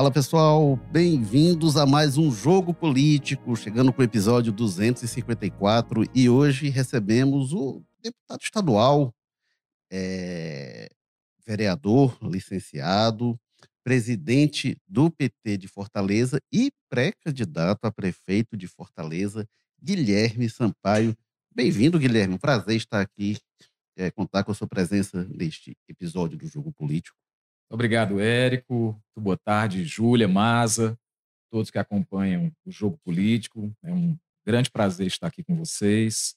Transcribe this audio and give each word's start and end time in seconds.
Fala 0.00 0.10
pessoal, 0.10 0.76
bem-vindos 0.90 1.76
a 1.76 1.84
mais 1.84 2.16
um 2.16 2.32
Jogo 2.32 2.72
Político, 2.72 3.54
chegando 3.54 3.92
com 3.92 4.00
o 4.00 4.04
episódio 4.04 4.50
254 4.50 6.04
e 6.14 6.26
hoje 6.26 6.70
recebemos 6.70 7.52
o 7.52 7.82
deputado 8.02 8.40
estadual, 8.40 9.14
é, 9.92 10.88
vereador, 11.46 12.16
licenciado, 12.22 13.38
presidente 13.84 14.74
do 14.88 15.10
PT 15.10 15.58
de 15.58 15.68
Fortaleza 15.68 16.40
e 16.50 16.72
pré-candidato 16.88 17.84
a 17.84 17.92
prefeito 17.92 18.56
de 18.56 18.66
Fortaleza, 18.66 19.46
Guilherme 19.82 20.48
Sampaio. 20.48 21.14
Bem-vindo, 21.54 21.98
Guilherme. 21.98 22.36
Um 22.36 22.38
prazer 22.38 22.76
estar 22.76 23.02
aqui, 23.02 23.36
é, 23.98 24.10
contar 24.10 24.44
com 24.44 24.52
a 24.52 24.54
sua 24.54 24.66
presença 24.66 25.28
neste 25.28 25.76
episódio 25.86 26.38
do 26.38 26.46
Jogo 26.46 26.72
Político. 26.72 27.18
Obrigado, 27.72 28.18
Érico. 28.18 29.00
Boa 29.16 29.36
tarde, 29.36 29.84
Júlia, 29.84 30.26
Maza, 30.26 30.98
todos 31.52 31.70
que 31.70 31.78
acompanham 31.78 32.50
o 32.66 32.70
Jogo 32.70 32.98
Político. 33.04 33.72
É 33.84 33.92
um 33.92 34.18
grande 34.44 34.68
prazer 34.68 35.06
estar 35.06 35.28
aqui 35.28 35.44
com 35.44 35.54
vocês 35.54 36.34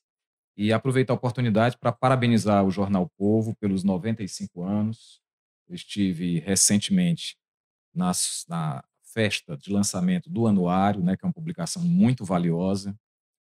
e 0.56 0.72
aproveitar 0.72 1.12
a 1.12 1.16
oportunidade 1.16 1.76
para 1.80 1.92
parabenizar 1.92 2.64
o 2.64 2.70
Jornal 2.70 3.10
Povo 3.18 3.56
pelos 3.56 3.84
95 3.84 4.62
anos. 4.64 5.20
Eu 5.68 5.74
estive 5.74 6.38
recentemente 6.38 7.36
nas, 7.92 8.46
na 8.48 8.84
festa 9.12 9.58
de 9.58 9.72
lançamento 9.72 10.30
do 10.30 10.46
anuário, 10.46 11.02
né, 11.02 11.18
que 11.18 11.26
é 11.26 11.28
uma 11.28 11.34
publicação 11.34 11.82
muito 11.82 12.24
valiosa, 12.24 12.96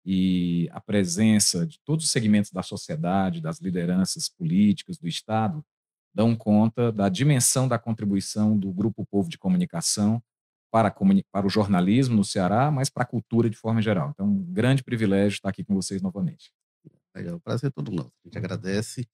e 0.05 0.69
a 0.71 0.83
presença 0.83 1.67
de 1.67 1.81
todos 1.83 2.05
os 2.05 2.11
segmentos 2.11 2.51
da 2.51 2.63
sociedade, 2.63 3.41
das 3.41 3.59
lideranças 3.59 4.29
políticas 4.29 4.99
do 4.99 5.09
Estado, 5.09 5.65
dão 6.15 6.35
conta 6.35 6.91
da 6.91 7.09
dimensão 7.09 7.69
da 7.69 7.79
contribuição 7.79 8.59
do 8.59 8.73
Grupo 8.73 9.07
Povo 9.07 9.29
de 9.29 9.39
Comunicação 9.39 10.23
para, 10.71 10.95
para 11.33 11.47
o 11.47 11.51
jornalismo 11.51 12.17
no 12.17 12.25
Ceará, 12.25 12.71
mas 12.71 12.89
para 12.89 13.03
a 13.03 13.07
cultura 13.07 13.51
de 13.51 13.57
forma 13.57 13.83
geral. 13.83 14.11
Então, 14.11 14.27
um 14.27 14.53
grande 14.53 14.83
privilégio 14.83 15.37
estar 15.37 15.49
aqui 15.49 15.65
com 15.65 15.75
vocês 15.75 16.01
novamente. 16.01 16.53
Legal, 17.15 17.41
prazer 17.41 17.73
todo 17.73 17.91
nosso. 17.91 18.13
A 18.25 18.29
gente 18.29 18.39
agradece. 18.39 19.09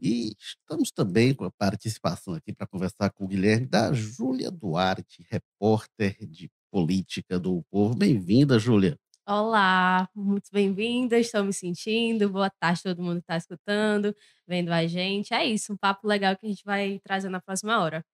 E 0.00 0.34
estamos 0.38 0.90
também 0.90 1.34
com 1.34 1.44
a 1.44 1.50
participação 1.52 2.34
aqui 2.34 2.52
para 2.52 2.66
conversar 2.66 3.10
com 3.10 3.24
o 3.24 3.28
Guilherme 3.28 3.66
da 3.66 3.92
Júlia 3.92 4.50
Duarte, 4.50 5.24
repórter 5.30 6.16
de 6.26 6.50
política 6.70 7.38
do 7.38 7.62
Povo. 7.70 7.94
Bem-vinda, 7.94 8.58
Júlia. 8.58 8.98
Olá, 9.26 10.06
muito 10.14 10.50
bem-vinda, 10.52 11.18
estou 11.18 11.42
me 11.42 11.52
sentindo. 11.52 12.28
Boa 12.28 12.50
tarde 12.50 12.82
todo 12.82 13.02
mundo 13.02 13.14
que 13.16 13.20
está 13.22 13.38
escutando, 13.38 14.14
vendo 14.46 14.70
a 14.70 14.86
gente. 14.86 15.32
É 15.32 15.42
isso, 15.46 15.72
um 15.72 15.76
papo 15.78 16.06
legal 16.06 16.36
que 16.36 16.44
a 16.44 16.48
gente 16.50 16.62
vai 16.62 17.00
trazer 17.02 17.30
na 17.30 17.40
próxima 17.40 17.80
hora. 17.80 18.04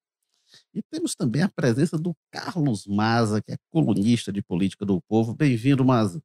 E 0.72 0.80
temos 0.88 1.16
também 1.16 1.42
a 1.42 1.48
presença 1.48 1.98
do 1.98 2.14
Carlos 2.30 2.86
Maza, 2.86 3.42
que 3.42 3.50
é 3.52 3.56
colunista 3.72 4.32
de 4.32 4.40
política 4.40 4.86
do 4.86 5.00
povo. 5.08 5.34
Bem-vindo, 5.34 5.84
Maza. 5.84 6.22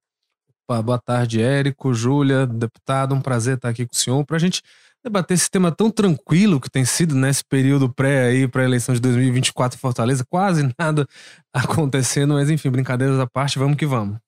Opa, 0.70 0.84
boa 0.84 1.00
tarde, 1.00 1.42
Érico, 1.42 1.92
Júlia, 1.92 2.46
deputado. 2.46 3.16
Um 3.16 3.22
prazer 3.22 3.56
estar 3.56 3.70
aqui 3.70 3.88
com 3.88 3.96
o 3.96 3.98
senhor 3.98 4.24
para 4.24 4.36
a 4.36 4.40
gente 4.40 4.62
debater 5.04 5.34
esse 5.34 5.50
tema 5.50 5.72
tão 5.72 5.90
tranquilo 5.90 6.62
que 6.62 6.70
tem 6.70 6.86
sido 6.86 7.16
nesse 7.16 7.44
período 7.44 7.92
pré 7.92 8.28
aí 8.28 8.48
para 8.48 8.62
a 8.62 8.66
eleição 8.66 8.94
de 8.94 9.02
2024 9.02 9.78
em 9.78 9.82
Fortaleza. 9.82 10.24
Quase 10.30 10.62
nada 10.78 11.08
acontecendo, 11.52 12.36
mas 12.36 12.52
enfim, 12.52 12.70
brincadeiras 12.70 13.20
à 13.20 13.26
parte, 13.26 13.58
vamos 13.58 13.78
que 13.78 13.86
vamos. 13.88 14.25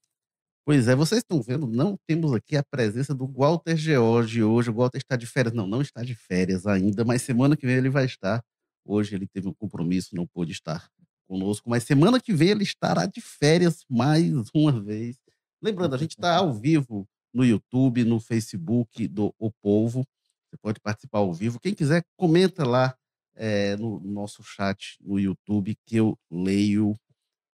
Pois 0.67 0.89
é, 0.89 0.95
vocês 0.97 1.19
estão 1.19 1.41
vendo, 1.41 1.65
não 1.65 1.97
temos 2.05 2.33
aqui 2.33 2.57
a 2.57 2.61
presença 2.61 3.15
do 3.15 3.25
Walter 3.25 3.77
George 3.77 4.43
hoje. 4.43 4.69
O 4.69 4.73
Walter 4.73 4.97
está 4.97 5.15
de 5.15 5.25
férias. 5.25 5.53
Não, 5.53 5.65
não 5.65 5.81
está 5.81 6.03
de 6.03 6.13
férias 6.13 6.67
ainda, 6.67 7.05
mas 7.05 7.21
semana 7.21 7.55
que 7.55 7.65
vem 7.65 7.77
ele 7.77 7.89
vai 7.89 8.03
estar. 8.03 8.43
Hoje 8.83 9.15
ele 9.15 9.25
teve 9.25 9.47
um 9.47 9.53
compromisso, 9.53 10.13
não 10.13 10.27
pôde 10.27 10.51
estar 10.51 10.89
conosco, 11.25 11.69
mas 11.69 11.85
semana 11.85 12.19
que 12.19 12.33
vem 12.33 12.49
ele 12.49 12.63
estará 12.63 13.05
de 13.05 13.21
férias 13.21 13.85
mais 13.89 14.29
uma 14.53 14.77
vez. 14.77 15.17
Lembrando, 15.61 15.95
a 15.95 15.97
gente 15.97 16.17
está 16.17 16.35
ao 16.35 16.53
vivo 16.53 17.07
no 17.33 17.45
YouTube, 17.45 18.03
no 18.03 18.19
Facebook 18.19 19.07
do 19.07 19.33
O 19.39 19.49
Povo. 19.49 20.05
Você 20.49 20.57
pode 20.61 20.81
participar 20.81 21.19
ao 21.19 21.33
vivo. 21.33 21.61
Quem 21.61 21.73
quiser, 21.73 22.03
comenta 22.17 22.65
lá 22.65 22.93
é, 23.35 23.77
no 23.77 24.01
nosso 24.01 24.43
chat 24.43 24.97
no 24.99 25.17
YouTube, 25.17 25.77
que 25.85 25.95
eu 25.95 26.19
leio 26.29 26.93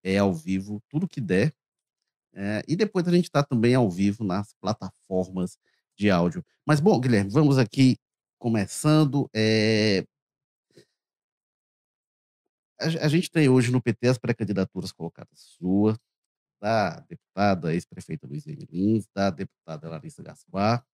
é, 0.04 0.18
ao 0.18 0.34
vivo 0.34 0.82
tudo 0.90 1.08
que 1.08 1.22
der 1.22 1.54
é, 2.36 2.64
e 2.68 2.76
depois 2.76 3.08
a 3.08 3.12
gente 3.12 3.26
está 3.26 3.44
também 3.44 3.76
ao 3.76 3.90
vivo 3.90 4.24
nas 4.24 4.54
plataformas 4.56 5.58
de 5.96 6.10
áudio. 6.10 6.44
Mas, 6.66 6.80
bom, 6.80 7.00
Guilherme, 7.00 7.30
vamos 7.30 7.58
aqui 7.58 7.98
começando. 8.40 9.30
É... 9.34 10.06
A, 12.80 13.06
a, 13.06 13.08
gente 13.08 13.30
tem 13.30 13.48
hoje 13.50 13.72
no 13.72 13.82
PT 13.82 14.08
as 14.08 14.18
pré-candidaturas 14.18 14.92
colocadas 14.92 15.40
sua, 15.40 15.98
da 16.62 17.00
deputada 17.02 17.74
ex-prefeita 17.74 18.28
Luiz 18.28 18.46
Lins, 18.46 19.08
da 19.16 19.30
deputada 19.30 19.90
Larissa 19.90 20.24
Gaspar, 20.24 20.86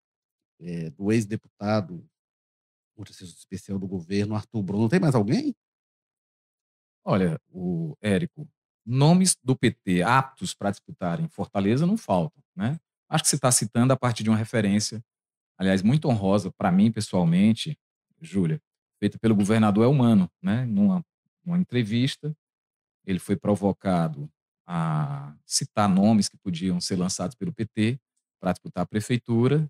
é, 0.60 0.90
do 0.90 1.10
ex-deputado, 1.10 2.06
o 2.96 3.02
especial 3.02 3.78
do 3.78 3.88
governo, 3.88 4.34
Arthur 4.34 4.62
Bruno. 4.62 4.88
Tem 4.88 5.00
mais 5.00 5.14
alguém? 5.14 5.54
Olha, 7.04 7.40
o 7.48 7.96
Érico, 8.02 8.46
nomes 8.84 9.36
do 9.42 9.56
PT 9.56 10.02
aptos 10.02 10.54
para 10.54 10.70
disputar 10.70 11.20
em 11.20 11.28
Fortaleza 11.28 11.86
não 11.86 11.96
faltam, 11.96 12.42
né? 12.56 12.78
Acho 13.08 13.24
que 13.24 13.30
você 13.30 13.36
está 13.36 13.50
citando 13.50 13.92
a 13.92 13.96
partir 13.96 14.22
de 14.22 14.30
uma 14.30 14.36
referência, 14.36 15.02
aliás, 15.58 15.82
muito 15.82 16.08
honrosa 16.08 16.50
para 16.52 16.70
mim 16.70 16.90
pessoalmente, 16.92 17.78
Júlia, 18.20 18.60
feita 18.98 19.18
pelo 19.18 19.34
governador 19.34 19.84
Elmano, 19.84 20.30
né? 20.42 20.64
Numa, 20.64 21.04
numa 21.44 21.58
entrevista, 21.58 22.34
ele 23.04 23.18
foi 23.18 23.36
provocado 23.36 24.30
a 24.66 25.34
citar 25.44 25.88
nomes 25.88 26.28
que 26.28 26.36
podiam 26.36 26.80
ser 26.80 26.96
lançados 26.96 27.34
pelo 27.34 27.52
PT 27.52 27.98
para 28.40 28.52
disputar 28.52 28.84
a 28.84 28.86
prefeitura 28.86 29.68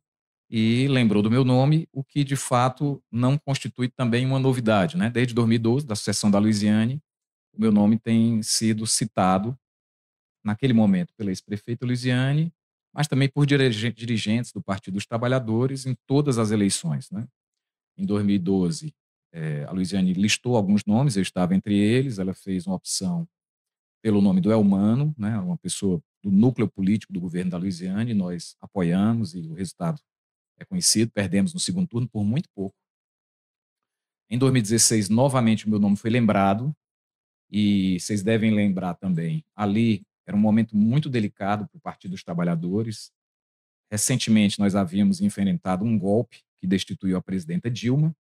e 0.51 0.89
lembrou 0.89 1.23
do 1.23 1.31
meu 1.31 1.45
nome, 1.45 1.89
o 1.93 2.03
que 2.03 2.25
de 2.25 2.35
fato 2.35 3.03
não 3.11 3.39
constitui 3.39 3.89
também 3.89 4.27
uma 4.27 4.39
novidade, 4.39 4.97
né? 4.97 5.09
Desde 5.09 5.33
2012, 5.33 5.87
da 5.87 5.95
sucessão 5.95 6.31
da 6.31 6.41
Luiziane, 6.41 7.01
o 7.53 7.61
meu 7.61 7.73
nome 7.73 7.99
tem 7.99 8.43
sido 8.43 8.87
citado 8.87 9.59
naquele 10.45 10.73
momento 10.73 11.13
pela 11.15 11.31
ex-prefeita 11.31 11.85
Luiziane, 11.85 12.53
mas 12.93 13.07
também 13.07 13.29
por 13.29 13.47
dirigentes 13.47 14.53
do 14.53 14.63
Partido 14.63 14.95
dos 14.95 15.07
Trabalhadores 15.07 15.87
em 15.87 15.95
todas 16.07 16.39
as 16.39 16.51
eleições. 16.51 17.11
Né? 17.11 17.27
Em 17.97 18.05
2012, 18.05 18.95
é, 19.33 19.65
a 19.65 19.71
Luiziane 19.71 20.13
listou 20.13 20.57
alguns 20.57 20.85
nomes, 20.85 21.17
eu 21.17 21.23
estava 21.23 21.55
entre 21.55 21.77
eles, 21.79 22.19
ela 22.19 22.35
fez 22.35 22.67
uma 22.67 22.75
opção 22.75 23.29
pelo 24.03 24.21
nome 24.21 24.41
do 24.41 24.51
Elmano, 24.51 25.15
né, 25.17 25.39
uma 25.39 25.59
pessoa 25.59 26.03
do 26.23 26.31
núcleo 26.31 26.69
político 26.69 27.13
do 27.13 27.21
governo 27.21 27.51
da 27.51 27.59
Luiziane, 27.59 28.15
nós 28.15 28.57
apoiamos 28.61 29.35
e 29.35 29.41
o 29.41 29.55
resultado 29.55 30.01
é 30.59 30.65
conhecido, 30.65 31.11
perdemos 31.13 31.55
no 31.55 31.61
segundo 31.61 31.87
turno 31.87 32.09
por 32.09 32.25
muito 32.25 32.49
pouco. 32.55 32.75
Em 34.29 34.39
2016, 34.39 35.09
novamente, 35.09 35.67
o 35.67 35.71
meu 35.71 35.79
nome 35.79 35.97
foi 35.97 36.11
lembrado, 36.11 36.75
e 37.51 37.99
vocês 37.99 38.23
devem 38.23 38.55
lembrar 38.55 38.95
também, 38.95 39.45
ali 39.55 40.03
era 40.27 40.37
um 40.37 40.41
momento 40.41 40.77
muito 40.77 41.09
delicado 41.09 41.67
para 41.69 41.77
o 41.77 41.81
Partido 41.81 42.13
dos 42.13 42.23
Trabalhadores. 42.23 43.11
Recentemente, 43.91 44.61
nós 44.61 44.77
havíamos 44.77 45.21
enfrentado 45.21 45.85
um 45.85 45.99
golpe 45.99 46.43
que 46.61 46.67
destituiu 46.67 47.17
a 47.17 47.23
presidenta 47.23 47.69
Dilma 47.69 48.15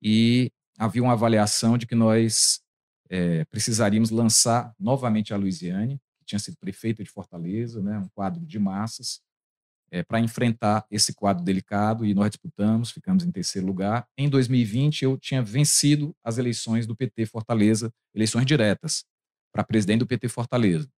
e 0.00 0.52
havia 0.78 1.02
uma 1.02 1.14
avaliação 1.14 1.76
de 1.76 1.86
que 1.86 1.94
nós 1.94 2.60
é, 3.08 3.44
precisaríamos 3.46 4.10
lançar 4.10 4.72
novamente 4.78 5.34
a 5.34 5.36
Luiziane, 5.36 5.98
que 6.20 6.24
tinha 6.24 6.38
sido 6.38 6.56
prefeita 6.56 7.02
de 7.02 7.10
Fortaleza, 7.10 7.82
né, 7.82 7.98
um 7.98 8.08
quadro 8.10 8.46
de 8.46 8.58
massas, 8.58 9.20
é, 9.90 10.02
para 10.02 10.20
enfrentar 10.20 10.86
esse 10.90 11.12
quadro 11.12 11.44
delicado 11.44 12.06
e 12.06 12.14
nós 12.14 12.30
disputamos, 12.30 12.90
ficamos 12.90 13.24
em 13.24 13.30
terceiro 13.30 13.66
lugar. 13.66 14.06
Em 14.16 14.28
2020, 14.28 15.02
eu 15.02 15.18
tinha 15.18 15.42
vencido 15.42 16.14
as 16.22 16.38
eleições 16.38 16.86
do 16.86 16.94
PT 16.94 17.26
Fortaleza, 17.26 17.92
eleições 18.14 18.46
diretas 18.46 19.04
para 19.52 19.64
presidente 19.64 20.00
do 20.00 20.06
PT 20.06 20.28
Fortaleza. 20.28 20.88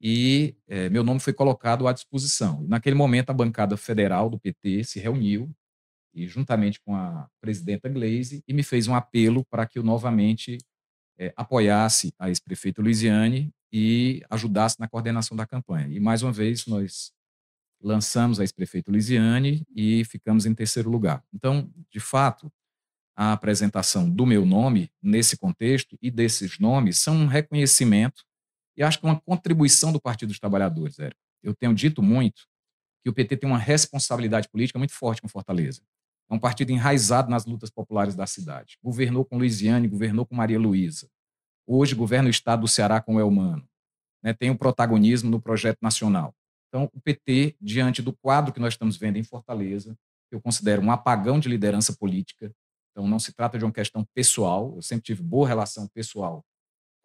E 0.00 0.56
é, 0.66 0.88
meu 0.88 1.04
nome 1.04 1.20
foi 1.20 1.32
colocado 1.32 1.86
à 1.86 1.92
disposição. 1.92 2.62
Naquele 2.66 2.96
momento, 2.96 3.30
a 3.30 3.34
bancada 3.34 3.76
federal 3.76 4.28
do 4.28 4.38
PT 4.38 4.84
se 4.84 4.98
reuniu 4.98 5.50
e 6.14 6.26
juntamente 6.26 6.80
com 6.80 6.94
a 6.94 7.28
presidenta 7.40 7.88
Gleisi 7.88 8.42
e 8.46 8.54
me 8.54 8.62
fez 8.62 8.86
um 8.86 8.94
apelo 8.94 9.44
para 9.46 9.66
que 9.66 9.78
eu 9.78 9.82
novamente 9.82 10.58
é, 11.18 11.32
apoiasse 11.36 12.12
a 12.18 12.28
ex-prefeita 12.28 12.80
Luiziane 12.80 13.50
e 13.72 14.22
ajudasse 14.30 14.78
na 14.78 14.88
coordenação 14.88 15.36
da 15.36 15.46
campanha. 15.46 15.88
E 15.88 15.98
mais 15.98 16.22
uma 16.22 16.32
vez 16.32 16.66
nós 16.66 17.12
lançamos 17.84 18.40
a 18.40 18.42
ex-prefeito 18.42 18.90
Lisiane 18.90 19.66
e 19.74 20.04
ficamos 20.04 20.46
em 20.46 20.54
terceiro 20.54 20.90
lugar. 20.90 21.22
Então, 21.32 21.70
de 21.90 22.00
fato, 22.00 22.50
a 23.14 23.32
apresentação 23.32 24.08
do 24.08 24.26
meu 24.26 24.44
nome 24.44 24.90
nesse 25.02 25.36
contexto 25.36 25.96
e 26.02 26.10
desses 26.10 26.58
nomes 26.58 26.98
são 26.98 27.14
um 27.14 27.26
reconhecimento 27.26 28.24
e 28.76 28.82
acho 28.82 28.98
que 28.98 29.06
uma 29.06 29.20
contribuição 29.20 29.92
do 29.92 30.00
Partido 30.00 30.30
dos 30.30 30.40
Trabalhadores, 30.40 30.98
Érico. 30.98 31.20
Eu 31.42 31.54
tenho 31.54 31.74
dito 31.74 32.02
muito 32.02 32.46
que 33.02 33.10
o 33.10 33.12
PT 33.12 33.36
tem 33.36 33.48
uma 33.48 33.58
responsabilidade 33.58 34.48
política 34.48 34.78
muito 34.78 34.94
forte 34.94 35.20
com 35.20 35.28
Fortaleza. 35.28 35.82
É 36.28 36.34
um 36.34 36.38
partido 36.38 36.70
enraizado 36.70 37.30
nas 37.30 37.44
lutas 37.44 37.70
populares 37.70 38.14
da 38.14 38.26
cidade. 38.26 38.78
Governou 38.82 39.24
com 39.24 39.36
Luiziane, 39.36 39.86
governou 39.86 40.24
com 40.24 40.34
Maria 40.34 40.58
Luísa. 40.58 41.08
hoje 41.66 41.94
governa 41.94 42.28
o 42.28 42.30
estado 42.30 42.62
do 42.62 42.68
Ceará 42.68 43.00
com 43.00 43.16
o 43.16 43.20
Elmano, 43.20 43.66
né, 44.22 44.32
tem 44.32 44.50
o 44.50 44.58
protagonismo 44.58 45.30
no 45.30 45.40
projeto 45.40 45.78
nacional. 45.82 46.34
Então, 46.74 46.90
o 46.92 47.00
PT, 47.00 47.54
diante 47.60 48.02
do 48.02 48.12
quadro 48.12 48.52
que 48.52 48.58
nós 48.58 48.74
estamos 48.74 48.96
vendo 48.96 49.16
em 49.16 49.22
Fortaleza, 49.22 49.96
eu 50.28 50.40
considero 50.40 50.82
um 50.82 50.90
apagão 50.90 51.38
de 51.38 51.48
liderança 51.48 51.92
política. 51.92 52.52
Então, 52.90 53.06
não 53.06 53.20
se 53.20 53.32
trata 53.32 53.56
de 53.56 53.64
uma 53.64 53.72
questão 53.72 54.04
pessoal. 54.12 54.72
Eu 54.74 54.82
sempre 54.82 55.04
tive 55.04 55.22
boa 55.22 55.46
relação 55.46 55.86
pessoal 55.86 56.44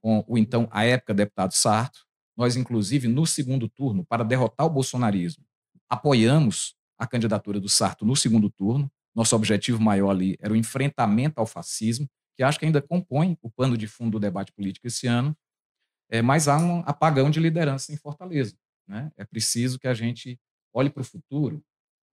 com 0.01 0.25
o 0.27 0.39
então, 0.39 0.67
à 0.71 0.85
época, 0.85 1.13
deputado 1.13 1.51
Sarto. 1.51 1.99
Nós, 2.35 2.55
inclusive, 2.55 3.07
no 3.07 3.27
segundo 3.27 3.69
turno, 3.69 4.03
para 4.03 4.23
derrotar 4.23 4.65
o 4.65 4.71
bolsonarismo, 4.71 5.45
apoiamos 5.87 6.73
a 6.97 7.05
candidatura 7.05 7.59
do 7.59 7.69
Sarto 7.69 8.03
no 8.03 8.15
segundo 8.15 8.49
turno. 8.49 8.91
Nosso 9.13 9.35
objetivo 9.35 9.79
maior 9.79 10.09
ali 10.09 10.35
era 10.39 10.51
o 10.51 10.55
enfrentamento 10.55 11.39
ao 11.39 11.45
fascismo, 11.45 12.09
que 12.35 12.41
acho 12.41 12.57
que 12.57 12.65
ainda 12.65 12.81
compõe 12.81 13.37
o 13.39 13.51
pano 13.51 13.77
de 13.77 13.85
fundo 13.85 14.13
do 14.13 14.19
debate 14.19 14.51
político 14.51 14.87
esse 14.87 15.05
ano. 15.05 15.37
É, 16.09 16.23
mas 16.23 16.47
há 16.47 16.57
um 16.57 16.79
apagão 16.87 17.29
de 17.29 17.39
liderança 17.39 17.93
em 17.93 17.97
Fortaleza. 17.97 18.57
Né? 18.89 19.11
É 19.15 19.23
preciso 19.23 19.77
que 19.77 19.87
a 19.87 19.93
gente 19.93 20.39
olhe 20.73 20.89
para 20.89 21.01
o 21.01 21.05
futuro 21.05 21.63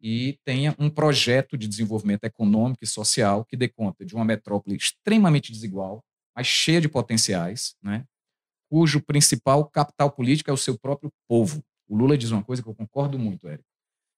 e 0.01 0.39
tenha 0.45 0.77
um 0.79 0.91
projeto 0.91 1.57
de 1.57 1.67
desenvolvimento 1.67 2.25
econômico 2.25 2.85
e 2.85 2.87
social 2.87 3.45
que 3.47 3.57
dê 3.57 3.67
conta 3.67 4.05
de 4.05 4.15
uma 4.15 4.25
metrópole 4.25 4.77
extremamente 4.77 5.51
desigual, 5.51 6.05
mas 6.37 6.47
cheia 6.47 6.81
de 6.81 6.89
potenciais, 6.89 7.75
né? 7.83 8.05
cujo 8.69 9.01
principal 9.01 9.65
capital 9.65 10.11
político 10.11 10.51
é 10.51 10.53
o 10.53 10.57
seu 10.57 10.79
próprio 10.79 11.11
povo. 11.27 11.65
O 11.89 11.97
Lula 11.97 12.19
diz 12.19 12.31
uma 12.31 12.45
coisa 12.45 12.63
que 12.63 12.69
eu 12.69 12.75
concordo 12.75 13.19
muito, 13.19 13.49
Érico. 13.49 13.65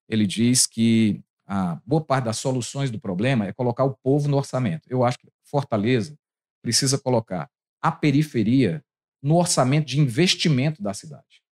Ele 0.09 0.27
diz 0.27 0.67
que 0.67 1.23
a 1.47 1.81
boa 1.87 2.03
parte 2.03 2.25
das 2.25 2.39
soluções 2.39 2.91
do 2.91 2.99
problema 2.99 3.47
é 3.47 3.53
colocar 3.53 3.85
o 3.85 3.97
povo 4.03 4.27
no 4.27 4.37
orçamento. 4.37 4.89
Eu 4.89 5.05
acho 5.05 5.19
que 5.19 5.29
Fortaleza 5.45 6.19
precisa 6.63 6.99
colocar 6.99 7.49
a 7.81 7.93
periferia 7.93 8.85
no 9.23 9.37
orçamento 9.37 9.87
de 9.87 10.01
investimento 10.01 10.83
da 10.83 10.93
cidade. 10.93 11.43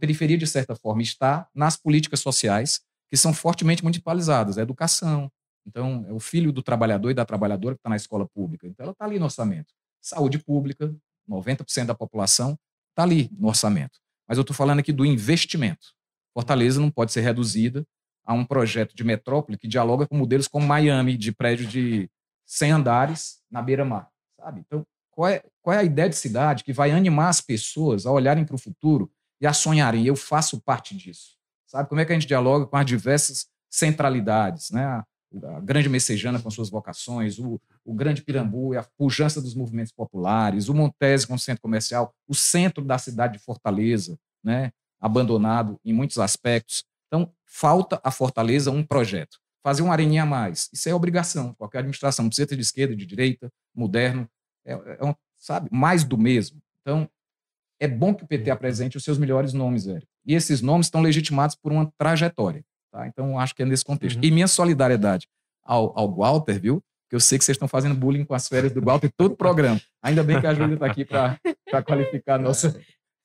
Periferia, 0.00 0.38
de 0.38 0.46
certa 0.46 0.74
forma, 0.74 1.02
está 1.02 1.46
nas 1.54 1.76
políticas 1.76 2.20
sociais 2.20 2.80
que 3.10 3.16
são 3.16 3.34
fortemente 3.34 3.82
municipalizadas, 3.82 4.56
a 4.56 4.62
educação. 4.62 5.30
Então, 5.66 6.04
é 6.08 6.12
o 6.12 6.20
filho 6.20 6.52
do 6.52 6.62
trabalhador 6.62 7.10
e 7.10 7.14
da 7.14 7.24
trabalhadora 7.24 7.74
que 7.74 7.80
está 7.80 7.90
na 7.90 7.96
escola 7.96 8.26
pública. 8.26 8.66
Então, 8.66 8.84
ela 8.84 8.92
está 8.92 9.04
ali 9.04 9.18
no 9.18 9.26
orçamento. 9.26 9.74
Saúde 10.00 10.38
pública, 10.38 10.94
90% 11.28 11.86
da 11.86 11.94
população 11.94 12.58
está 12.90 13.02
ali 13.02 13.30
no 13.38 13.48
orçamento. 13.48 13.98
Mas 14.26 14.38
eu 14.38 14.42
estou 14.42 14.56
falando 14.56 14.78
aqui 14.78 14.92
do 14.92 15.04
investimento. 15.04 15.88
Fortaleza 16.32 16.80
não 16.80 16.90
pode 16.90 17.12
ser 17.12 17.20
reduzida 17.20 17.84
a 18.24 18.32
um 18.32 18.44
projeto 18.44 18.94
de 18.94 19.02
metrópole 19.02 19.58
que 19.58 19.66
dialoga 19.68 20.06
com 20.06 20.16
modelos 20.16 20.46
como 20.46 20.66
Miami, 20.66 21.16
de 21.16 21.32
prédio 21.32 21.66
de 21.66 22.08
100 22.46 22.72
andares 22.72 23.42
na 23.50 23.60
beira-mar, 23.60 24.08
sabe? 24.38 24.60
Então, 24.60 24.86
qual 25.10 25.28
é, 25.28 25.42
qual 25.60 25.74
é 25.74 25.78
a 25.80 25.84
ideia 25.84 26.08
de 26.08 26.16
cidade 26.16 26.64
que 26.64 26.72
vai 26.72 26.92
animar 26.92 27.28
as 27.28 27.40
pessoas 27.40 28.06
a 28.06 28.12
olharem 28.12 28.44
para 28.44 28.54
o 28.54 28.58
futuro 28.58 29.10
e 29.40 29.46
a 29.46 29.52
sonharem? 29.52 30.06
Eu 30.06 30.16
faço 30.16 30.60
parte 30.60 30.96
disso. 30.96 31.36
Sabe 31.66 31.88
como 31.88 32.00
é 32.00 32.04
que 32.04 32.12
a 32.12 32.14
gente 32.14 32.26
dialoga 32.26 32.66
com 32.66 32.76
as 32.76 32.86
diversas 32.86 33.46
centralidades, 33.68 34.70
né? 34.70 34.84
A, 34.84 35.04
grande 35.62 35.88
messejana 35.88 36.42
com 36.42 36.50
suas 36.50 36.68
vocações, 36.68 37.38
o, 37.38 37.60
o 37.84 37.94
grande 37.94 38.20
Pirambu 38.20 38.74
e 38.74 38.76
a 38.76 38.82
pujança 38.98 39.40
dos 39.40 39.54
movimentos 39.54 39.92
populares, 39.92 40.68
o 40.68 40.74
Montese 40.74 41.24
com 41.24 41.34
o 41.34 41.38
centro 41.38 41.62
comercial, 41.62 42.12
o 42.26 42.34
centro 42.34 42.84
da 42.84 42.98
cidade 42.98 43.34
de 43.34 43.44
Fortaleza, 43.44 44.18
né? 44.42 44.72
abandonado 45.00 45.80
em 45.84 45.92
muitos 45.92 46.18
aspectos. 46.18 46.84
Então, 47.06 47.32
falta 47.44 48.00
a 48.04 48.10
Fortaleza 48.10 48.70
um 48.70 48.84
projeto. 48.84 49.38
Fazer 49.62 49.82
uma 49.82 49.92
areninha 49.92 50.24
a 50.24 50.26
mais. 50.26 50.68
Isso 50.72 50.88
é 50.88 50.94
obrigação. 50.94 51.54
Qualquer 51.54 51.78
administração, 51.78 52.26
precisa 52.26 52.48
ter 52.48 52.56
de 52.56 52.62
esquerda, 52.62 52.96
de 52.96 53.06
direita, 53.06 53.50
moderno. 53.74 54.28
É, 54.64 54.72
é 54.72 55.04
um, 55.04 55.14
sabe, 55.38 55.68
mais 55.72 56.02
do 56.02 56.18
mesmo. 56.18 56.60
Então, 56.82 57.08
é 57.80 57.88
bom 57.88 58.14
que 58.14 58.22
o 58.22 58.26
PT 58.26 58.50
apresente 58.50 58.96
os 58.96 59.02
seus 59.02 59.18
melhores 59.18 59.54
nomes, 59.54 59.86
velho. 59.86 60.06
E 60.26 60.34
esses 60.34 60.60
nomes 60.60 60.86
estão 60.86 61.00
legitimados 61.00 61.56
por 61.56 61.72
uma 61.72 61.90
trajetória. 61.98 62.62
Tá? 62.92 63.06
Então, 63.06 63.38
acho 63.38 63.54
que 63.54 63.62
é 63.62 63.66
nesse 63.66 63.84
contexto. 63.84 64.16
Uhum. 64.16 64.24
E 64.24 64.30
minha 64.30 64.46
solidariedade 64.46 65.26
ao, 65.64 65.98
ao 65.98 66.14
Walter, 66.14 66.60
viu? 66.60 66.82
Que 67.08 67.16
eu 67.16 67.20
sei 67.20 67.38
que 67.38 67.44
vocês 67.44 67.56
estão 67.56 67.66
fazendo 67.66 67.94
bullying 67.94 68.24
com 68.24 68.34
as 68.34 68.46
férias 68.46 68.72
do 68.72 68.82
Walter 68.82 69.10
todo 69.16 69.32
o 69.32 69.36
programa. 69.36 69.80
Ainda 70.02 70.22
bem 70.22 70.40
que 70.40 70.46
a 70.46 70.54
Júlia 70.54 70.74
está 70.74 70.86
aqui 70.86 71.04
para 71.04 71.38
qualificar 71.84 72.34
a 72.34 72.38
nossa, 72.38 72.78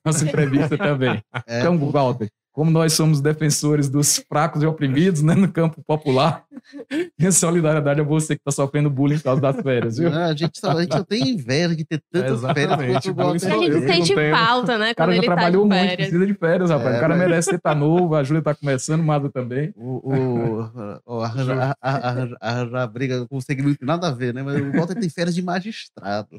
nossa 0.03 0.23
entrevista 0.23 0.77
também. 0.77 1.21
É. 1.45 1.59
Então, 1.59 1.77
Walter, 1.91 2.29
como 2.51 2.71
nós 2.71 2.93
somos 2.93 3.19
defensores 3.19 3.89
dos 3.89 4.17
fracos 4.29 4.63
e 4.63 4.65
oprimidos 4.65 5.21
né, 5.21 5.35
no 5.35 5.51
campo 5.51 5.83
popular, 5.83 6.45
minha 7.19 7.31
solidariedade 7.31 8.01
a 8.01 8.03
você 8.03 8.35
que 8.35 8.41
está 8.41 8.51
sofrendo 8.51 8.89
bullying 8.89 9.17
por 9.17 9.25
causa 9.25 9.41
das 9.41 9.61
férias, 9.61 9.97
viu? 9.97 10.09
Não, 10.09 10.23
a, 10.23 10.35
gente 10.35 10.59
só, 10.59 10.71
a 10.71 10.81
gente 10.81 10.95
só 10.95 11.03
tem 11.03 11.29
inveja 11.29 11.75
de 11.75 11.83
ter 11.85 12.01
tantas 12.11 12.43
é 12.43 12.53
férias. 12.53 12.79
A 12.79 13.57
gente 13.57 13.87
sente 13.87 14.15
falta, 14.31 14.77
né? 14.77 14.91
O 14.91 14.95
cara 14.95 15.11
já 15.13 15.21
tá 15.21 15.25
trabalhou 15.25 15.67
tá 15.67 15.75
muito, 15.75 15.95
precisa 15.95 16.25
de 16.25 16.33
férias, 16.33 16.69
rapaz. 16.69 16.95
É, 16.95 16.97
o 16.97 17.01
cara 17.01 17.15
mas... 17.15 17.27
merece 17.27 17.55
estar 17.55 17.73
tá 17.73 17.75
novo, 17.75 18.15
a 18.15 18.23
Júlia 18.23 18.39
está 18.39 18.55
começando, 18.55 19.01
o 19.01 19.03
Mado 19.03 19.29
também. 19.29 19.73
O, 19.75 20.11
o, 21.05 21.21
a, 21.21 21.75
a, 21.81 22.83
a, 22.83 22.87
briga 22.87 23.27
com 23.27 23.37
o 23.37 23.41
segmento 23.41 23.79
tem 23.79 23.87
nada 23.87 24.07
a 24.07 24.11
ver, 24.11 24.33
né? 24.33 24.41
Mas 24.41 24.61
o 24.61 24.71
Walter 24.71 24.95
tem 24.95 25.09
férias 25.09 25.35
de 25.35 25.41
magistrado. 25.41 26.29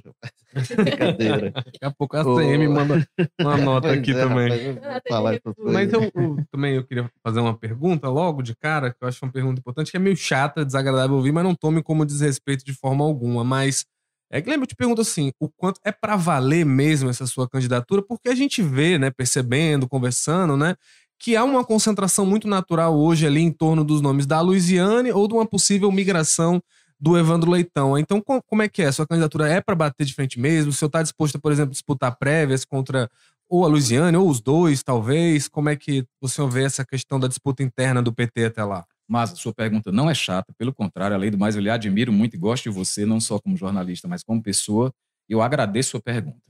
Brincadeira. 0.76 1.50
Daqui 1.50 1.78
a 1.82 1.90
pouco 1.90 2.16
a 2.16 2.24
CM 2.24 2.68
manda 2.68 3.06
uma 3.40 3.56
nota 3.58 3.92
aqui 3.92 4.12
é, 4.12 4.14
também. 4.14 4.78
Rapaz, 5.10 5.40
mas 5.58 5.92
eu 5.92 6.06
eu, 6.14 6.36
também 6.50 6.74
eu 6.74 6.84
queria 6.84 7.10
fazer 7.22 7.40
uma 7.40 7.56
pergunta 7.56 8.08
logo 8.08 8.42
de 8.42 8.54
cara, 8.54 8.90
que 8.90 8.96
eu 9.00 9.08
acho 9.08 9.24
uma 9.24 9.32
pergunta 9.32 9.60
importante, 9.60 9.90
que 9.90 9.96
é 9.96 10.00
meio 10.00 10.15
chata, 10.16 10.64
desagradável 10.64 11.16
ouvir, 11.16 11.32
mas 11.32 11.44
não 11.44 11.54
tome 11.54 11.82
como 11.82 12.04
desrespeito 12.04 12.64
de 12.64 12.72
forma 12.72 13.04
alguma. 13.04 13.44
Mas 13.44 13.84
é 14.30 14.38
lembra, 14.38 14.62
eu 14.62 14.66
te 14.66 14.74
pergunto 14.74 15.00
assim, 15.00 15.30
o 15.40 15.48
quanto 15.48 15.80
é 15.84 15.92
para 15.92 16.16
valer 16.16 16.64
mesmo 16.66 17.08
essa 17.08 17.26
sua 17.26 17.48
candidatura? 17.48 18.02
Porque 18.02 18.28
a 18.28 18.34
gente 18.34 18.60
vê, 18.60 18.98
né, 18.98 19.10
percebendo, 19.10 19.88
conversando, 19.88 20.56
né, 20.56 20.74
que 21.18 21.36
há 21.36 21.44
uma 21.44 21.64
concentração 21.64 22.26
muito 22.26 22.48
natural 22.48 22.96
hoje 22.98 23.26
ali 23.26 23.40
em 23.40 23.52
torno 23.52 23.84
dos 23.84 24.00
nomes 24.00 24.26
da 24.26 24.40
Luiziane 24.40 25.12
ou 25.12 25.28
de 25.28 25.34
uma 25.34 25.46
possível 25.46 25.90
migração 25.92 26.60
do 26.98 27.16
Evandro 27.16 27.50
Leitão. 27.50 27.96
Então, 27.98 28.20
como 28.20 28.62
é 28.62 28.68
que 28.68 28.82
é? 28.82 28.90
Sua 28.90 29.06
candidatura 29.06 29.48
é 29.48 29.60
para 29.60 29.74
bater 29.74 30.04
de 30.04 30.14
frente 30.14 30.40
mesmo? 30.40 30.70
O 30.70 30.74
senhor 30.74 30.88
está 30.88 31.02
disposto, 31.02 31.38
por 31.38 31.52
exemplo, 31.52 31.70
disputar 31.70 32.16
prévias 32.16 32.64
contra 32.64 33.08
ou 33.48 33.64
a 33.64 33.68
Luiziane, 33.68 34.16
ou 34.16 34.28
os 34.28 34.40
dois, 34.40 34.82
talvez? 34.82 35.46
Como 35.46 35.68
é 35.68 35.76
que 35.76 36.04
o 36.20 36.28
senhor 36.28 36.48
vê 36.48 36.64
essa 36.64 36.84
questão 36.84 37.20
da 37.20 37.28
disputa 37.28 37.62
interna 37.62 38.02
do 38.02 38.12
PT 38.12 38.46
até 38.46 38.64
lá? 38.64 38.84
Mas 39.08 39.32
a 39.32 39.36
sua 39.36 39.54
pergunta 39.54 39.92
não 39.92 40.10
é 40.10 40.14
chata, 40.14 40.52
pelo 40.58 40.74
contrário, 40.74 41.14
além 41.14 41.30
do 41.30 41.38
mais, 41.38 41.54
eu 41.54 41.62
lhe 41.62 41.70
admiro 41.70 42.12
muito 42.12 42.34
e 42.34 42.38
gosto 42.38 42.64
de 42.64 42.70
você, 42.70 43.06
não 43.06 43.20
só 43.20 43.38
como 43.38 43.56
jornalista, 43.56 44.08
mas 44.08 44.22
como 44.22 44.42
pessoa. 44.42 44.92
Eu 45.28 45.42
agradeço 45.42 45.90
a 45.90 45.90
sua 45.92 46.02
pergunta. 46.02 46.42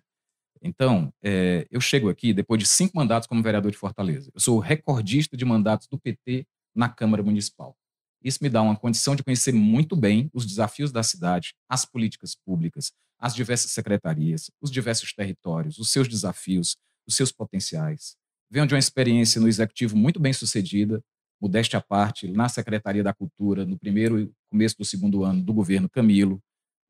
Então, 0.63 1.13
é, 1.23 1.67
eu 1.71 1.81
chego 1.81 2.09
aqui 2.09 2.33
depois 2.33 2.59
de 2.59 2.67
cinco 2.67 2.97
mandatos 2.97 3.27
como 3.27 3.43
vereador 3.43 3.71
de 3.71 3.77
Fortaleza. 3.77 4.31
Eu 4.35 4.41
sou 4.41 4.59
recordista 4.59 5.37
de 5.37 5.45
mandatos 5.45 5.87
do 5.87 5.99
PT 5.99 6.47
na 6.75 6.89
Câmara 6.89 7.23
Municipal. 7.23 7.77
Isso 8.23 8.39
me 8.43 8.49
dá 8.49 8.63
uma 8.63 8.77
condição 8.77 9.15
de 9.15 9.23
conhecer 9.23 9.53
muito 9.53 9.95
bem 9.95 10.31
os 10.33 10.47
desafios 10.47 10.91
da 10.91 11.03
cidade, 11.03 11.55
as 11.69 11.85
políticas 11.85 12.35
públicas, 12.35 12.93
as 13.19 13.35
diversas 13.35 13.71
secretarias, 13.71 14.51
os 14.61 14.71
diversos 14.71 15.13
territórios, 15.13 15.79
os 15.79 15.91
seus 15.91 16.09
desafios, 16.09 16.77
os 17.07 17.15
seus 17.15 17.31
potenciais. 17.31 18.17
Venho 18.51 18.67
de 18.67 18.75
uma 18.75 18.79
experiência 18.79 19.41
no 19.41 19.49
executivo 19.49 19.97
muito 19.97 20.21
bem 20.21 20.33
sucedida, 20.33 21.03
modéstia 21.41 21.79
à 21.79 21.83
parte, 21.83 22.29
na 22.29 22.49
Secretaria 22.49 23.03
da 23.03 23.13
Cultura, 23.13 23.65
no 23.65 23.79
primeiro 23.79 24.33
começo 24.51 24.77
do 24.79 24.85
segundo 24.85 25.25
ano 25.25 25.43
do 25.43 25.53
governo 25.53 25.89
Camilo, 25.89 26.41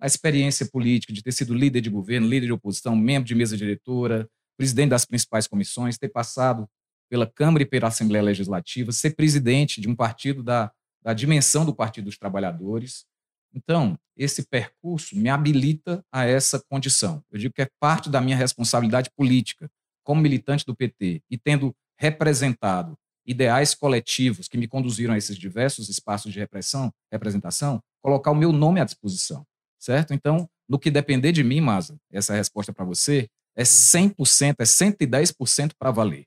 a 0.00 0.06
experiência 0.06 0.66
política 0.66 1.12
de 1.12 1.22
ter 1.22 1.32
sido 1.32 1.54
líder 1.54 1.80
de 1.80 1.90
governo, 1.90 2.28
líder 2.28 2.46
de 2.46 2.52
oposição, 2.52 2.94
membro 2.94 3.26
de 3.26 3.34
mesa 3.34 3.56
diretora, 3.56 4.28
presidente 4.56 4.90
das 4.90 5.04
principais 5.04 5.46
comissões, 5.46 5.98
ter 5.98 6.08
passado 6.08 6.68
pela 7.08 7.26
Câmara 7.26 7.62
e 7.62 7.66
pela 7.66 7.88
Assembleia 7.88 8.22
Legislativa, 8.22 8.92
ser 8.92 9.14
presidente 9.14 9.80
de 9.80 9.88
um 9.88 9.94
partido 9.94 10.42
da, 10.42 10.70
da 11.02 11.12
dimensão 11.12 11.64
do 11.64 11.74
Partido 11.74 12.06
dos 12.06 12.18
Trabalhadores. 12.18 13.06
Então, 13.54 13.98
esse 14.16 14.46
percurso 14.46 15.16
me 15.16 15.28
habilita 15.28 16.04
a 16.12 16.24
essa 16.24 16.62
condição. 16.68 17.22
Eu 17.30 17.38
digo 17.38 17.54
que 17.54 17.62
é 17.62 17.68
parte 17.80 18.10
da 18.10 18.20
minha 18.20 18.36
responsabilidade 18.36 19.10
política, 19.16 19.70
como 20.04 20.20
militante 20.20 20.64
do 20.64 20.74
PT 20.74 21.22
e 21.30 21.38
tendo 21.38 21.74
representado 21.98 22.96
ideais 23.26 23.74
coletivos 23.74 24.48
que 24.48 24.56
me 24.56 24.68
conduziram 24.68 25.14
a 25.14 25.18
esses 25.18 25.36
diversos 25.36 25.88
espaços 25.88 26.32
de 26.32 26.38
repressão, 26.38 26.92
representação, 27.10 27.80
colocar 28.02 28.30
o 28.30 28.34
meu 28.34 28.52
nome 28.52 28.80
à 28.80 28.84
disposição, 28.84 29.44
certo? 29.78 30.14
Então, 30.14 30.48
no 30.68 30.78
que 30.78 30.90
depender 30.90 31.32
de 31.32 31.42
mim, 31.42 31.60
Maza, 31.60 31.96
essa 32.12 32.34
é 32.34 32.36
resposta 32.36 32.72
para 32.72 32.84
você 32.84 33.28
é 33.56 33.62
100%, 33.62 34.56
é 34.58 34.64
110% 34.64 35.72
para 35.78 35.90
valer. 35.90 36.26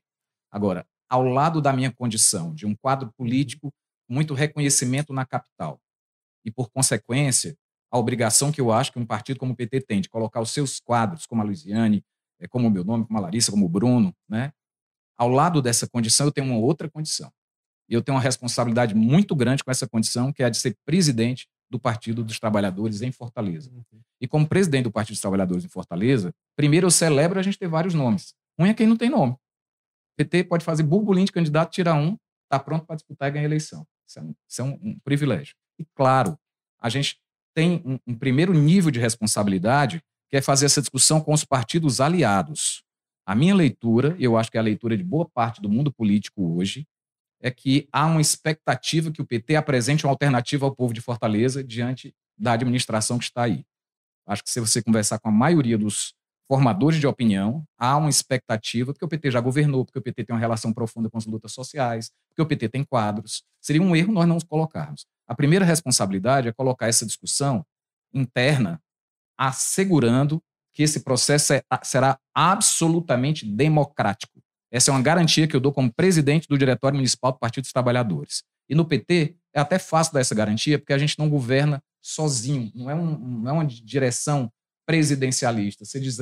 Agora, 0.50 0.84
ao 1.08 1.22
lado 1.22 1.60
da 1.60 1.72
minha 1.72 1.92
condição 1.92 2.52
de 2.52 2.66
um 2.66 2.74
quadro 2.74 3.12
político 3.16 3.72
muito 4.08 4.34
reconhecimento 4.34 5.12
na 5.12 5.24
capital 5.24 5.80
e, 6.44 6.50
por 6.50 6.70
consequência, 6.70 7.56
a 7.90 7.98
obrigação 7.98 8.50
que 8.50 8.60
eu 8.60 8.72
acho 8.72 8.92
que 8.92 8.98
um 8.98 9.06
partido 9.06 9.38
como 9.38 9.52
o 9.52 9.56
PT 9.56 9.82
tem 9.82 10.00
de 10.00 10.08
colocar 10.08 10.40
os 10.40 10.50
seus 10.50 10.80
quadros, 10.80 11.26
como 11.26 11.40
a 11.40 11.44
Luiziane, 11.44 12.04
é, 12.40 12.48
como 12.48 12.66
o 12.66 12.70
meu 12.70 12.84
nome, 12.84 13.06
como 13.06 13.18
a 13.18 13.22
Larissa, 13.22 13.50
como 13.50 13.66
o 13.66 13.68
Bruno, 13.68 14.14
né? 14.28 14.52
Ao 15.20 15.28
lado 15.28 15.60
dessa 15.60 15.86
condição, 15.86 16.26
eu 16.26 16.32
tenho 16.32 16.46
uma 16.46 16.58
outra 16.58 16.88
condição. 16.88 17.30
E 17.86 17.92
eu 17.92 18.00
tenho 18.00 18.16
uma 18.16 18.22
responsabilidade 18.22 18.94
muito 18.94 19.36
grande 19.36 19.62
com 19.62 19.70
essa 19.70 19.86
condição, 19.86 20.32
que 20.32 20.42
é 20.42 20.46
a 20.46 20.48
de 20.48 20.56
ser 20.56 20.74
presidente 20.86 21.46
do 21.68 21.78
Partido 21.78 22.24
dos 22.24 22.40
Trabalhadores 22.40 23.02
em 23.02 23.12
Fortaleza. 23.12 23.70
E 24.18 24.26
como 24.26 24.48
presidente 24.48 24.84
do 24.84 24.90
Partido 24.90 25.12
dos 25.12 25.20
Trabalhadores 25.20 25.62
em 25.62 25.68
Fortaleza, 25.68 26.32
primeiro 26.56 26.86
eu 26.86 26.90
celebro 26.90 27.38
a 27.38 27.42
gente 27.42 27.58
ter 27.58 27.68
vários 27.68 27.92
nomes. 27.92 28.34
Um 28.58 28.64
é 28.64 28.72
quem 28.72 28.86
não 28.86 28.96
tem 28.96 29.10
nome. 29.10 29.34
O 29.34 30.16
PT 30.16 30.44
pode 30.44 30.64
fazer 30.64 30.84
burburinho 30.84 31.26
de 31.26 31.32
candidato, 31.32 31.70
tirar 31.70 31.96
um, 31.96 32.16
está 32.44 32.58
pronto 32.58 32.86
para 32.86 32.96
disputar 32.96 33.28
e 33.28 33.32
ganhar 33.32 33.44
a 33.44 33.46
eleição. 33.46 33.86
Isso 34.08 34.18
é, 34.18 34.22
um, 34.22 34.34
isso 34.48 34.62
é 34.62 34.64
um, 34.64 34.78
um, 34.82 34.98
privilégio. 35.00 35.54
E, 35.78 35.84
claro, 35.94 36.38
a 36.80 36.88
gente 36.88 37.20
tem 37.54 37.82
um, 37.84 37.98
um 38.06 38.14
primeiro 38.16 38.54
nível 38.54 38.90
de 38.90 38.98
responsabilidade, 38.98 40.02
que 40.30 40.36
é 40.38 40.40
fazer 40.40 40.64
essa 40.64 40.80
discussão 40.80 41.20
com 41.20 41.34
os 41.34 41.44
partidos 41.44 42.00
aliados. 42.00 42.82
A 43.30 43.34
minha 43.36 43.54
leitura, 43.54 44.16
eu 44.18 44.36
acho 44.36 44.50
que 44.50 44.56
é 44.56 44.60
a 44.60 44.64
leitura 44.64 44.96
de 44.96 45.04
boa 45.04 45.24
parte 45.24 45.62
do 45.62 45.68
mundo 45.68 45.92
político 45.92 46.56
hoje, 46.56 46.84
é 47.40 47.48
que 47.48 47.88
há 47.92 48.04
uma 48.04 48.20
expectativa 48.20 49.12
que 49.12 49.22
o 49.22 49.24
PT 49.24 49.54
apresente 49.54 50.04
uma 50.04 50.10
alternativa 50.10 50.66
ao 50.66 50.74
povo 50.74 50.92
de 50.92 51.00
Fortaleza 51.00 51.62
diante 51.62 52.12
da 52.36 52.54
administração 52.54 53.18
que 53.18 53.26
está 53.26 53.44
aí. 53.44 53.64
Acho 54.26 54.42
que 54.42 54.50
se 54.50 54.58
você 54.58 54.82
conversar 54.82 55.20
com 55.20 55.28
a 55.28 55.30
maioria 55.30 55.78
dos 55.78 56.12
formadores 56.48 56.98
de 56.98 57.06
opinião, 57.06 57.64
há 57.78 57.96
uma 57.96 58.10
expectativa, 58.10 58.92
porque 58.92 59.04
o 59.04 59.08
PT 59.08 59.30
já 59.30 59.40
governou, 59.40 59.84
porque 59.84 60.00
o 60.00 60.02
PT 60.02 60.24
tem 60.24 60.34
uma 60.34 60.40
relação 60.40 60.72
profunda 60.72 61.08
com 61.08 61.16
as 61.16 61.24
lutas 61.24 61.52
sociais, 61.52 62.10
porque 62.30 62.42
o 62.42 62.46
PT 62.46 62.68
tem 62.68 62.82
quadros. 62.82 63.44
Seria 63.60 63.80
um 63.80 63.94
erro 63.94 64.12
nós 64.12 64.26
não 64.26 64.38
os 64.38 64.42
colocarmos. 64.42 65.06
A 65.28 65.36
primeira 65.36 65.64
responsabilidade 65.64 66.48
é 66.48 66.52
colocar 66.52 66.88
essa 66.88 67.06
discussão 67.06 67.64
interna, 68.12 68.82
assegurando 69.38 70.42
que 70.72 70.82
esse 70.82 71.00
processo 71.00 71.52
é, 71.52 71.62
será 71.82 72.18
absolutamente 72.34 73.44
democrático. 73.44 74.40
Essa 74.72 74.90
é 74.90 74.94
uma 74.94 75.02
garantia 75.02 75.48
que 75.48 75.56
eu 75.56 75.60
dou 75.60 75.72
como 75.72 75.92
presidente 75.92 76.46
do 76.48 76.56
Diretório 76.56 76.96
Municipal 76.96 77.32
do 77.32 77.38
Partido 77.38 77.64
dos 77.64 77.72
Trabalhadores. 77.72 78.42
E 78.68 78.74
no 78.74 78.84
PT, 78.84 79.36
é 79.52 79.60
até 79.60 79.78
fácil 79.78 80.12
dar 80.12 80.20
essa 80.20 80.34
garantia, 80.34 80.78
porque 80.78 80.92
a 80.92 80.98
gente 80.98 81.18
não 81.18 81.28
governa 81.28 81.82
sozinho, 82.00 82.70
não 82.74 82.88
é, 82.88 82.94
um, 82.94 83.18
não 83.18 83.50
é 83.50 83.52
uma 83.52 83.66
direção 83.66 84.50
presidencialista. 84.86 85.84
Você 85.84 85.98
diz, 85.98 86.18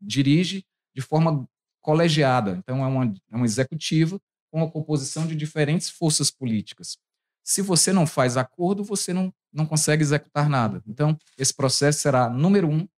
dirige 0.00 0.64
de 0.94 1.00
forma 1.00 1.48
colegiada. 1.80 2.56
Então, 2.58 2.84
é 2.84 2.86
uma, 2.86 3.14
é 3.32 3.44
executiva 3.44 4.20
com 4.50 4.62
a 4.62 4.70
composição 4.70 5.26
de 5.26 5.34
diferentes 5.34 5.88
forças 5.88 6.30
políticas. 6.30 6.98
Se 7.44 7.62
você 7.62 7.92
não 7.92 8.06
faz 8.06 8.36
acordo, 8.36 8.82
você 8.82 9.12
não, 9.12 9.32
não 9.52 9.64
consegue 9.64 10.02
executar 10.02 10.48
nada. 10.48 10.82
Então, 10.86 11.16
esse 11.38 11.54
processo 11.54 12.00
será, 12.00 12.28
número 12.28 12.68
um, 12.68 12.88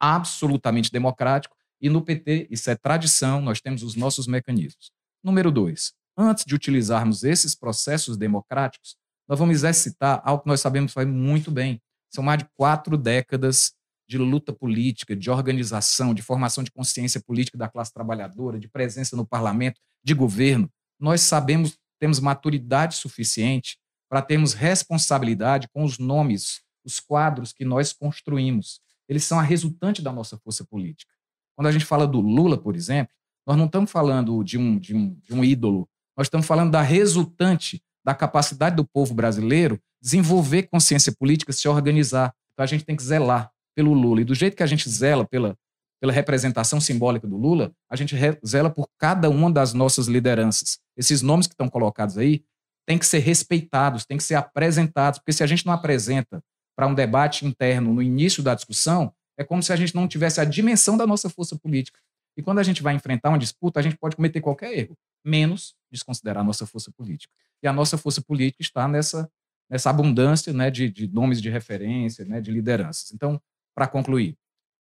absolutamente 0.00 0.90
democrático, 0.90 1.54
e 1.80 1.88
no 1.88 2.02
PT 2.02 2.48
isso 2.50 2.70
é 2.70 2.74
tradição, 2.74 3.40
nós 3.40 3.60
temos 3.60 3.82
os 3.82 3.94
nossos 3.94 4.26
mecanismos. 4.26 4.90
Número 5.22 5.52
dois, 5.52 5.92
antes 6.16 6.44
de 6.44 6.54
utilizarmos 6.54 7.22
esses 7.22 7.54
processos 7.54 8.16
democráticos, 8.16 8.96
nós 9.28 9.38
vamos 9.38 9.54
exercitar 9.54 10.20
algo 10.24 10.42
que 10.42 10.48
nós 10.48 10.60
sabemos 10.60 10.92
fazer 10.92 11.06
muito 11.06 11.50
bem. 11.50 11.80
São 12.12 12.24
mais 12.24 12.38
de 12.38 12.48
quatro 12.56 12.96
décadas 12.96 13.72
de 14.08 14.18
luta 14.18 14.52
política, 14.52 15.14
de 15.14 15.30
organização, 15.30 16.12
de 16.12 16.20
formação 16.20 16.64
de 16.64 16.72
consciência 16.72 17.20
política 17.20 17.56
da 17.56 17.68
classe 17.68 17.92
trabalhadora, 17.92 18.58
de 18.58 18.68
presença 18.68 19.16
no 19.16 19.24
parlamento, 19.24 19.80
de 20.02 20.14
governo, 20.14 20.68
nós 21.00 21.22
sabemos, 21.22 21.78
temos 21.98 22.20
maturidade 22.20 22.96
suficiente 22.96 23.78
para 24.08 24.20
termos 24.20 24.52
responsabilidade 24.52 25.68
com 25.72 25.84
os 25.84 25.98
nomes, 25.98 26.60
os 26.84 27.00
quadros 27.00 27.52
que 27.52 27.64
nós 27.64 27.92
construímos. 27.92 28.80
Eles 29.10 29.24
são 29.24 29.40
a 29.40 29.42
resultante 29.42 30.00
da 30.00 30.12
nossa 30.12 30.38
força 30.38 30.64
política. 30.64 31.12
Quando 31.56 31.66
a 31.66 31.72
gente 31.72 31.84
fala 31.84 32.06
do 32.06 32.20
Lula, 32.20 32.56
por 32.56 32.76
exemplo, 32.76 33.12
nós 33.44 33.56
não 33.58 33.66
estamos 33.66 33.90
falando 33.90 34.44
de 34.44 34.56
um, 34.56 34.78
de 34.78 34.94
um, 34.94 35.14
de 35.20 35.34
um 35.34 35.44
ídolo, 35.44 35.88
nós 36.16 36.28
estamos 36.28 36.46
falando 36.46 36.70
da 36.70 36.80
resultante 36.80 37.82
da 38.04 38.14
capacidade 38.14 38.76
do 38.76 38.84
povo 38.84 39.12
brasileiro 39.12 39.80
desenvolver 40.00 40.62
consciência 40.64 41.12
política, 41.12 41.52
se 41.52 41.68
organizar. 41.68 42.32
Então 42.52 42.62
a 42.62 42.66
gente 42.66 42.84
tem 42.84 42.94
que 42.94 43.02
zelar 43.02 43.50
pelo 43.74 43.92
Lula. 43.92 44.20
E 44.20 44.24
do 44.24 44.34
jeito 44.34 44.56
que 44.56 44.62
a 44.62 44.66
gente 44.66 44.88
zela 44.88 45.26
pela, 45.26 45.58
pela 46.00 46.12
representação 46.12 46.80
simbólica 46.80 47.26
do 47.26 47.36
Lula, 47.36 47.72
a 47.90 47.96
gente 47.96 48.14
zela 48.46 48.70
por 48.70 48.88
cada 48.96 49.28
uma 49.28 49.50
das 49.50 49.74
nossas 49.74 50.06
lideranças. 50.06 50.78
Esses 50.96 51.20
nomes 51.20 51.48
que 51.48 51.54
estão 51.54 51.68
colocados 51.68 52.16
aí 52.16 52.44
têm 52.86 52.96
que 52.96 53.06
ser 53.06 53.18
respeitados, 53.18 54.06
têm 54.06 54.16
que 54.16 54.24
ser 54.24 54.36
apresentados, 54.36 55.18
porque 55.18 55.32
se 55.32 55.42
a 55.42 55.46
gente 55.46 55.66
não 55.66 55.72
apresenta 55.72 56.42
para 56.80 56.86
um 56.86 56.94
debate 56.94 57.44
interno 57.44 57.92
no 57.92 58.00
início 58.00 58.42
da 58.42 58.54
discussão, 58.54 59.12
é 59.36 59.44
como 59.44 59.62
se 59.62 59.70
a 59.70 59.76
gente 59.76 59.94
não 59.94 60.08
tivesse 60.08 60.40
a 60.40 60.46
dimensão 60.46 60.96
da 60.96 61.06
nossa 61.06 61.28
força 61.28 61.54
política. 61.54 62.00
E 62.38 62.42
quando 62.42 62.58
a 62.58 62.62
gente 62.62 62.82
vai 62.82 62.94
enfrentar 62.94 63.28
uma 63.28 63.38
disputa, 63.38 63.78
a 63.78 63.82
gente 63.82 63.98
pode 63.98 64.16
cometer 64.16 64.40
qualquer 64.40 64.72
erro, 64.72 64.96
menos 65.22 65.76
desconsiderar 65.92 66.40
a 66.42 66.46
nossa 66.46 66.64
força 66.64 66.90
política. 66.90 67.30
E 67.62 67.68
a 67.68 67.72
nossa 67.74 67.98
força 67.98 68.22
política 68.22 68.62
está 68.62 68.88
nessa, 68.88 69.30
nessa 69.68 69.90
abundância 69.90 70.54
né, 70.54 70.70
de, 70.70 70.90
de 70.90 71.06
nomes 71.06 71.42
de 71.42 71.50
referência, 71.50 72.24
né, 72.24 72.40
de 72.40 72.50
lideranças. 72.50 73.12
Então, 73.12 73.38
para 73.74 73.86
concluir, 73.86 74.34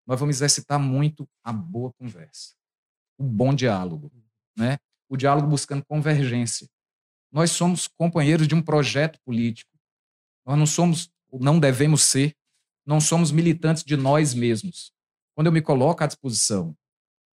nós 0.08 0.18
vamos 0.18 0.38
exercitar 0.38 0.79
muito 0.79 1.27
a 1.44 1.51
boa 1.51 1.91
conversa, 2.00 2.53
o 3.18 3.25
bom 3.25 3.53
diálogo, 3.53 4.10
né? 4.58 4.77
o 5.10 5.18
diálogo 5.18 5.50
buscando 5.50 5.84
convergência. 5.84 6.65
Nós 7.29 7.51
somos 7.51 7.89
companheiros 7.89 8.48
de 8.48 8.56
um 8.56 8.62
projeto 8.62 9.20
político. 9.25 9.70
Nós 10.46 10.58
não 10.58 10.65
somos, 10.65 11.12
não 11.33 11.59
devemos 11.59 12.03
ser, 12.03 12.33
não 12.86 13.00
somos 13.00 13.31
militantes 13.31 13.83
de 13.83 13.95
nós 13.95 14.33
mesmos. 14.33 14.91
Quando 15.36 15.48
eu 15.48 15.53
me 15.53 15.62
coloco 15.62 16.03
à 16.03 16.07
disposição 16.07 16.75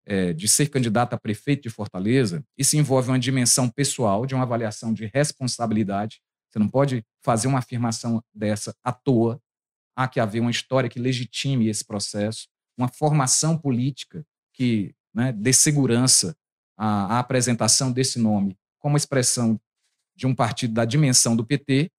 é, 0.06 0.34
de 0.34 0.48
ser 0.48 0.70
candidato 0.70 1.14
a 1.14 1.20
prefeito 1.20 1.64
de 1.64 1.70
Fortaleza, 1.70 2.44
isso 2.58 2.78
envolve 2.78 3.10
uma 3.10 3.20
dimensão 3.20 3.70
pessoal, 3.70 4.26
de 4.26 4.36
uma 4.36 4.44
avaliação 4.44 4.94
de 4.94 5.10
responsabilidade. 5.14 6.22
Você 6.50 6.60
não 6.60 6.68
pode 6.68 7.04
fazer 7.24 7.48
uma 7.48 7.60
afirmação 7.60 8.24
dessa 8.34 8.76
à 8.84 8.92
toa 8.92 9.42
há 9.96 10.08
que 10.08 10.20
haver 10.20 10.42
uma 10.42 10.52
história 10.52 10.90
que 10.90 11.00
legitime 11.00 11.70
esse 11.70 11.86
processo, 11.86 12.48
uma 12.78 12.88
formação 12.88 13.58
política 13.58 14.26
que 14.54 14.94
né, 15.14 15.32
dê 15.32 15.54
segurança 15.54 16.36
à, 16.78 17.16
à 17.16 17.20
apresentação 17.20 17.92
desse 17.92 18.20
nome 18.20 18.58
como 18.78 18.98
expressão 18.98 19.60
de 20.16 20.28
um 20.28 20.36
partido 20.36 20.74
da 20.74 20.86
dimensão 20.86 21.36
do 21.36 21.46
PT, 21.46 21.90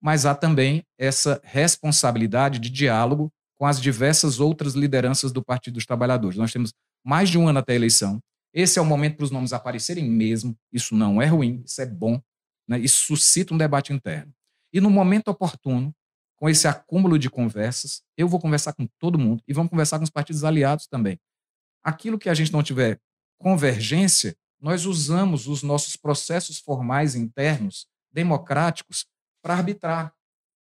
mas 0.00 0.26
há 0.26 0.34
também 0.34 0.84
essa 0.98 1.40
responsabilidade 1.44 2.58
de 2.58 2.70
diálogo 2.70 3.32
com 3.58 3.66
as 3.66 3.80
diversas 3.80 4.38
outras 4.38 4.74
lideranças 4.74 5.32
do 5.32 5.42
Partido 5.42 5.74
dos 5.74 5.86
Trabalhadores. 5.86 6.36
Nós 6.36 6.52
temos 6.52 6.72
mais 7.04 7.28
de 7.28 7.38
um 7.38 7.48
ano 7.48 7.58
até 7.58 7.72
a 7.72 7.76
eleição. 7.76 8.20
Esse 8.52 8.78
é 8.78 8.82
o 8.82 8.84
momento 8.84 9.16
para 9.16 9.24
os 9.24 9.30
nomes 9.30 9.52
aparecerem 9.52 10.08
mesmo. 10.08 10.56
Isso 10.72 10.94
não 10.94 11.20
é 11.20 11.26
ruim, 11.26 11.62
isso 11.64 11.80
é 11.80 11.86
bom. 11.86 12.20
Né? 12.68 12.78
Isso 12.78 13.06
suscita 13.06 13.54
um 13.54 13.58
debate 13.58 13.92
interno. 13.92 14.32
E 14.72 14.80
no 14.80 14.90
momento 14.90 15.28
oportuno, 15.28 15.94
com 16.36 16.48
esse 16.48 16.68
acúmulo 16.68 17.18
de 17.18 17.30
conversas, 17.30 18.02
eu 18.16 18.28
vou 18.28 18.38
conversar 18.38 18.74
com 18.74 18.86
todo 18.98 19.18
mundo 19.18 19.42
e 19.48 19.54
vamos 19.54 19.70
conversar 19.70 19.98
com 19.98 20.04
os 20.04 20.10
partidos 20.10 20.44
aliados 20.44 20.86
também. 20.86 21.18
Aquilo 21.82 22.18
que 22.18 22.28
a 22.28 22.34
gente 22.34 22.52
não 22.52 22.62
tiver 22.62 23.00
convergência, 23.38 24.36
nós 24.60 24.84
usamos 24.84 25.46
os 25.46 25.62
nossos 25.62 25.96
processos 25.96 26.58
formais 26.58 27.14
internos, 27.14 27.86
democráticos, 28.12 29.06
para 29.46 29.54
arbitrar. 29.54 30.12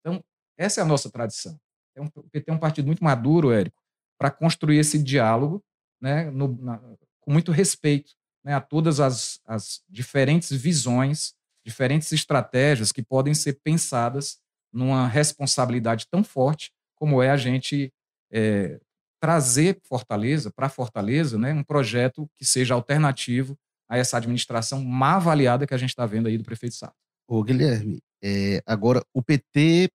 Então, 0.00 0.20
essa 0.58 0.80
é 0.80 0.82
a 0.82 0.86
nossa 0.86 1.08
tradição. 1.08 1.56
Um, 1.96 2.06
o 2.16 2.28
PT 2.30 2.50
é 2.50 2.54
um 2.54 2.58
partido 2.58 2.86
muito 2.86 3.04
maduro, 3.04 3.52
Érico, 3.52 3.80
para 4.18 4.28
construir 4.28 4.78
esse 4.78 5.00
diálogo 5.00 5.62
né, 6.00 6.28
no, 6.32 6.60
na, 6.60 6.78
com 7.20 7.30
muito 7.32 7.52
respeito 7.52 8.12
né, 8.44 8.54
a 8.54 8.60
todas 8.60 8.98
as, 8.98 9.40
as 9.46 9.84
diferentes 9.88 10.50
visões, 10.50 11.32
diferentes 11.64 12.10
estratégias 12.10 12.90
que 12.90 13.04
podem 13.04 13.34
ser 13.34 13.60
pensadas 13.62 14.40
numa 14.72 15.06
responsabilidade 15.06 16.08
tão 16.10 16.24
forte 16.24 16.72
como 16.96 17.22
é 17.22 17.30
a 17.30 17.36
gente 17.36 17.92
é, 18.32 18.80
trazer 19.20 19.80
Fortaleza, 19.84 20.50
para 20.50 20.68
Fortaleza, 20.68 21.38
né, 21.38 21.52
um 21.52 21.62
projeto 21.62 22.28
que 22.36 22.44
seja 22.44 22.74
alternativo 22.74 23.56
a 23.88 23.96
essa 23.96 24.16
administração 24.16 24.82
má 24.82 25.16
avaliada 25.16 25.68
que 25.68 25.74
a 25.74 25.78
gente 25.78 25.90
está 25.90 26.04
vendo 26.04 26.26
aí 26.26 26.36
do 26.36 26.42
prefeito 26.42 26.74
Sato. 26.74 26.96
Ô, 27.28 27.44
Guilherme, 27.44 28.02
é, 28.23 28.62
agora 28.67 29.05
o 29.12 29.23
PT 29.23 29.91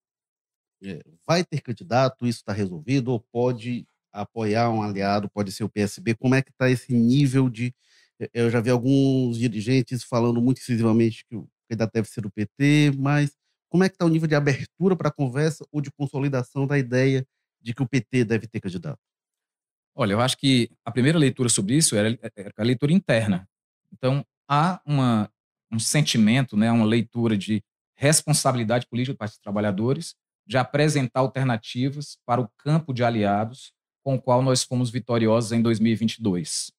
é, 0.83 1.03
vai 1.27 1.43
ter 1.43 1.61
candidato, 1.61 2.25
isso 2.25 2.39
está 2.39 2.53
resolvido, 2.53 3.09
ou 3.11 3.19
pode 3.19 3.85
apoiar 4.11 4.69
um 4.69 4.81
aliado, 4.81 5.29
pode 5.29 5.51
ser 5.51 5.63
o 5.63 5.69
PSB? 5.69 6.15
Como 6.15 6.35
é 6.35 6.41
que 6.41 6.51
está 6.51 6.69
esse 6.69 6.93
nível 6.93 7.49
de. 7.49 7.73
Eu 8.33 8.49
já 8.49 8.61
vi 8.61 8.69
alguns 8.69 9.37
dirigentes 9.37 10.03
falando 10.03 10.41
muito 10.41 10.59
incisivamente 10.59 11.25
que 11.25 11.35
o 11.35 11.49
candidato 11.67 11.93
deve 11.93 12.07
ser 12.07 12.25
o 12.25 12.31
PT, 12.31 12.91
mas 12.97 13.35
como 13.69 13.83
é 13.83 13.89
que 13.89 13.95
está 13.95 14.05
o 14.05 14.09
nível 14.09 14.27
de 14.27 14.35
abertura 14.35 14.95
para 14.95 15.09
a 15.09 15.11
conversa 15.11 15.65
ou 15.71 15.81
de 15.81 15.91
consolidação 15.91 16.67
da 16.67 16.77
ideia 16.77 17.25
de 17.59 17.73
que 17.73 17.81
o 17.81 17.87
PT 17.87 18.23
deve 18.23 18.47
ter 18.47 18.61
candidato? 18.61 18.99
Olha, 19.95 20.13
eu 20.13 20.21
acho 20.21 20.37
que 20.37 20.69
a 20.85 20.91
primeira 20.91 21.17
leitura 21.17 21.49
sobre 21.49 21.75
isso 21.75 21.95
era 21.95 22.17
a 22.57 22.63
leitura 22.63 22.93
interna. 22.93 23.47
Então, 23.91 24.25
há 24.47 24.81
uma, 24.85 25.29
um 25.71 25.79
sentimento, 25.79 26.55
né, 26.55 26.71
uma 26.71 26.85
leitura 26.85 27.37
de 27.37 27.63
responsabilidade 28.03 28.85
política 28.87 29.13
do 29.13 29.17
Partido 29.17 29.35
dos 29.35 29.43
Trabalhadores 29.43 30.15
de 30.45 30.57
apresentar 30.57 31.21
alternativas 31.21 32.17
para 32.25 32.41
o 32.41 32.49
campo 32.57 32.93
de 32.93 33.01
aliados 33.01 33.71
com 34.03 34.15
o 34.15 34.21
qual 34.21 34.41
nós 34.41 34.61
fomos 34.61 34.89
vitoriosos 34.89 35.53
em 35.53 35.61
2022. 35.61 36.73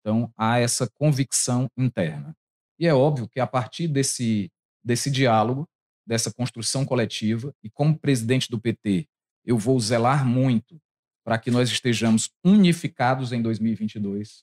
Então, 0.00 0.32
há 0.36 0.58
essa 0.58 0.90
convicção 0.94 1.70
interna. 1.76 2.36
E 2.76 2.88
é 2.88 2.92
óbvio 2.92 3.28
que 3.28 3.38
a 3.38 3.46
partir 3.46 3.86
desse, 3.86 4.50
desse 4.82 5.12
diálogo, 5.12 5.68
dessa 6.04 6.32
construção 6.32 6.84
coletiva 6.84 7.54
e 7.62 7.70
como 7.70 7.96
presidente 7.96 8.50
do 8.50 8.60
PT, 8.60 9.06
eu 9.44 9.56
vou 9.56 9.78
zelar 9.78 10.26
muito 10.26 10.80
para 11.24 11.38
que 11.38 11.52
nós 11.52 11.70
estejamos 11.70 12.30
unificados 12.44 13.32
em 13.32 13.40
2022. 13.40 14.42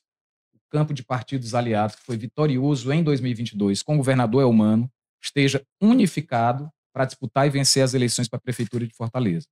O 0.54 0.58
campo 0.70 0.94
de 0.94 1.04
partidos 1.04 1.54
aliados 1.54 1.96
que 1.96 2.04
foi 2.04 2.16
vitorioso 2.16 2.90
em 2.90 3.02
2022 3.02 3.82
com 3.82 3.94
o 3.94 3.96
governador 3.98 4.40
Elmano 4.40 4.90
esteja 5.22 5.64
unificado 5.80 6.70
para 6.92 7.04
disputar 7.04 7.46
e 7.46 7.50
vencer 7.50 7.82
as 7.82 7.94
eleições 7.94 8.28
para 8.28 8.38
a 8.38 8.40
prefeitura 8.40 8.86
de 8.86 8.94
Fortaleza. 8.94 9.46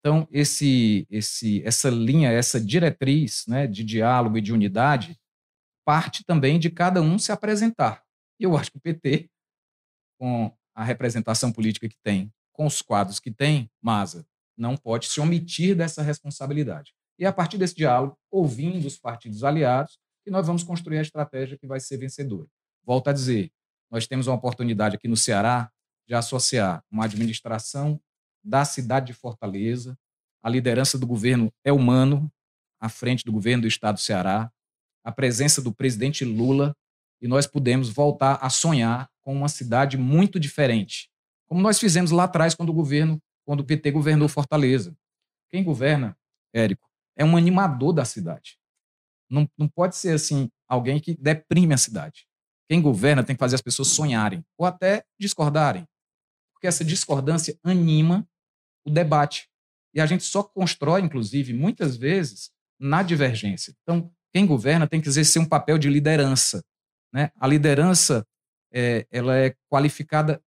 Então, 0.00 0.28
esse, 0.30 1.06
esse, 1.10 1.62
essa 1.64 1.88
linha, 1.88 2.30
essa 2.30 2.60
diretriz 2.60 3.44
né, 3.48 3.66
de 3.66 3.82
diálogo 3.82 4.36
e 4.36 4.42
de 4.42 4.52
unidade 4.52 5.18
parte 5.84 6.24
também 6.24 6.58
de 6.58 6.70
cada 6.70 7.00
um 7.00 7.18
se 7.18 7.32
apresentar. 7.32 8.02
E 8.38 8.44
eu 8.44 8.56
acho 8.56 8.70
que 8.70 8.78
o 8.78 8.80
PT, 8.80 9.30
com 10.18 10.54
a 10.74 10.82
representação 10.84 11.52
política 11.52 11.88
que 11.88 11.96
tem, 12.02 12.32
com 12.52 12.66
os 12.66 12.82
quadros 12.82 13.20
que 13.20 13.30
tem, 13.30 13.70
Maza, 13.82 14.26
não 14.56 14.76
pode 14.76 15.06
se 15.06 15.20
omitir 15.20 15.76
dessa 15.76 16.02
responsabilidade. 16.02 16.92
E 17.18 17.24
a 17.24 17.32
partir 17.32 17.58
desse 17.58 17.74
diálogo, 17.74 18.18
ouvindo 18.30 18.86
os 18.86 18.98
partidos 18.98 19.44
aliados, 19.44 19.98
que 20.24 20.30
nós 20.30 20.46
vamos 20.46 20.62
construir 20.62 20.98
a 20.98 21.02
estratégia 21.02 21.58
que 21.58 21.66
vai 21.66 21.80
ser 21.80 21.96
vencedora. 21.98 22.48
Volto 22.82 23.08
a 23.08 23.12
dizer, 23.12 23.50
nós 23.94 24.08
temos 24.08 24.26
uma 24.26 24.34
oportunidade 24.34 24.96
aqui 24.96 25.06
no 25.06 25.16
Ceará 25.16 25.70
de 26.04 26.16
associar 26.16 26.82
uma 26.90 27.04
administração 27.04 28.00
da 28.42 28.64
cidade 28.64 29.06
de 29.06 29.12
Fortaleza, 29.12 29.96
a 30.42 30.50
liderança 30.50 30.98
do 30.98 31.06
governo 31.06 31.52
é 31.62 31.72
humano, 31.72 32.28
à 32.80 32.88
frente 32.88 33.24
do 33.24 33.30
governo 33.30 33.62
do 33.62 33.68
estado 33.68 33.94
do 33.94 34.00
Ceará, 34.00 34.50
a 35.04 35.12
presença 35.12 35.62
do 35.62 35.72
presidente 35.72 36.24
Lula 36.24 36.76
e 37.22 37.28
nós 37.28 37.46
pudemos 37.46 37.88
voltar 37.88 38.36
a 38.42 38.50
sonhar 38.50 39.08
com 39.22 39.32
uma 39.32 39.48
cidade 39.48 39.96
muito 39.96 40.40
diferente, 40.40 41.08
como 41.46 41.60
nós 41.60 41.78
fizemos 41.78 42.10
lá 42.10 42.24
atrás 42.24 42.52
quando 42.52 42.70
o 42.70 42.74
governo, 42.74 43.22
quando 43.46 43.60
o 43.60 43.64
PT 43.64 43.92
governou 43.92 44.28
Fortaleza. 44.28 44.92
Quem 45.50 45.62
governa, 45.62 46.18
Érico, 46.52 46.90
é 47.14 47.24
um 47.24 47.36
animador 47.36 47.92
da 47.92 48.04
cidade. 48.04 48.58
Não, 49.30 49.48
não 49.56 49.68
pode 49.68 49.94
ser 49.94 50.16
assim 50.16 50.50
alguém 50.66 50.98
que 50.98 51.14
deprime 51.14 51.74
a 51.74 51.78
cidade. 51.78 52.26
Quem 52.68 52.80
governa 52.80 53.22
tem 53.22 53.36
que 53.36 53.40
fazer 53.40 53.56
as 53.56 53.62
pessoas 53.62 53.88
sonharem 53.88 54.44
ou 54.58 54.66
até 54.66 55.04
discordarem, 55.18 55.86
porque 56.52 56.66
essa 56.66 56.84
discordância 56.84 57.58
anima 57.62 58.26
o 58.84 58.90
debate. 58.90 59.48
E 59.94 60.00
a 60.00 60.06
gente 60.06 60.24
só 60.24 60.42
constrói, 60.42 61.02
inclusive, 61.02 61.52
muitas 61.52 61.96
vezes, 61.96 62.50
na 62.78 63.02
divergência. 63.02 63.74
Então, 63.82 64.12
quem 64.32 64.46
governa 64.46 64.86
tem 64.86 65.00
que 65.00 65.08
exercer 65.08 65.40
um 65.40 65.48
papel 65.48 65.78
de 65.78 65.88
liderança. 65.88 66.64
Né? 67.12 67.30
A 67.38 67.46
liderança 67.46 68.26
é, 68.72 69.06
ela 69.10 69.36
é 69.36 69.54
qualificada 69.70 70.42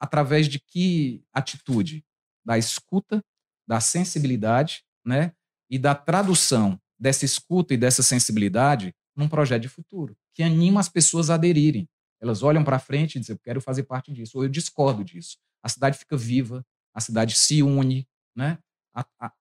através 0.00 0.48
de 0.48 0.58
que 0.58 1.22
atitude? 1.32 2.04
Da 2.44 2.56
escuta, 2.56 3.22
da 3.68 3.80
sensibilidade 3.80 4.84
né? 5.04 5.32
e 5.68 5.78
da 5.78 5.94
tradução 5.94 6.80
dessa 6.98 7.24
escuta 7.24 7.74
e 7.74 7.76
dessa 7.76 8.02
sensibilidade 8.02 8.94
num 9.14 9.28
projeto 9.28 9.62
de 9.62 9.68
futuro, 9.68 10.16
que 10.36 10.42
anima 10.42 10.78
as 10.78 10.88
pessoas 10.88 11.30
a 11.30 11.34
aderirem. 11.34 11.88
Elas 12.20 12.42
olham 12.42 12.62
para 12.62 12.78
frente 12.78 13.16
e 13.16 13.20
dizem, 13.20 13.32
eu 13.32 13.38
quero 13.38 13.58
fazer 13.58 13.84
parte 13.84 14.12
disso, 14.12 14.36
ou 14.36 14.44
eu 14.44 14.50
discordo 14.50 15.02
disso. 15.02 15.38
A 15.62 15.68
cidade 15.70 15.96
fica 15.96 16.14
viva, 16.14 16.62
a 16.94 17.00
cidade 17.00 17.34
se 17.34 17.62
une. 17.62 18.06
Né? 18.36 18.58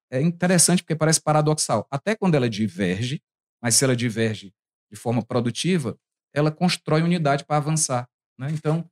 é 0.09 0.21
interessante 0.21 0.81
porque 0.83 0.95
parece 0.95 1.21
paradoxal. 1.21 1.85
Até 1.91 2.15
quando 2.15 2.35
ela 2.35 2.49
diverge, 2.49 3.21
mas 3.61 3.75
se 3.75 3.83
ela 3.83 3.95
diverge 3.95 4.53
de 4.89 4.97
forma 4.97 5.21
produtiva, 5.21 5.99
ela 6.33 6.49
constrói 6.49 7.01
unidade 7.01 7.43
para 7.43 7.57
avançar. 7.57 8.09
Né? 8.37 8.47
Então, 8.51 8.89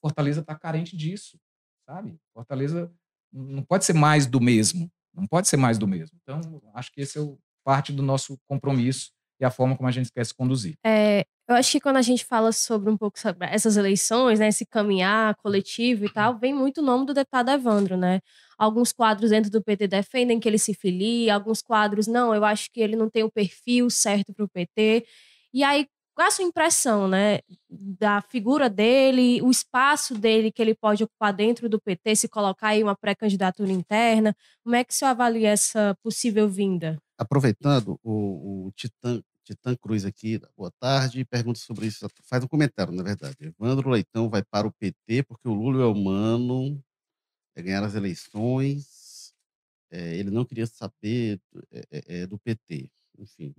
Fortaleza 0.00 0.40
está 0.40 0.56
carente 0.56 0.96
disso, 0.96 1.38
sabe? 1.86 2.18
Fortaleza 2.32 2.92
não 3.32 3.62
pode 3.62 3.84
ser 3.84 3.92
mais 3.92 4.26
do 4.26 4.40
mesmo, 4.40 4.90
não 5.12 5.26
pode 5.26 5.48
ser 5.48 5.56
mais 5.56 5.78
do 5.78 5.86
mesmo. 5.86 6.18
Então, 6.22 6.60
acho 6.74 6.92
que 6.92 7.00
esse 7.00 7.16
é 7.16 7.20
o, 7.20 7.38
parte 7.64 7.92
do 7.92 8.02
nosso 8.02 8.38
compromisso 8.46 9.12
e 9.40 9.44
a 9.44 9.50
forma 9.50 9.76
como 9.76 9.88
a 9.88 9.92
gente 9.92 10.12
quer 10.12 10.24
se 10.24 10.34
conduzir. 10.34 10.76
É, 10.84 11.24
eu 11.46 11.54
acho 11.54 11.72
que 11.72 11.80
quando 11.80 11.96
a 11.96 12.02
gente 12.02 12.24
fala 12.24 12.52
sobre 12.52 12.90
um 12.90 12.96
pouco 12.96 13.18
sobre 13.18 13.46
essas 13.48 13.76
eleições, 13.76 14.38
né, 14.40 14.48
esse 14.48 14.64
caminhar 14.64 15.34
coletivo 15.36 16.06
e 16.06 16.08
tal, 16.12 16.38
vem 16.38 16.54
muito 16.54 16.78
o 16.80 16.84
nome 16.84 17.04
do 17.04 17.12
deputado 17.12 17.50
Evandro, 17.50 17.96
né? 17.96 18.20
Alguns 18.56 18.92
quadros 18.92 19.30
dentro 19.30 19.50
do 19.50 19.62
PT 19.62 19.86
defendem 19.88 20.40
que 20.40 20.48
ele 20.48 20.58
se 20.58 20.72
filie, 20.72 21.28
alguns 21.28 21.60
quadros 21.60 22.06
não, 22.06 22.34
eu 22.34 22.44
acho 22.44 22.70
que 22.72 22.80
ele 22.80 22.96
não 22.96 23.10
tem 23.10 23.22
o 23.24 23.30
perfil 23.30 23.90
certo 23.90 24.32
para 24.32 24.44
o 24.44 24.48
PT. 24.48 25.06
E 25.52 25.62
aí, 25.62 25.86
qual 26.14 26.28
a 26.28 26.30
sua 26.30 26.44
impressão, 26.44 27.08
né, 27.08 27.40
da 27.68 28.22
figura 28.22 28.70
dele, 28.70 29.42
o 29.42 29.50
espaço 29.50 30.14
dele 30.14 30.50
que 30.50 30.62
ele 30.62 30.74
pode 30.74 31.04
ocupar 31.04 31.32
dentro 31.32 31.68
do 31.68 31.80
PT, 31.80 32.16
se 32.16 32.28
colocar 32.28 32.68
aí 32.68 32.82
uma 32.82 32.96
pré-candidatura 32.96 33.70
interna? 33.70 34.34
Como 34.62 34.76
é 34.76 34.84
que 34.84 34.94
você 34.94 35.04
avalia 35.04 35.50
essa 35.50 35.94
possível 36.02 36.48
vinda? 36.48 36.96
Aproveitando, 37.18 37.98
o, 38.02 38.66
o 38.66 38.72
Titã 38.72 39.20
Titã 39.44 39.76
Cruz 39.76 40.04
aqui, 40.04 40.40
boa 40.56 40.70
tarde, 40.80 41.24
pergunta 41.24 41.58
sobre 41.58 41.86
isso. 41.86 42.06
Faz 42.24 42.42
um 42.42 42.48
comentário, 42.48 42.92
na 42.92 43.02
verdade. 43.02 43.36
Evandro 43.40 43.90
Leitão 43.90 44.28
vai 44.28 44.42
para 44.42 44.66
o 44.66 44.72
PT 44.72 45.22
porque 45.24 45.46
o 45.46 45.52
Lula 45.52 45.84
é 45.84 45.86
humano, 45.86 46.82
é 47.54 47.62
ganhar 47.62 47.84
as 47.84 47.94
eleições, 47.94 49.34
é, 49.90 50.16
ele 50.16 50.30
não 50.30 50.44
queria 50.44 50.66
saber 50.66 51.40
é, 51.70 52.22
é, 52.22 52.26
do 52.26 52.38
PT. 52.38 52.90
Enfim. 53.18 53.54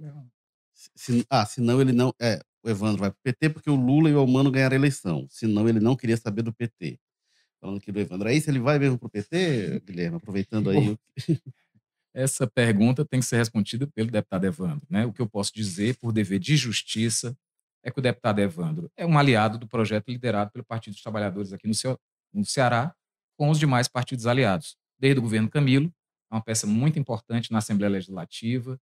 Se, 0.73 1.25
ah, 1.29 1.45
senão 1.45 1.79
ele 1.79 1.93
não. 1.93 2.13
É, 2.19 2.41
o 2.63 2.69
Evandro 2.69 2.99
vai 2.99 3.11
para 3.11 3.17
o 3.17 3.23
PT 3.23 3.49
porque 3.51 3.69
o 3.69 3.75
Lula 3.75 4.09
e 4.09 4.15
o 4.15 4.23
Humano 4.23 4.51
ganharam 4.51 4.73
a 4.73 4.79
eleição. 4.79 5.27
Senão 5.29 5.69
ele 5.69 5.79
não 5.79 5.95
queria 5.95 6.17
saber 6.17 6.41
do 6.41 6.53
PT. 6.53 6.99
Falando 7.61 7.77
aqui 7.77 7.91
do 7.91 7.99
Evandro. 7.99 8.27
Aí, 8.27 8.41
se 8.41 8.49
ele 8.49 8.59
vai 8.59 8.77
mesmo 8.77 8.97
para 8.97 9.07
o 9.07 9.09
PT, 9.09 9.81
Guilherme, 9.85 10.17
aproveitando 10.17 10.69
aí. 10.69 10.97
Essa 12.15 12.47
pergunta 12.47 13.03
tem 13.03 13.19
que 13.19 13.25
ser 13.25 13.35
respondida 13.35 13.85
pelo 13.87 14.09
deputado 14.09 14.45
Evandro. 14.45 14.87
Né? 14.89 15.05
O 15.05 15.11
que 15.11 15.21
eu 15.21 15.27
posso 15.27 15.53
dizer, 15.53 15.97
por 15.97 16.13
dever 16.13 16.39
de 16.39 16.55
justiça, 16.55 17.37
é 17.83 17.91
que 17.91 17.99
o 17.99 18.01
deputado 18.01 18.39
Evandro 18.39 18.89
é 18.95 19.05
um 19.05 19.17
aliado 19.19 19.57
do 19.57 19.67
projeto 19.67 20.07
liderado 20.07 20.49
pelo 20.49 20.63
Partido 20.63 20.93
dos 20.93 21.03
Trabalhadores 21.03 21.51
aqui 21.51 21.67
no, 21.67 21.73
Ce 21.73 21.87
no 22.33 22.45
Ceará, 22.45 22.95
com 23.37 23.49
os 23.49 23.59
demais 23.59 23.89
partidos 23.89 24.25
aliados. 24.25 24.77
Desde 24.97 25.19
o 25.19 25.21
governo 25.21 25.49
Camilo, 25.49 25.93
é 26.31 26.35
uma 26.35 26.41
peça 26.41 26.65
muito 26.65 26.97
importante 26.97 27.51
na 27.51 27.57
Assembleia 27.57 27.91
Legislativa, 27.91 28.79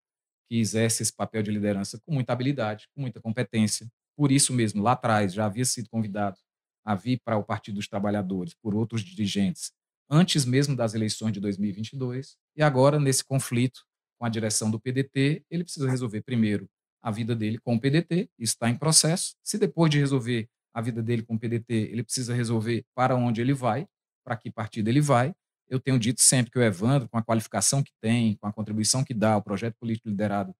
que 0.47 0.59
exerce 0.59 1.01
esse 1.01 1.13
papel 1.13 1.41
de 1.41 1.49
liderança 1.49 1.99
com 2.05 2.13
muita 2.13 2.33
habilidade, 2.33 2.87
com 2.93 3.01
muita 3.01 3.19
competência. 3.19 3.87
Por 4.15 4.31
isso 4.31 4.53
mesmo, 4.53 4.83
lá 4.83 4.91
atrás, 4.91 5.33
já 5.33 5.47
havia 5.47 5.65
sido 5.65 5.89
convidado 5.89 6.37
a 6.85 6.93
vir 6.93 7.19
para 7.25 7.35
o 7.35 7.43
Partido 7.43 7.75
dos 7.75 7.87
Trabalhadores 7.87 8.53
por 8.53 8.75
outros 8.75 9.01
dirigentes 9.01 9.71
antes 10.13 10.45
mesmo 10.45 10.75
das 10.75 10.93
eleições 10.93 11.31
de 11.31 11.39
2022, 11.39 12.37
e 12.55 12.61
agora, 12.61 12.99
nesse 12.99 13.23
conflito 13.23 13.81
com 14.19 14.25
a 14.25 14.29
direção 14.29 14.69
do 14.69 14.79
PDT, 14.79 15.43
ele 15.49 15.63
precisa 15.63 15.89
resolver 15.89 16.21
primeiro 16.21 16.69
a 17.01 17.09
vida 17.09 17.35
dele 17.35 17.57
com 17.57 17.75
o 17.75 17.79
PDT, 17.79 18.29
está 18.37 18.69
em 18.69 18.77
processo. 18.77 19.35
Se 19.43 19.57
depois 19.57 19.89
de 19.89 19.99
resolver 19.99 20.47
a 20.73 20.81
vida 20.81 21.01
dele 21.01 21.23
com 21.23 21.35
o 21.35 21.39
PDT, 21.39 21.73
ele 21.91 22.03
precisa 22.03 22.33
resolver 22.33 22.85
para 22.95 23.15
onde 23.15 23.41
ele 23.41 23.53
vai, 23.53 23.87
para 24.23 24.37
que 24.37 24.51
partido 24.51 24.87
ele 24.87 25.01
vai. 25.01 25.33
Eu 25.67 25.79
tenho 25.79 25.97
dito 25.97 26.21
sempre 26.21 26.51
que 26.51 26.59
o 26.59 26.63
Evandro, 26.63 27.09
com 27.09 27.17
a 27.17 27.23
qualificação 27.23 27.81
que 27.81 27.91
tem, 27.99 28.35
com 28.35 28.47
a 28.47 28.53
contribuição 28.53 29.03
que 29.03 29.13
dá 29.13 29.33
ao 29.33 29.41
projeto 29.41 29.75
político 29.79 30.07
liderado 30.07 30.55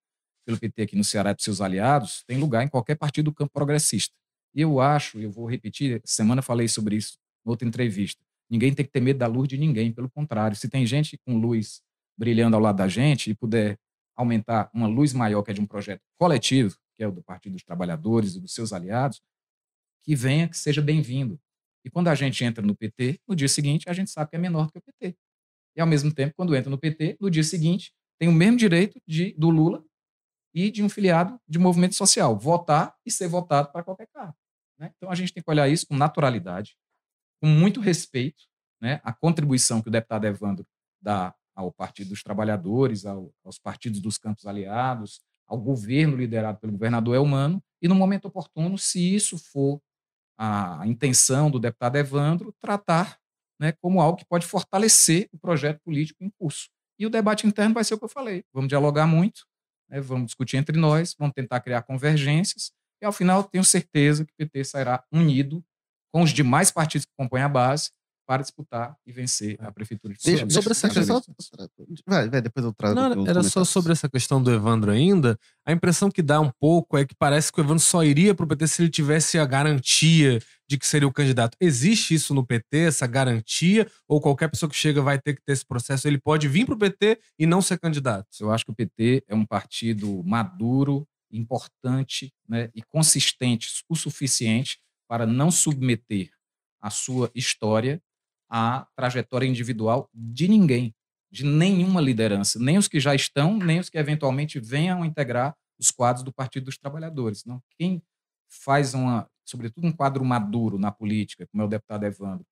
pelo 0.46 0.60
PT 0.60 0.82
aqui 0.82 0.96
no 0.96 1.04
Ceará 1.04 1.32
e 1.32 1.36
para 1.36 1.44
seus 1.44 1.62
aliados, 1.62 2.24
tem 2.28 2.38
lugar 2.38 2.64
em 2.64 2.68
qualquer 2.68 2.96
partido 2.96 3.26
do 3.26 3.34
campo 3.34 3.54
progressista. 3.54 4.14
E 4.54 4.62
eu 4.62 4.82
acho, 4.82 5.20
eu 5.20 5.32
vou 5.32 5.46
repetir, 5.46 6.02
semana 6.04 6.42
falei 6.42 6.68
sobre 6.68 6.96
isso 6.96 7.18
em 7.46 7.50
outra 7.50 7.68
entrevista, 7.68 8.23
Ninguém 8.50 8.74
tem 8.74 8.86
que 8.86 8.92
ter 8.92 9.02
medo 9.02 9.20
da 9.20 9.28
luz 9.28 9.48
de 9.48 9.58
ninguém, 9.58 9.92
pelo 9.92 10.10
contrário. 10.10 10.56
Se 10.56 10.70
tem 10.70 10.86
gente 10.86 11.18
com 11.26 11.38
luz 11.38 11.82
brilhando 12.18 12.56
ao 12.56 12.62
lado 12.62 12.78
da 12.78 12.88
gente 12.88 13.32
e 13.32 13.36
puder 13.36 13.78
aumentar 14.16 14.70
uma 14.74 14.88
luz 14.88 15.14
maior, 15.14 15.42
que 15.42 15.52
é 15.52 15.54
de 15.54 15.62
um 15.62 15.66
projeto 15.66 16.02
coletivo, 16.18 16.78
que 16.96 17.04
é 17.04 17.08
o 17.08 17.12
do 17.12 17.24
Partido 17.24 17.54
dos 17.54 17.64
Trabalhadores 17.64 18.36
e 18.36 18.40
dos 18.40 18.54
seus 18.54 18.72
aliados, 18.72 19.22
que 20.04 20.16
venha, 20.16 20.48
que 20.48 20.58
seja 20.58 20.82
bem-vindo. 20.82 21.40
E 21.86 21.90
quando 21.90 22.08
a 22.08 22.16
gente 22.16 22.44
entra 22.44 22.64
no 22.64 22.76
PT, 22.76 23.20
no 23.28 23.36
dia 23.36 23.48
seguinte, 23.48 23.90
a 23.90 23.94
gente 23.94 24.10
sabe 24.12 24.30
que 24.30 24.36
é 24.36 24.40
menor 24.40 24.68
do 24.68 24.72
que 24.72 24.80
o 24.80 24.82
PT. 24.82 25.18
E, 25.76 25.82
ao 25.82 25.88
mesmo 25.88 26.14
tempo, 26.14 26.34
quando 26.36 26.56
entra 26.56 26.70
no 26.70 26.78
PT, 26.78 27.18
no 27.20 27.30
dia 27.30 27.44
seguinte, 27.44 27.94
tem 28.20 28.30
o 28.30 28.32
mesmo 28.32 28.58
direito 28.58 29.02
de, 29.08 29.34
do 29.34 29.50
Lula 29.50 29.84
e 30.54 30.70
de 30.70 30.84
um 30.84 30.90
filiado 30.90 31.40
de 31.48 31.58
movimento 31.58 31.96
social, 31.96 32.38
votar 32.38 32.96
e 33.06 33.12
ser 33.12 33.28
votado 33.28 33.72
para 33.72 33.84
qualquer 33.84 34.08
cargo. 34.14 34.36
Né? 34.78 34.92
Então, 34.96 35.10
a 35.10 35.16
gente 35.16 35.34
tem 35.34 35.42
que 35.42 35.50
olhar 35.50 35.68
isso 35.68 35.88
com 35.88 35.96
naturalidade, 35.96 36.78
com 37.44 37.50
muito 37.50 37.82
respeito, 37.82 38.46
né, 38.82 39.02
a 39.04 39.12
contribuição 39.12 39.82
que 39.82 39.90
o 39.90 39.92
deputado 39.92 40.24
Evandro 40.24 40.66
dá 41.02 41.36
ao 41.54 41.74
Partido 41.74 42.12
dos 42.12 42.24
Trabalhadores, 42.24 43.06
ao, 43.06 43.34
aos 43.44 43.60
partidos 43.60 44.00
dos 44.00 44.18
campos 44.18 44.46
aliados, 44.46 45.20
ao 45.46 45.58
governo 45.60 46.16
liderado 46.16 46.58
pelo 46.62 46.72
governador 46.72 47.16
Elmano, 47.16 47.62
e 47.82 47.88
no 47.90 47.96
momento 47.96 48.30
oportuno, 48.30 48.78
se 48.78 49.14
isso 49.14 49.38
for 49.38 49.82
a 50.38 50.88
intenção 50.88 51.52
do 51.52 51.60
deputado 51.60 51.98
Evandro, 51.98 52.56
tratar 52.62 53.20
né, 53.60 53.74
como 53.74 54.00
algo 54.00 54.18
que 54.18 54.26
pode 54.26 54.46
fortalecer 54.46 55.28
o 55.34 55.38
projeto 55.38 55.82
político 55.84 56.24
em 56.24 56.30
curso. 56.40 56.70
E 56.98 57.06
o 57.06 57.10
debate 57.10 57.46
interno 57.46 57.74
vai 57.74 57.84
ser 57.84 57.96
o 57.96 57.98
que 57.98 58.06
eu 58.06 58.10
falei. 58.10 58.46
Vamos 58.54 58.70
dialogar 58.70 59.06
muito, 59.06 59.46
né, 59.90 60.00
vamos 60.00 60.28
discutir 60.28 60.56
entre 60.56 60.80
nós, 60.80 61.14
vamos 61.20 61.34
tentar 61.34 61.60
criar 61.60 61.82
convergências, 61.82 62.72
e 63.02 63.06
ao 63.06 63.12
final 63.12 63.44
tenho 63.44 63.66
certeza 63.66 64.26
que 64.26 64.32
o 64.32 64.36
PT 64.38 64.64
sairá 64.64 65.04
unido 65.12 65.62
com 66.14 66.22
os 66.22 66.32
demais 66.32 66.70
partidos 66.72 67.06
que 67.06 67.12
compõem 67.18 67.42
a 67.42 67.50
base 67.50 67.90
para 68.26 68.42
disputar 68.42 68.96
e 69.06 69.12
vencer 69.12 69.58
a 69.60 69.70
prefeitura 69.70 70.14
de 70.14 70.20
Deixa, 70.24 70.50
sobre 70.50 70.72
essa 70.72 70.88
questão- 70.88 71.22
só- 71.22 71.34
Vai, 72.08 72.30
vai, 72.30 72.42
depois 72.42 72.66
eu 72.66 72.74
trago. 72.74 72.96
Não, 72.96 73.28
era 73.28 73.44
só 73.44 73.66
sobre 73.66 73.92
essa 73.92 74.08
questão 74.08 74.42
do 74.42 74.50
Evandro 74.50 74.92
ainda. 74.92 75.38
A 75.66 75.74
impressão 75.74 76.10
que 76.10 76.22
dá 76.22 76.40
um 76.40 76.50
pouco 76.58 76.98
é 76.98 77.06
que 77.06 77.14
parece 77.14 77.52
que 77.52 77.60
o 77.60 77.64
Evandro 77.64 77.84
só 77.84 78.02
iria 78.02 78.34
pro 78.34 78.48
PT 78.48 78.66
se 78.68 78.82
ele 78.82 78.90
tivesse 78.90 79.38
a 79.38 79.46
garantia 79.46 80.40
de 80.70 80.78
que 80.78 80.88
seria 80.88 81.06
o 81.08 81.12
candidato. 81.12 81.58
Existe 81.60 82.14
isso 82.14 82.34
no 82.34 82.46
PT, 82.46 82.78
essa 82.88 83.06
garantia? 83.06 83.92
Ou 84.08 84.22
qualquer 84.22 84.50
pessoa 84.50 84.70
que 84.70 84.76
chega 84.78 85.02
vai 85.02 85.20
ter 85.20 85.34
que 85.36 85.42
ter 85.46 85.52
esse 85.52 85.66
processo? 85.66 86.08
Ele 86.08 86.18
pode 86.18 86.48
vir 86.48 86.66
pro 86.66 86.78
PT 86.78 87.20
e 87.38 87.46
não 87.46 87.62
ser 87.62 87.78
candidato? 87.78 88.28
Eu 88.40 88.52
acho 88.54 88.64
que 88.64 88.72
o 88.72 88.76
PT 88.76 89.26
é 89.28 89.36
um 89.36 89.46
partido 89.46 90.24
maduro, 90.24 91.06
importante 91.30 92.32
né, 92.48 92.70
e 92.74 92.82
consistente 92.84 93.68
o 93.90 93.96
suficiente 93.96 94.80
para 95.14 95.28
não 95.28 95.52
submeter 95.52 96.32
a 96.82 96.90
sua 96.90 97.30
história 97.36 98.02
à 98.50 98.88
trajetória 98.96 99.46
individual 99.46 100.10
de 100.12 100.48
ninguém, 100.48 100.92
de 101.32 101.46
nenhuma 101.46 102.02
liderança, 102.02 102.58
nem 102.58 102.80
os 102.80 102.88
que 102.88 103.00
já 103.00 103.14
estão, 103.14 103.56
nem 103.60 103.80
os 103.80 103.92
que 103.92 103.98
eventualmente 104.00 104.60
venham 104.60 105.06
integrar 105.06 105.56
os 105.80 105.92
quadros 105.92 106.24
do 106.24 106.34
Partido 106.34 106.64
dos 106.64 106.80
Trabalhadores. 106.80 107.46
Não, 107.46 107.62
quem 107.78 108.02
faz 108.50 108.96
uma, 108.96 109.30
sobretudo 109.46 109.86
um 109.86 109.92
quadro 109.92 110.26
maduro 110.26 110.80
na 110.80 110.92
política, 110.92 111.46
como 111.46 111.62
é 111.62 111.66
o 111.68 111.70
deputado 111.70 112.06
Evandro, 112.06 112.48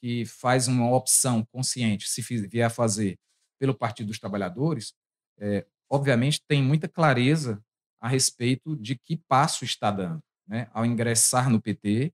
que 0.00 0.24
faz 0.24 0.68
uma 0.68 0.88
opção 0.94 1.44
consciente, 1.46 2.08
se 2.08 2.22
vier 2.46 2.68
a 2.68 2.70
fazer 2.70 3.18
pelo 3.58 3.74
Partido 3.74 4.06
dos 4.06 4.20
Trabalhadores, 4.20 4.94
é, 5.40 5.66
obviamente 5.90 6.40
tem 6.46 6.62
muita 6.62 6.86
clareza 6.86 7.60
a 8.00 8.06
respeito 8.06 8.76
de 8.76 8.94
que 8.94 9.16
passo 9.16 9.64
está 9.64 9.90
dando. 9.90 10.22
Né? 10.46 10.68
Ao 10.72 10.84
ingressar 10.84 11.50
no 11.50 11.60
PT, 11.60 12.12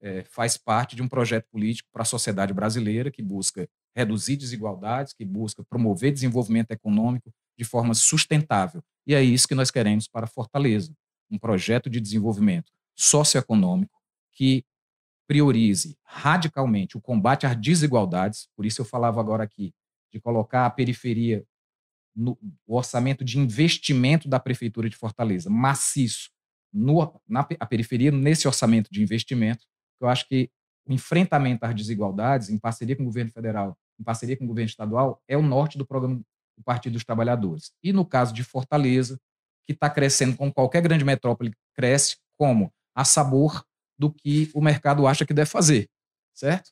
eh, 0.00 0.24
faz 0.24 0.56
parte 0.56 0.96
de 0.96 1.02
um 1.02 1.08
projeto 1.08 1.46
político 1.50 1.88
para 1.92 2.02
a 2.02 2.06
sociedade 2.06 2.52
brasileira 2.52 3.10
que 3.10 3.22
busca 3.22 3.68
reduzir 3.94 4.36
desigualdades, 4.36 5.12
que 5.12 5.24
busca 5.24 5.62
promover 5.64 6.12
desenvolvimento 6.12 6.70
econômico 6.70 7.32
de 7.56 7.64
forma 7.64 7.94
sustentável. 7.94 8.82
E 9.06 9.14
é 9.14 9.22
isso 9.22 9.46
que 9.46 9.54
nós 9.54 9.70
queremos 9.70 10.08
para 10.08 10.26
Fortaleza, 10.26 10.92
um 11.30 11.38
projeto 11.38 11.90
de 11.90 12.00
desenvolvimento 12.00 12.72
socioeconômico 12.94 14.00
que 14.32 14.64
priorize 15.26 15.96
radicalmente 16.04 16.96
o 16.96 17.00
combate 17.00 17.46
às 17.46 17.56
desigualdades, 17.56 18.48
por 18.56 18.66
isso 18.66 18.80
eu 18.80 18.84
falava 18.84 19.20
agora 19.20 19.44
aqui 19.44 19.72
de 20.12 20.20
colocar 20.20 20.66
a 20.66 20.70
periferia 20.70 21.44
no 22.14 22.38
orçamento 22.66 23.24
de 23.24 23.38
investimento 23.38 24.28
da 24.28 24.38
Prefeitura 24.38 24.90
de 24.90 24.96
Fortaleza, 24.96 25.48
maciço, 25.48 26.30
no, 26.72 27.20
na 27.28 27.46
a 27.60 27.66
periferia, 27.66 28.10
nesse 28.10 28.48
orçamento 28.48 28.90
de 28.90 29.02
investimento, 29.02 29.64
eu 30.00 30.08
acho 30.08 30.26
que 30.26 30.50
o 30.86 30.92
enfrentamento 30.92 31.64
às 31.64 31.74
desigualdades, 31.74 32.48
em 32.48 32.58
parceria 32.58 32.96
com 32.96 33.02
o 33.02 33.06
governo 33.06 33.30
federal, 33.30 33.76
em 34.00 34.02
parceria 34.02 34.36
com 34.36 34.44
o 34.44 34.48
governo 34.48 34.68
estadual, 34.68 35.22
é 35.28 35.36
o 35.36 35.42
norte 35.42 35.78
do 35.78 35.86
programa 35.86 36.20
do 36.56 36.64
Partido 36.64 36.94
dos 36.94 37.04
Trabalhadores. 37.04 37.72
E 37.82 37.92
no 37.92 38.04
caso 38.04 38.32
de 38.32 38.42
Fortaleza, 38.42 39.18
que 39.64 39.72
está 39.72 39.88
crescendo 39.88 40.36
como 40.36 40.52
qualquer 40.52 40.82
grande 40.82 41.04
metrópole 41.04 41.52
cresce, 41.74 42.16
como 42.36 42.72
a 42.94 43.04
sabor 43.04 43.64
do 43.98 44.12
que 44.12 44.50
o 44.54 44.60
mercado 44.60 45.06
acha 45.06 45.24
que 45.24 45.32
deve 45.32 45.48
fazer, 45.48 45.88
certo? 46.34 46.70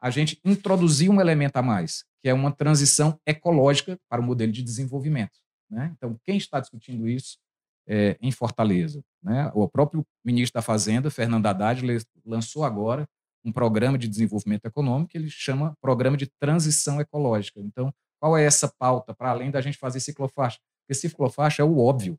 A 0.00 0.10
gente 0.10 0.40
introduzir 0.44 1.08
um 1.08 1.20
elemento 1.20 1.56
a 1.56 1.62
mais, 1.62 2.04
que 2.20 2.28
é 2.28 2.34
uma 2.34 2.50
transição 2.50 3.20
ecológica 3.24 3.96
para 4.08 4.20
o 4.20 4.24
modelo 4.24 4.50
de 4.50 4.62
desenvolvimento. 4.62 5.38
Né? 5.70 5.92
Então, 5.96 6.18
quem 6.24 6.36
está 6.36 6.58
discutindo 6.58 7.08
isso 7.08 7.38
é, 7.86 8.16
em 8.20 8.30
Fortaleza? 8.30 9.02
Né? 9.22 9.50
O 9.54 9.68
próprio 9.68 10.04
ministro 10.24 10.58
da 10.58 10.62
Fazenda, 10.62 11.10
Fernando 11.10 11.46
Haddad, 11.46 11.82
lançou 12.24 12.64
agora 12.64 13.06
um 13.44 13.52
programa 13.52 13.98
de 13.98 14.08
desenvolvimento 14.08 14.66
econômico 14.66 15.10
que 15.10 15.18
ele 15.18 15.28
chama 15.28 15.76
Programa 15.80 16.16
de 16.16 16.26
Transição 16.40 17.00
Ecológica. 17.00 17.60
Então, 17.60 17.92
qual 18.20 18.36
é 18.36 18.44
essa 18.44 18.72
pauta, 18.78 19.14
para 19.14 19.30
além 19.30 19.50
da 19.50 19.60
gente 19.60 19.76
fazer 19.76 19.98
ciclofaixa? 19.98 20.58
Porque 20.82 20.94
ciclofaixa 20.94 21.62
é 21.62 21.64
o 21.64 21.78
óbvio. 21.78 22.18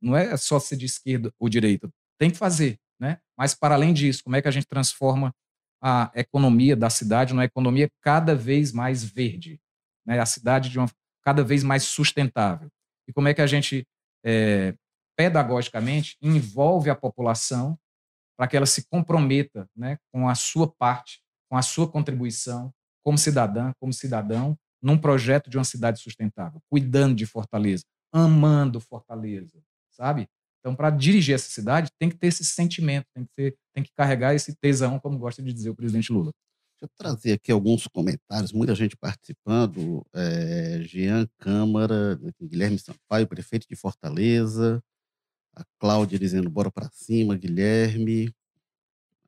Não 0.00 0.16
é 0.16 0.36
só 0.36 0.58
ser 0.58 0.76
de 0.76 0.86
esquerda 0.86 1.32
ou 1.38 1.48
direita. 1.48 1.90
Tem 2.18 2.30
que 2.30 2.38
fazer. 2.38 2.78
Né? 2.98 3.18
Mas, 3.36 3.54
para 3.54 3.74
além 3.74 3.92
disso, 3.92 4.24
como 4.24 4.36
é 4.36 4.42
que 4.42 4.48
a 4.48 4.50
gente 4.50 4.66
transforma 4.66 5.34
a 5.82 6.10
economia 6.14 6.74
da 6.74 6.88
cidade 6.88 7.34
numa 7.34 7.44
economia 7.44 7.90
cada 8.00 8.34
vez 8.34 8.72
mais 8.72 9.04
verde? 9.04 9.60
Né? 10.06 10.18
A 10.18 10.26
cidade 10.26 10.70
de 10.70 10.78
uma 10.78 10.88
cada 11.22 11.42
vez 11.42 11.62
mais 11.62 11.84
sustentável. 11.84 12.68
E 13.08 13.12
como 13.12 13.28
é 13.28 13.34
que 13.34 13.40
a 13.40 13.46
gente, 13.46 13.86
eh, 14.24 14.74
pedagogicamente, 15.16 16.16
envolve 16.20 16.90
a 16.90 16.94
população 16.94 17.78
para 18.36 18.48
que 18.48 18.56
ela 18.56 18.66
se 18.66 18.86
comprometa 18.88 19.68
né, 19.76 19.96
com 20.12 20.28
a 20.28 20.34
sua 20.34 20.70
parte, 20.70 21.20
com 21.48 21.56
a 21.56 21.62
sua 21.62 21.88
contribuição 21.90 22.72
como 23.04 23.18
cidadã, 23.18 23.72
como 23.78 23.92
cidadão, 23.92 24.56
num 24.82 24.98
projeto 24.98 25.48
de 25.48 25.56
uma 25.56 25.64
cidade 25.64 26.00
sustentável, 26.00 26.60
cuidando 26.70 27.14
de 27.14 27.26
Fortaleza, 27.26 27.84
amando 28.12 28.80
Fortaleza, 28.80 29.62
sabe? 29.90 30.26
Então, 30.60 30.74
para 30.74 30.88
dirigir 30.90 31.34
essa 31.34 31.50
cidade, 31.50 31.90
tem 31.98 32.08
que 32.08 32.16
ter 32.16 32.28
esse 32.28 32.44
sentimento, 32.44 33.06
tem 33.14 33.24
que, 33.24 33.30
ter, 33.36 33.56
tem 33.74 33.84
que 33.84 33.92
carregar 33.94 34.34
esse 34.34 34.56
tesão, 34.56 34.98
como 34.98 35.18
gosta 35.18 35.42
de 35.42 35.52
dizer 35.52 35.68
o 35.68 35.74
presidente 35.74 36.10
Lula. 36.10 36.32
Deixa 36.84 36.92
eu 36.92 36.98
trazer 36.98 37.32
aqui 37.32 37.50
alguns 37.50 37.86
comentários, 37.86 38.52
muita 38.52 38.74
gente 38.74 38.94
participando. 38.94 40.04
É, 40.12 40.82
Jean 40.82 41.26
Câmara, 41.38 42.20
Guilherme 42.42 42.78
Sampaio, 42.78 43.26
prefeito 43.26 43.66
de 43.66 43.74
Fortaleza. 43.74 44.82
A 45.56 45.64
Cláudia 45.78 46.18
dizendo, 46.18 46.50
bora 46.50 46.70
para 46.70 46.90
cima, 46.90 47.38
Guilherme. 47.38 48.34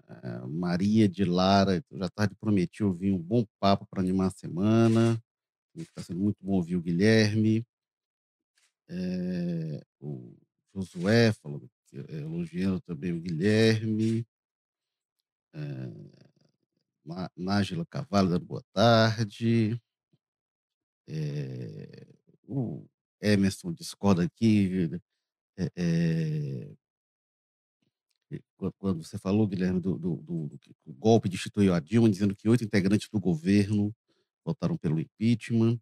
É, 0.06 0.38
Maria 0.46 1.08
de 1.08 1.24
Lara, 1.24 1.82
já 1.92 2.08
tarde 2.10 2.34
prometi 2.34 2.84
ouvir 2.84 3.10
um 3.10 3.18
bom 3.18 3.46
papo 3.58 3.86
para 3.86 4.02
animar 4.02 4.26
a 4.26 4.30
semana. 4.30 5.18
Está 5.74 6.02
sendo 6.02 6.20
muito 6.20 6.36
bom 6.42 6.56
ouvir 6.56 6.76
o 6.76 6.82
Guilherme. 6.82 7.66
É, 8.88 9.82
o 9.98 10.36
Josué 10.74 11.32
falou, 11.32 11.62
elogiando 12.10 12.80
também 12.82 13.12
o 13.12 13.20
Guilherme. 13.20 14.26
É, 15.54 16.25
Nájila 17.36 17.86
Cavallo 17.86 18.30
dando 18.30 18.44
boa 18.44 18.62
tarde. 18.72 19.80
É, 21.08 22.06
o 22.48 22.84
Emerson 23.20 23.72
discorda 23.72 24.24
aqui. 24.24 24.90
é, 25.58 25.70
é, 25.76 26.72
quan- 28.56 28.72
quando 28.78 29.04
você 29.04 29.18
falou, 29.18 29.46
Guilherme, 29.46 29.80
do, 29.80 29.96
do- 29.98 30.16
do- 30.16 30.60
do 30.84 30.92
golpe 30.94 31.28
destituiu 31.28 31.72
a 31.74 31.80
Dilma, 31.80 32.10
dizendo 32.10 32.34
que 32.34 32.48
oito 32.48 32.64
integrantes 32.64 33.08
do 33.08 33.20
governo 33.20 33.94
votaram 34.44 34.76
pelo 34.76 35.00
impeachment. 35.00 35.78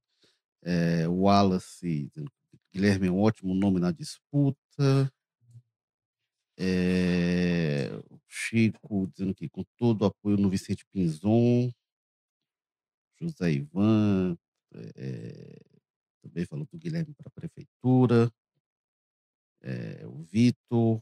É, 0.62 1.08
Wallace 1.08 2.10
Guilherme 2.72 3.08
é 3.08 3.10
um 3.10 3.20
ótimo 3.20 3.54
nome 3.54 3.80
na 3.80 3.90
disputa. 3.92 5.10
É, 6.58 7.90
Chico 8.34 9.06
dizendo 9.06 9.34
que 9.34 9.48
com 9.48 9.64
todo 9.76 10.02
o 10.02 10.06
apoio 10.06 10.36
no 10.36 10.50
Vicente 10.50 10.84
Pinzon. 10.92 11.70
José 13.20 13.52
Ivan 13.52 14.36
é, 14.96 15.60
também 16.20 16.44
falou 16.44 16.66
do 16.70 16.78
Guilherme 16.78 17.14
para 17.14 17.28
a 17.28 17.30
prefeitura. 17.30 18.30
É, 19.62 20.04
o 20.06 20.22
Vitor. 20.24 21.00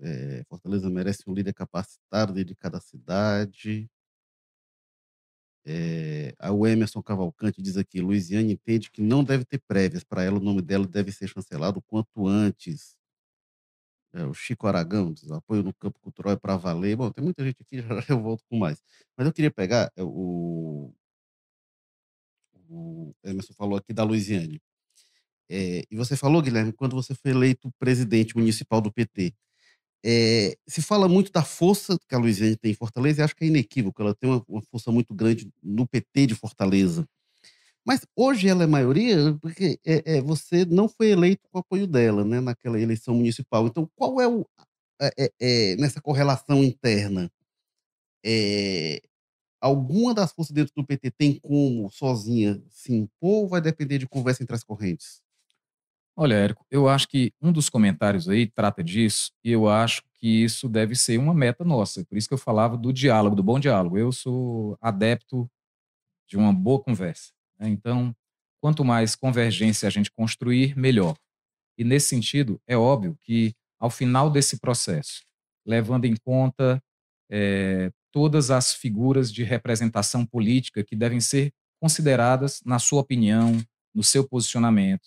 é, 0.00 0.42
Fortaleza 0.44 0.88
merece 0.88 1.28
um 1.28 1.34
líder 1.34 1.52
capacitado, 1.52 2.32
dedicado 2.32 2.78
à 2.78 2.80
cidade. 2.80 3.88
É, 5.66 6.34
a 6.38 6.48
Emerson 6.48 7.02
Cavalcante 7.02 7.60
diz 7.60 7.76
aqui: 7.76 8.00
Luiziane 8.00 8.54
entende 8.54 8.90
que 8.90 9.02
não 9.02 9.22
deve 9.22 9.44
ter 9.44 9.60
prévias. 9.60 10.02
Para 10.02 10.22
ela, 10.24 10.38
o 10.38 10.42
nome 10.42 10.62
dela 10.62 10.86
deve 10.86 11.12
ser 11.12 11.28
chancelado 11.28 11.78
o 11.78 11.82
quanto 11.82 12.26
antes. 12.26 12.96
É, 14.12 14.24
o 14.24 14.34
Chico 14.34 14.66
Aragão 14.66 15.12
diz: 15.12 15.30
apoio 15.30 15.62
no 15.62 15.72
campo 15.74 15.98
cultural 16.00 16.32
é 16.34 16.36
para 16.36 16.56
valer. 16.56 16.96
Bom, 16.96 17.10
tem 17.10 17.22
muita 17.24 17.44
gente 17.44 17.62
aqui, 17.62 17.80
já 17.82 18.04
eu 18.08 18.20
volto 18.22 18.44
com 18.48 18.58
mais. 18.58 18.82
Mas 19.16 19.26
eu 19.26 19.32
queria 19.32 19.50
pegar 19.50 19.90
é, 19.96 20.02
o. 20.02 20.92
O 22.68 23.12
Emerson 23.24 23.52
falou 23.54 23.76
aqui 23.76 23.92
da 23.92 24.04
Luiziane. 24.04 24.60
É, 25.50 25.84
e 25.90 25.96
você 25.96 26.16
falou, 26.16 26.40
Guilherme, 26.42 26.72
quando 26.72 26.94
você 26.94 27.14
foi 27.14 27.32
eleito 27.32 27.72
presidente 27.78 28.36
municipal 28.36 28.80
do 28.80 28.92
PT. 28.92 29.34
É, 30.04 30.56
se 30.68 30.82
fala 30.82 31.08
muito 31.08 31.32
da 31.32 31.42
força 31.44 31.98
que 32.08 32.14
a 32.14 32.18
Luiziane 32.18 32.56
tem 32.56 32.72
em 32.72 32.74
Fortaleza, 32.74 33.22
e 33.22 33.24
acho 33.24 33.36
que 33.36 33.44
é 33.44 33.48
inequívoco, 33.48 34.00
ela 34.02 34.14
tem 34.14 34.30
uma, 34.30 34.44
uma 34.48 34.62
força 34.62 34.92
muito 34.92 35.14
grande 35.14 35.50
no 35.62 35.86
PT 35.86 36.26
de 36.28 36.34
Fortaleza. 36.34 37.06
Mas 37.86 38.06
hoje 38.14 38.48
ela 38.48 38.64
é 38.64 38.66
maioria 38.66 39.36
porque 39.40 39.78
é, 39.84 40.18
é, 40.18 40.20
você 40.20 40.64
não 40.64 40.88
foi 40.88 41.10
eleito 41.10 41.48
com 41.50 41.58
o 41.58 41.60
apoio 41.60 41.86
dela 41.86 42.24
né, 42.24 42.40
naquela 42.40 42.80
eleição 42.80 43.14
municipal. 43.14 43.66
Então, 43.66 43.90
qual 43.96 44.20
é 44.20 44.28
o. 44.28 44.46
é, 45.40 45.76
nessa 45.76 46.00
correlação 46.00 46.62
interna? 46.62 47.30
Alguma 49.60 50.14
das 50.14 50.32
forças 50.32 50.52
dentro 50.54 50.72
do 50.74 50.86
PT 50.86 51.10
tem 51.10 51.38
como 51.38 51.90
sozinha 51.90 52.62
se 52.70 52.94
impor 52.94 53.42
ou 53.42 53.48
vai 53.48 53.60
depender 53.60 53.98
de 53.98 54.08
conversa 54.08 54.42
entre 54.42 54.54
as 54.56 54.64
correntes? 54.64 55.22
Olha, 56.16 56.34
Érico, 56.34 56.66
eu 56.70 56.88
acho 56.88 57.08
que 57.08 57.32
um 57.40 57.52
dos 57.52 57.68
comentários 57.68 58.28
aí 58.28 58.46
trata 58.46 58.82
disso, 58.82 59.32
e 59.44 59.50
eu 59.52 59.68
acho 59.68 60.02
que 60.14 60.44
isso 60.44 60.68
deve 60.68 60.94
ser 60.94 61.18
uma 61.18 61.32
meta 61.32 61.64
nossa. 61.64 62.04
Por 62.04 62.18
isso 62.18 62.28
que 62.28 62.34
eu 62.34 62.38
falava 62.38 62.76
do 62.76 62.92
diálogo, 62.92 63.36
do 63.36 63.42
bom 63.42 63.58
diálogo. 63.58 63.96
Eu 63.96 64.12
sou 64.12 64.76
adepto 64.80 65.50
de 66.28 66.36
uma 66.36 66.52
boa 66.52 66.82
conversa. 66.82 67.32
Né? 67.60 67.68
Então, 67.68 68.14
quanto 68.60 68.84
mais 68.84 69.14
convergência 69.14 69.86
a 69.86 69.90
gente 69.90 70.10
construir, 70.10 70.76
melhor. 70.76 71.14
E 71.78 71.84
nesse 71.84 72.08
sentido, 72.08 72.60
é 72.66 72.76
óbvio 72.76 73.16
que 73.22 73.54
ao 73.78 73.90
final 73.90 74.30
desse 74.30 74.58
processo, 74.58 75.22
levando 75.66 76.04
em 76.04 76.16
conta 76.16 76.82
é, 77.30 77.90
todas 78.12 78.50
as 78.50 78.74
figuras 78.74 79.32
de 79.32 79.44
representação 79.44 80.26
política 80.26 80.84
que 80.84 80.96
devem 80.96 81.20
ser 81.20 81.52
consideradas, 81.80 82.60
na 82.64 82.78
sua 82.78 83.00
opinião, 83.00 83.58
no 83.94 84.02
seu 84.02 84.28
posicionamento, 84.28 85.06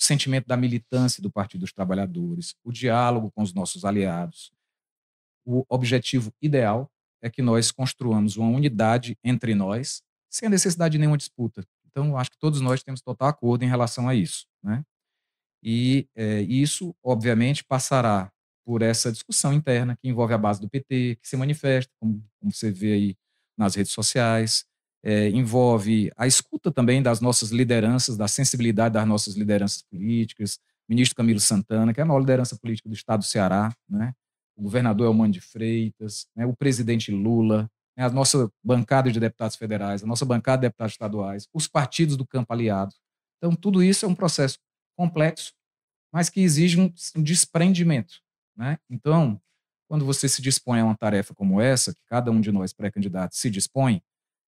o 0.00 0.02
sentimento 0.02 0.46
da 0.46 0.56
militância 0.56 1.22
do 1.22 1.30
Partido 1.30 1.60
dos 1.60 1.72
Trabalhadores, 1.72 2.54
o 2.64 2.72
diálogo 2.72 3.30
com 3.30 3.42
os 3.42 3.52
nossos 3.52 3.84
aliados. 3.84 4.52
O 5.44 5.64
objetivo 5.68 6.32
ideal 6.40 6.90
é 7.22 7.28
que 7.28 7.42
nós 7.42 7.70
construamos 7.70 8.36
uma 8.36 8.48
unidade 8.48 9.16
entre 9.22 9.54
nós, 9.54 10.02
sem 10.30 10.46
a 10.46 10.50
necessidade 10.50 10.92
de 10.92 10.98
nenhuma 10.98 11.18
disputa. 11.18 11.64
Então, 11.94 12.18
acho 12.18 12.32
que 12.32 12.38
todos 12.38 12.60
nós 12.60 12.82
temos 12.82 13.00
total 13.00 13.28
acordo 13.28 13.64
em 13.64 13.68
relação 13.68 14.08
a 14.08 14.14
isso. 14.16 14.46
Né? 14.62 14.82
E 15.62 16.08
é, 16.16 16.40
isso, 16.40 16.94
obviamente, 17.02 17.62
passará 17.64 18.32
por 18.66 18.82
essa 18.82 19.12
discussão 19.12 19.52
interna 19.52 19.96
que 19.96 20.08
envolve 20.08 20.34
a 20.34 20.38
base 20.38 20.60
do 20.60 20.68
PT, 20.68 21.18
que 21.22 21.28
se 21.28 21.36
manifesta, 21.36 21.92
como, 22.00 22.24
como 22.40 22.52
você 22.52 22.72
vê 22.72 22.92
aí 22.94 23.16
nas 23.56 23.76
redes 23.76 23.92
sociais, 23.92 24.64
é, 25.04 25.28
envolve 25.28 26.10
a 26.16 26.26
escuta 26.26 26.72
também 26.72 27.00
das 27.00 27.20
nossas 27.20 27.50
lideranças, 27.50 28.16
da 28.16 28.26
sensibilidade 28.26 28.94
das 28.94 29.06
nossas 29.06 29.34
lideranças 29.36 29.82
políticas, 29.82 30.58
ministro 30.88 31.14
Camilo 31.14 31.38
Santana, 31.38 31.94
que 31.94 32.00
é 32.00 32.02
a 32.02 32.06
maior 32.06 32.20
liderança 32.20 32.56
política 32.56 32.88
do 32.88 32.94
estado 32.94 33.20
do 33.20 33.26
Ceará, 33.26 33.72
né? 33.88 34.14
o 34.56 34.62
governador 34.62 35.06
Elmano 35.06 35.32
de 35.32 35.40
Freitas, 35.40 36.26
né? 36.34 36.44
o 36.44 36.56
presidente 36.56 37.12
Lula? 37.12 37.70
A 38.02 38.10
nossa 38.10 38.50
bancada 38.62 39.10
de 39.10 39.20
deputados 39.20 39.56
federais, 39.56 40.02
a 40.02 40.06
nossa 40.06 40.24
bancada 40.24 40.58
de 40.58 40.68
deputados 40.68 40.94
estaduais, 40.94 41.48
os 41.52 41.68
partidos 41.68 42.16
do 42.16 42.26
campo 42.26 42.52
aliado. 42.52 42.94
Então, 43.38 43.54
tudo 43.54 43.82
isso 43.82 44.04
é 44.04 44.08
um 44.08 44.14
processo 44.14 44.58
complexo, 44.96 45.52
mas 46.12 46.28
que 46.28 46.40
exige 46.40 46.80
um, 46.80 46.92
um 47.16 47.22
desprendimento. 47.22 48.14
Né? 48.56 48.78
Então, 48.90 49.40
quando 49.88 50.04
você 50.04 50.28
se 50.28 50.42
dispõe 50.42 50.80
a 50.80 50.84
uma 50.84 50.96
tarefa 50.96 51.34
como 51.34 51.60
essa, 51.60 51.94
que 51.94 52.00
cada 52.06 52.30
um 52.30 52.40
de 52.40 52.50
nós 52.50 52.72
pré-candidatos 52.72 53.38
se 53.38 53.50
dispõe, 53.50 54.02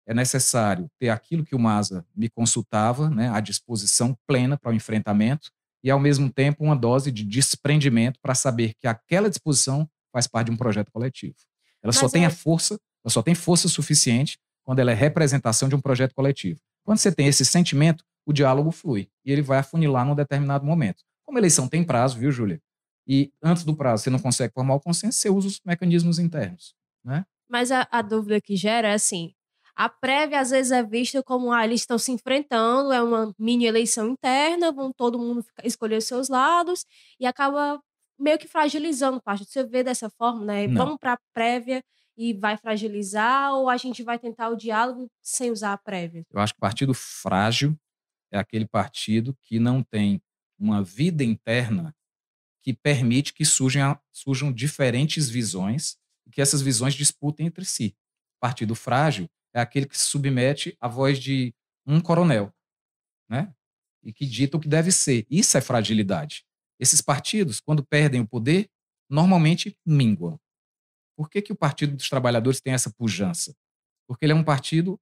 é 0.06 0.12
necessário 0.12 0.90
ter 0.98 1.08
aquilo 1.10 1.44
que 1.44 1.54
o 1.54 1.58
Masa 1.58 2.04
me 2.14 2.28
consultava, 2.28 3.08
né, 3.08 3.28
à 3.30 3.40
disposição 3.40 4.16
plena 4.26 4.58
para 4.58 4.70
o 4.70 4.74
enfrentamento, 4.74 5.50
e, 5.84 5.90
ao 5.90 5.98
mesmo 5.98 6.32
tempo, 6.32 6.62
uma 6.62 6.76
dose 6.76 7.10
de 7.10 7.24
desprendimento 7.24 8.18
para 8.20 8.34
saber 8.34 8.74
que 8.78 8.86
aquela 8.86 9.28
disposição 9.28 9.88
faz 10.12 10.26
parte 10.26 10.46
de 10.46 10.52
um 10.52 10.56
projeto 10.56 10.92
coletivo. 10.92 11.34
Ela 11.82 11.92
Mas 11.92 11.96
só 11.96 12.06
é... 12.06 12.10
tem 12.10 12.24
a 12.24 12.30
força, 12.30 12.78
ela 13.04 13.12
só 13.12 13.22
tem 13.22 13.34
força 13.34 13.68
suficiente 13.68 14.38
quando 14.64 14.78
ela 14.78 14.92
é 14.92 14.94
representação 14.94 15.68
de 15.68 15.74
um 15.74 15.80
projeto 15.80 16.14
coletivo. 16.14 16.60
Quando 16.84 16.98
você 16.98 17.12
tem 17.12 17.26
esse 17.26 17.44
sentimento, 17.44 18.04
o 18.26 18.32
diálogo 18.32 18.70
flui 18.70 19.08
e 19.24 19.32
ele 19.32 19.42
vai 19.42 19.58
afunilar 19.58 20.06
num 20.06 20.14
determinado 20.14 20.64
momento. 20.64 21.02
Como 21.24 21.38
a 21.38 21.40
eleição 21.40 21.68
tem 21.68 21.84
prazo, 21.84 22.18
viu, 22.18 22.30
Júlia? 22.30 22.60
E 23.06 23.32
antes 23.42 23.64
do 23.64 23.74
prazo 23.74 24.04
você 24.04 24.10
não 24.10 24.18
consegue 24.18 24.52
formar 24.54 24.74
o 24.74 24.80
consenso, 24.80 25.18
você 25.18 25.28
usa 25.28 25.48
os 25.48 25.60
mecanismos 25.64 26.18
internos, 26.18 26.74
né? 27.04 27.24
Mas 27.48 27.70
a, 27.70 27.86
a 27.90 28.00
dúvida 28.00 28.40
que 28.40 28.56
gera 28.56 28.88
é 28.88 28.94
assim, 28.94 29.34
a 29.74 29.88
prévia 29.88 30.40
às 30.40 30.50
vezes 30.50 30.70
é 30.70 30.82
vista 30.82 31.22
como 31.22 31.52
ah, 31.52 31.64
eles 31.64 31.80
estão 31.80 31.98
se 31.98 32.12
enfrentando, 32.12 32.92
é 32.92 33.02
uma 33.02 33.34
mini 33.38 33.66
eleição 33.66 34.10
interna, 34.10 34.70
vão 34.70 34.92
todo 34.92 35.18
mundo 35.18 35.44
escolher 35.64 35.96
os 35.96 36.04
seus 36.04 36.28
lados 36.28 36.84
e 37.18 37.26
acaba 37.26 37.80
meio 38.18 38.38
que 38.38 38.46
fragilizando 38.46 39.18
o 39.18 39.22
partido. 39.22 39.48
Você 39.48 39.64
vê 39.64 39.82
dessa 39.82 40.08
forma, 40.10 40.44
né? 40.44 40.66
Não. 40.66 40.84
Vamos 40.84 40.98
para 40.98 41.14
a 41.14 41.18
prévia 41.32 41.82
e 42.16 42.34
vai 42.34 42.56
fragilizar 42.56 43.52
ou 43.54 43.68
a 43.68 43.76
gente 43.76 44.02
vai 44.02 44.18
tentar 44.18 44.48
o 44.48 44.56
diálogo 44.56 45.10
sem 45.20 45.50
usar 45.50 45.72
a 45.72 45.78
prévia? 45.78 46.24
Eu 46.30 46.40
acho 46.40 46.54
que 46.54 46.60
partido 46.60 46.94
frágil 46.94 47.76
é 48.30 48.38
aquele 48.38 48.66
partido 48.66 49.36
que 49.42 49.58
não 49.58 49.82
tem 49.82 50.22
uma 50.58 50.82
vida 50.82 51.24
interna 51.24 51.94
que 52.62 52.72
permite 52.72 53.32
que 53.32 53.44
surjam, 53.44 53.98
surjam 54.12 54.52
diferentes 54.52 55.28
visões 55.28 55.96
e 56.26 56.30
que 56.30 56.40
essas 56.40 56.62
visões 56.62 56.94
disputem 56.94 57.46
entre 57.46 57.64
si. 57.64 57.96
Partido 58.40 58.74
frágil 58.74 59.28
é 59.52 59.60
aquele 59.60 59.86
que 59.86 59.98
se 59.98 60.04
submete 60.04 60.76
à 60.80 60.88
voz 60.88 61.18
de 61.18 61.54
um 61.86 62.00
coronel, 62.00 62.52
né? 63.28 63.52
E 64.02 64.12
que 64.12 64.24
dita 64.24 64.56
o 64.56 64.60
que 64.60 64.68
deve 64.68 64.90
ser. 64.90 65.26
Isso 65.28 65.56
é 65.56 65.60
fragilidade. 65.60 66.44
Esses 66.78 67.00
partidos, 67.00 67.60
quando 67.60 67.84
perdem 67.84 68.20
o 68.20 68.26
poder, 68.26 68.68
normalmente 69.08 69.76
minguam. 69.84 70.40
Por 71.22 71.30
que, 71.30 71.40
que 71.40 71.52
o 71.52 71.56
Partido 71.56 71.94
dos 71.94 72.08
Trabalhadores 72.08 72.60
tem 72.60 72.72
essa 72.72 72.90
pujança? 72.90 73.54
Porque 74.08 74.24
ele 74.24 74.32
é 74.32 74.34
um 74.34 74.42
partido 74.42 74.98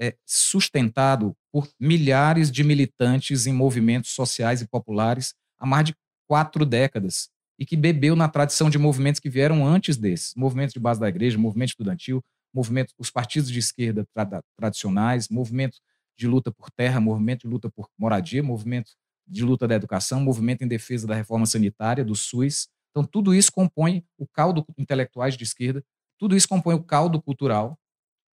é, 0.00 0.14
sustentado 0.24 1.36
por 1.52 1.68
milhares 1.80 2.48
de 2.48 2.62
militantes 2.62 3.48
em 3.48 3.52
movimentos 3.52 4.12
sociais 4.12 4.62
e 4.62 4.68
populares 4.68 5.34
há 5.58 5.66
mais 5.66 5.86
de 5.86 5.96
quatro 6.28 6.64
décadas 6.64 7.28
e 7.58 7.66
que 7.66 7.76
bebeu 7.76 8.14
na 8.14 8.28
tradição 8.28 8.70
de 8.70 8.78
movimentos 8.78 9.18
que 9.18 9.28
vieram 9.28 9.66
antes 9.66 9.96
desses, 9.96 10.32
movimentos 10.36 10.74
de 10.74 10.78
base 10.78 11.00
da 11.00 11.08
igreja, 11.08 11.36
movimento 11.38 11.70
estudantil, 11.70 12.22
movimento, 12.54 12.94
os 12.96 13.10
partidos 13.10 13.50
de 13.50 13.58
esquerda 13.58 14.06
tra 14.14 14.44
tradicionais, 14.56 15.28
movimento 15.28 15.78
de 16.16 16.28
luta 16.28 16.52
por 16.52 16.70
terra, 16.70 17.00
movimento 17.00 17.40
de 17.40 17.48
luta 17.48 17.68
por 17.68 17.88
moradia, 17.98 18.44
movimento 18.44 18.92
de 19.26 19.44
luta 19.44 19.66
da 19.66 19.74
educação, 19.74 20.20
movimento 20.20 20.62
em 20.62 20.68
defesa 20.68 21.04
da 21.04 21.16
reforma 21.16 21.46
sanitária, 21.46 22.04
do 22.04 22.14
SUS. 22.14 22.68
Então, 22.94 23.04
tudo 23.04 23.34
isso 23.34 23.50
compõe 23.50 24.06
o 24.16 24.24
caldo 24.24 24.64
intelectuais 24.78 25.36
de 25.36 25.42
esquerda, 25.42 25.84
tudo 26.16 26.36
isso 26.36 26.48
compõe 26.48 26.74
o 26.74 26.82
caldo 26.82 27.20
cultural 27.20 27.76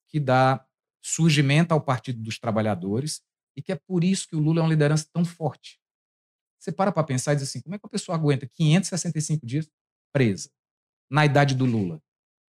que 0.07 0.20
dá 0.20 0.62
surgimento 1.03 1.73
ao 1.73 1.81
Partido 1.81 2.20
dos 2.20 2.38
Trabalhadores 2.38 3.23
e 3.57 3.62
que 3.62 3.73
é 3.73 3.77
por 3.77 4.05
isso 4.05 4.29
que 4.29 4.37
o 4.37 4.38
Lula 4.38 4.61
é 4.61 4.62
uma 4.62 4.68
liderança 4.68 5.09
tão 5.11 5.25
forte. 5.25 5.81
Você 6.59 6.70
para 6.70 6.92
para 6.92 7.03
pensar 7.05 7.33
e 7.33 7.37
diz 7.37 7.49
assim, 7.49 7.62
como 7.62 7.75
é 7.75 7.79
que 7.79 7.87
a 7.87 7.88
pessoa 7.88 8.16
aguenta 8.16 8.46
565 8.46 9.46
dias 9.46 9.66
presa, 10.12 10.51
na 11.11 11.25
idade 11.25 11.55
do 11.55 11.64
Lula, 11.64 12.03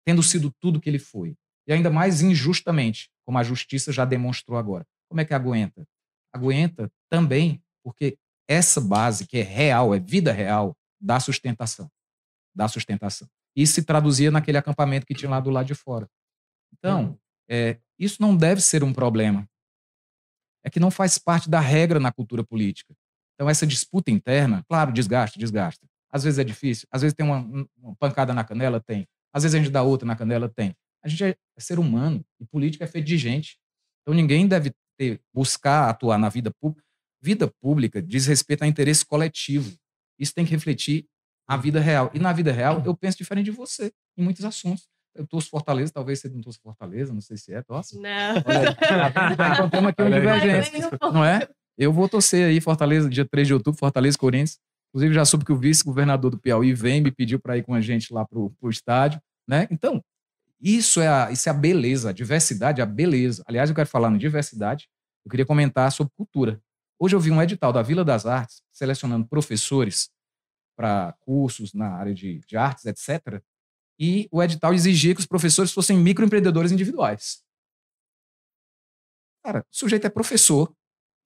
tendo 0.04 0.22
sido 0.22 0.52
tudo 0.60 0.80
que 0.80 0.90
ele 0.90 0.98
foi, 0.98 1.34
e 1.66 1.72
ainda 1.72 1.90
mais 1.90 2.20
injustamente, 2.20 3.10
como 3.24 3.38
a 3.38 3.42
justiça 3.42 3.90
já 3.92 4.04
demonstrou 4.04 4.58
agora. 4.58 4.86
Como 5.08 5.22
é 5.22 5.24
que 5.24 5.32
aguenta? 5.32 5.88
Aguenta 6.34 6.92
também 7.08 7.62
porque 7.82 8.18
essa 8.46 8.80
base 8.80 9.26
que 9.26 9.38
é 9.38 9.42
real, 9.42 9.94
é 9.94 9.98
vida 9.98 10.32
real, 10.32 10.76
dá 11.04 11.20
sustentação. 11.20 11.90
Dá 12.54 12.66
sustentação. 12.66 13.28
E 13.54 13.66
se 13.66 13.82
traduzia 13.82 14.30
naquele 14.30 14.58
acampamento 14.58 15.06
que 15.06 15.14
tinha 15.14 15.30
lá 15.30 15.38
do 15.38 15.50
lado 15.50 15.66
de 15.66 15.74
fora. 15.74 16.08
Então, 16.72 17.04
uhum. 17.04 17.18
é, 17.48 17.78
isso 17.98 18.20
não 18.20 18.36
deve 18.36 18.60
ser 18.60 18.82
um 18.82 18.92
problema. 18.92 19.48
É 20.64 20.70
que 20.70 20.80
não 20.80 20.90
faz 20.90 21.18
parte 21.18 21.48
da 21.48 21.60
regra 21.60 22.00
na 22.00 22.10
cultura 22.10 22.42
política. 22.42 22.94
Então, 23.34 23.48
essa 23.50 23.66
disputa 23.66 24.10
interna, 24.10 24.64
claro, 24.68 24.92
desgasta, 24.92 25.38
desgasta. 25.38 25.86
Às 26.10 26.24
vezes 26.24 26.38
é 26.38 26.44
difícil, 26.44 26.86
às 26.90 27.02
vezes 27.02 27.14
tem 27.14 27.26
uma, 27.26 27.68
uma 27.76 27.96
pancada 27.96 28.32
na 28.32 28.44
canela, 28.44 28.80
tem. 28.80 29.06
Às 29.32 29.42
vezes 29.42 29.54
a 29.56 29.58
gente 29.58 29.70
dá 29.70 29.82
outra 29.82 30.06
na 30.06 30.16
canela, 30.16 30.48
tem. 30.48 30.74
A 31.02 31.08
gente 31.08 31.24
é, 31.24 31.28
é 31.30 31.60
ser 31.60 31.78
humano 31.78 32.24
e 32.40 32.46
política 32.46 32.84
é 32.84 32.86
feita 32.86 33.06
de 33.06 33.18
gente. 33.18 33.58
Então, 34.02 34.14
ninguém 34.14 34.46
deve 34.46 34.72
ter, 34.96 35.20
buscar 35.32 35.90
atuar 35.90 36.18
na 36.18 36.28
vida 36.28 36.52
pública. 36.52 36.84
Vida 37.20 37.52
pública 37.60 38.00
diz 38.00 38.26
respeito 38.26 38.62
a 38.62 38.66
interesse 38.66 39.04
coletivo. 39.04 39.76
Isso 40.18 40.34
tem 40.34 40.44
que 40.44 40.50
refletir 40.50 41.06
a 41.46 41.56
vida 41.56 41.80
real. 41.80 42.10
E 42.14 42.18
na 42.18 42.32
vida 42.32 42.52
real, 42.52 42.82
eu 42.84 42.96
penso 42.96 43.18
diferente 43.18 43.46
de 43.46 43.50
você 43.50 43.92
em 44.16 44.22
muitos 44.22 44.44
assuntos. 44.44 44.88
Eu 45.14 45.26
torço 45.26 45.48
Fortaleza, 45.48 45.92
talvez 45.92 46.20
você 46.20 46.28
não 46.28 46.40
torça 46.40 46.58
Fortaleza, 46.60 47.12
não 47.12 47.20
sei 47.20 47.36
se 47.36 47.54
é, 47.54 47.62
torce. 47.62 48.00
Não. 48.00 48.34
Olha, 48.44 48.74
tá 48.74 49.54
encontramos 49.54 49.90
aqui 49.90 50.02
um 50.02 50.10
divergência, 50.10 50.90
não 51.12 51.24
é? 51.24 51.48
Eu 51.78 51.92
vou 51.92 52.08
torcer 52.08 52.48
aí 52.48 52.60
Fortaleza, 52.60 53.08
dia 53.08 53.24
3 53.24 53.46
de 53.46 53.54
outubro, 53.54 53.78
Fortaleza 53.78 54.18
Corinthians. 54.18 54.58
Inclusive, 54.90 55.14
já 55.14 55.24
soube 55.24 55.44
que 55.44 55.52
o 55.52 55.56
vice-governador 55.56 56.30
do 56.30 56.38
Piauí 56.38 56.72
vem 56.72 57.00
me 57.00 57.10
pediu 57.10 57.40
para 57.40 57.58
ir 57.58 57.62
com 57.62 57.74
a 57.74 57.80
gente 57.80 58.12
lá 58.12 58.24
para 58.24 58.38
o 58.38 58.70
estádio. 58.70 59.20
Né? 59.46 59.66
Então, 59.70 60.02
isso 60.60 61.00
é, 61.00 61.08
a, 61.08 61.30
isso 61.30 61.48
é 61.48 61.52
a 61.52 61.54
beleza, 61.54 62.10
a 62.10 62.12
diversidade 62.12 62.80
é 62.80 62.84
a 62.84 62.86
beleza. 62.86 63.42
Aliás, 63.46 63.68
eu 63.68 63.76
quero 63.76 63.88
falar 63.88 64.10
em 64.10 64.16
diversidade, 64.16 64.88
eu 65.24 65.30
queria 65.30 65.44
comentar 65.44 65.90
sobre 65.92 66.12
cultura. 66.16 66.60
Hoje 66.98 67.16
eu 67.16 67.20
vi 67.20 67.30
um 67.30 67.42
edital 67.42 67.72
da 67.72 67.82
Vila 67.82 68.04
das 68.04 68.24
Artes 68.24 68.62
selecionando 68.72 69.26
professores 69.26 70.10
para 70.76 71.12
cursos 71.20 71.72
na 71.72 71.94
área 71.94 72.14
de, 72.14 72.40
de 72.46 72.56
artes, 72.56 72.84
etc. 72.84 73.42
E 73.98 74.28
o 74.30 74.42
edital 74.42 74.74
exigia 74.74 75.14
que 75.14 75.20
os 75.20 75.26
professores 75.26 75.72
fossem 75.72 75.96
microempreendedores 75.98 76.72
individuais. 76.72 77.42
Cara, 79.44 79.60
o 79.60 79.76
sujeito 79.76 80.06
é 80.06 80.10
professor, 80.10 80.74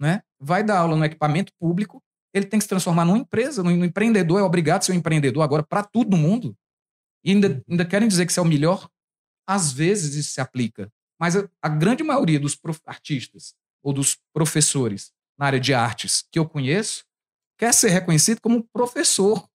né? 0.00 0.22
vai 0.38 0.62
dar 0.62 0.78
aula 0.78 0.96
no 0.96 1.04
equipamento 1.04 1.52
público, 1.58 2.02
ele 2.34 2.46
tem 2.46 2.58
que 2.58 2.64
se 2.64 2.68
transformar 2.68 3.04
numa 3.04 3.18
empresa, 3.18 3.62
num 3.62 3.84
empreendedor, 3.84 4.40
é 4.40 4.42
obrigado 4.42 4.80
a 4.80 4.84
ser 4.84 4.92
um 4.92 4.96
empreendedor 4.96 5.42
agora 5.42 5.62
para 5.62 5.82
tudo 5.82 6.10
no 6.10 6.16
mundo. 6.16 6.56
E 7.24 7.30
ainda, 7.30 7.62
ainda 7.68 7.84
querem 7.84 8.08
dizer 8.08 8.26
que 8.26 8.32
isso 8.32 8.40
é 8.40 8.42
o 8.42 8.46
melhor? 8.46 8.88
Às 9.46 9.72
vezes 9.72 10.14
isso 10.14 10.32
se 10.32 10.40
aplica, 10.40 10.92
mas 11.18 11.36
a, 11.36 11.48
a 11.62 11.68
grande 11.68 12.02
maioria 12.02 12.38
dos 12.38 12.58
artistas 12.84 13.54
ou 13.82 13.92
dos 13.92 14.18
professores 14.32 15.12
na 15.38 15.46
área 15.46 15.60
de 15.60 15.72
artes 15.72 16.24
que 16.30 16.38
eu 16.38 16.48
conheço 16.48 17.04
quer 17.56 17.74
ser 17.74 17.88
reconhecido 17.88 18.40
como 18.40 18.62
professor, 18.72 19.48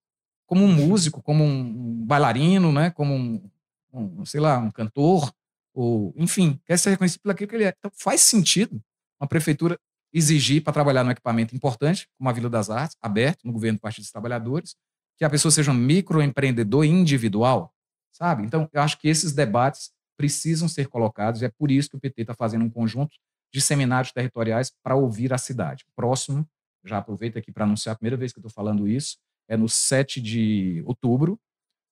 como 0.46 0.62
um 0.62 0.72
músico, 0.72 1.22
como 1.22 1.42
um 1.42 2.04
bailarino, 2.04 2.70
né? 2.70 2.90
como 2.90 3.14
um, 3.14 3.50
um 3.92 4.24
sei 4.26 4.40
lá, 4.40 4.58
um 4.58 4.70
cantor, 4.70 5.32
ou 5.72 6.14
enfim, 6.16 6.60
quer 6.66 6.78
ser 6.78 6.90
reconhecido 6.90 7.22
pelo 7.22 7.34
que 7.34 7.44
ele 7.44 7.64
é. 7.64 7.74
Então 7.76 7.90
faz 7.94 8.20
sentido 8.20 8.80
uma 9.18 9.26
prefeitura 9.26 9.78
exigir 10.12 10.62
para 10.62 10.72
trabalhar 10.72 11.02
num 11.02 11.10
equipamento 11.10 11.56
importante, 11.56 12.08
como 12.16 12.30
a 12.30 12.32
Vila 12.32 12.48
das 12.48 12.70
Artes, 12.70 12.96
aberto 13.00 13.44
no 13.44 13.52
governo 13.52 13.78
do 13.78 13.80
Partido 13.80 14.02
dos 14.02 14.12
Trabalhadores, 14.12 14.76
que 15.18 15.24
a 15.24 15.30
pessoa 15.30 15.50
seja 15.50 15.72
um 15.72 15.74
microempreendedor 15.74 16.84
individual, 16.84 17.74
sabe? 18.12 18.44
Então, 18.44 18.68
eu 18.72 18.80
acho 18.80 18.98
que 18.98 19.08
esses 19.08 19.32
debates 19.32 19.90
precisam 20.16 20.68
ser 20.68 20.86
colocados 20.88 21.42
e 21.42 21.46
é 21.46 21.48
por 21.48 21.70
isso 21.70 21.90
que 21.90 21.96
o 21.96 22.00
PT 22.00 22.22
está 22.22 22.34
fazendo 22.34 22.64
um 22.64 22.70
conjunto 22.70 23.16
de 23.54 23.60
seminários 23.60 24.10
territoriais 24.10 24.72
para 24.82 24.96
ouvir 24.96 25.32
a 25.32 25.38
cidade. 25.38 25.84
Próximo, 25.94 26.44
já 26.84 26.98
aproveito 26.98 27.38
aqui 27.38 27.52
para 27.52 27.62
anunciar 27.62 27.92
a 27.92 27.96
primeira 27.96 28.16
vez 28.16 28.32
que 28.32 28.40
estou 28.40 28.50
falando 28.50 28.88
isso, 28.88 29.16
é 29.48 29.56
no 29.56 29.68
7 29.68 30.20
de 30.20 30.82
outubro, 30.84 31.38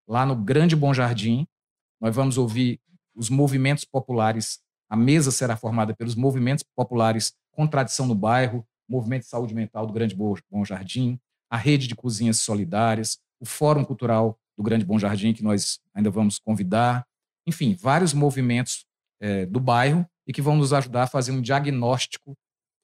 lá 0.09 0.27
no 0.27 0.35
Grande 0.35 0.75
Bom 0.75 0.93
Jardim. 0.93 1.47
Nós 2.01 2.17
vamos 2.17 2.37
ouvir 2.37 2.81
os 3.15 3.31
movimentos 3.31 3.85
populares. 3.85 4.59
A 4.91 4.97
mesa 4.97 5.31
será 5.31 5.57
formada 5.57 5.95
pelos 5.95 6.17
movimentos 6.17 6.65
populares 6.75 7.33
Contradição 7.53 8.07
no 8.07 8.15
Bairro, 8.15 8.67
Movimento 8.89 9.23
de 9.23 9.29
Saúde 9.29 9.55
Mental 9.55 9.87
do 9.87 9.93
Grande 9.93 10.17
Bom 10.17 10.65
Jardim, 10.65 11.17
a 11.49 11.57
Rede 11.57 11.87
de 11.87 11.95
Cozinhas 11.95 12.41
Solidárias, 12.41 13.21
o 13.39 13.47
Fórum 13.47 13.85
Cultural 13.85 14.37
do 14.57 14.65
Grande 14.65 14.85
Bom 14.85 14.99
Jardim, 14.99 15.33
que 15.33 15.45
nós 15.45 15.79
ainda 15.95 16.11
vamos 16.11 16.41
convidar. 16.41 17.07
Enfim, 17.47 17.77
vários 17.77 18.13
movimentos 18.13 18.85
é, 19.21 19.47
do 19.47 19.61
bairro 19.61 20.05
e 20.27 20.33
que 20.33 20.43
vão 20.43 20.57
nos 20.57 20.73
ajudar 20.73 21.05
a 21.05 21.07
fazer 21.07 21.33
um 21.33 21.41
diagnóstico 21.41 22.37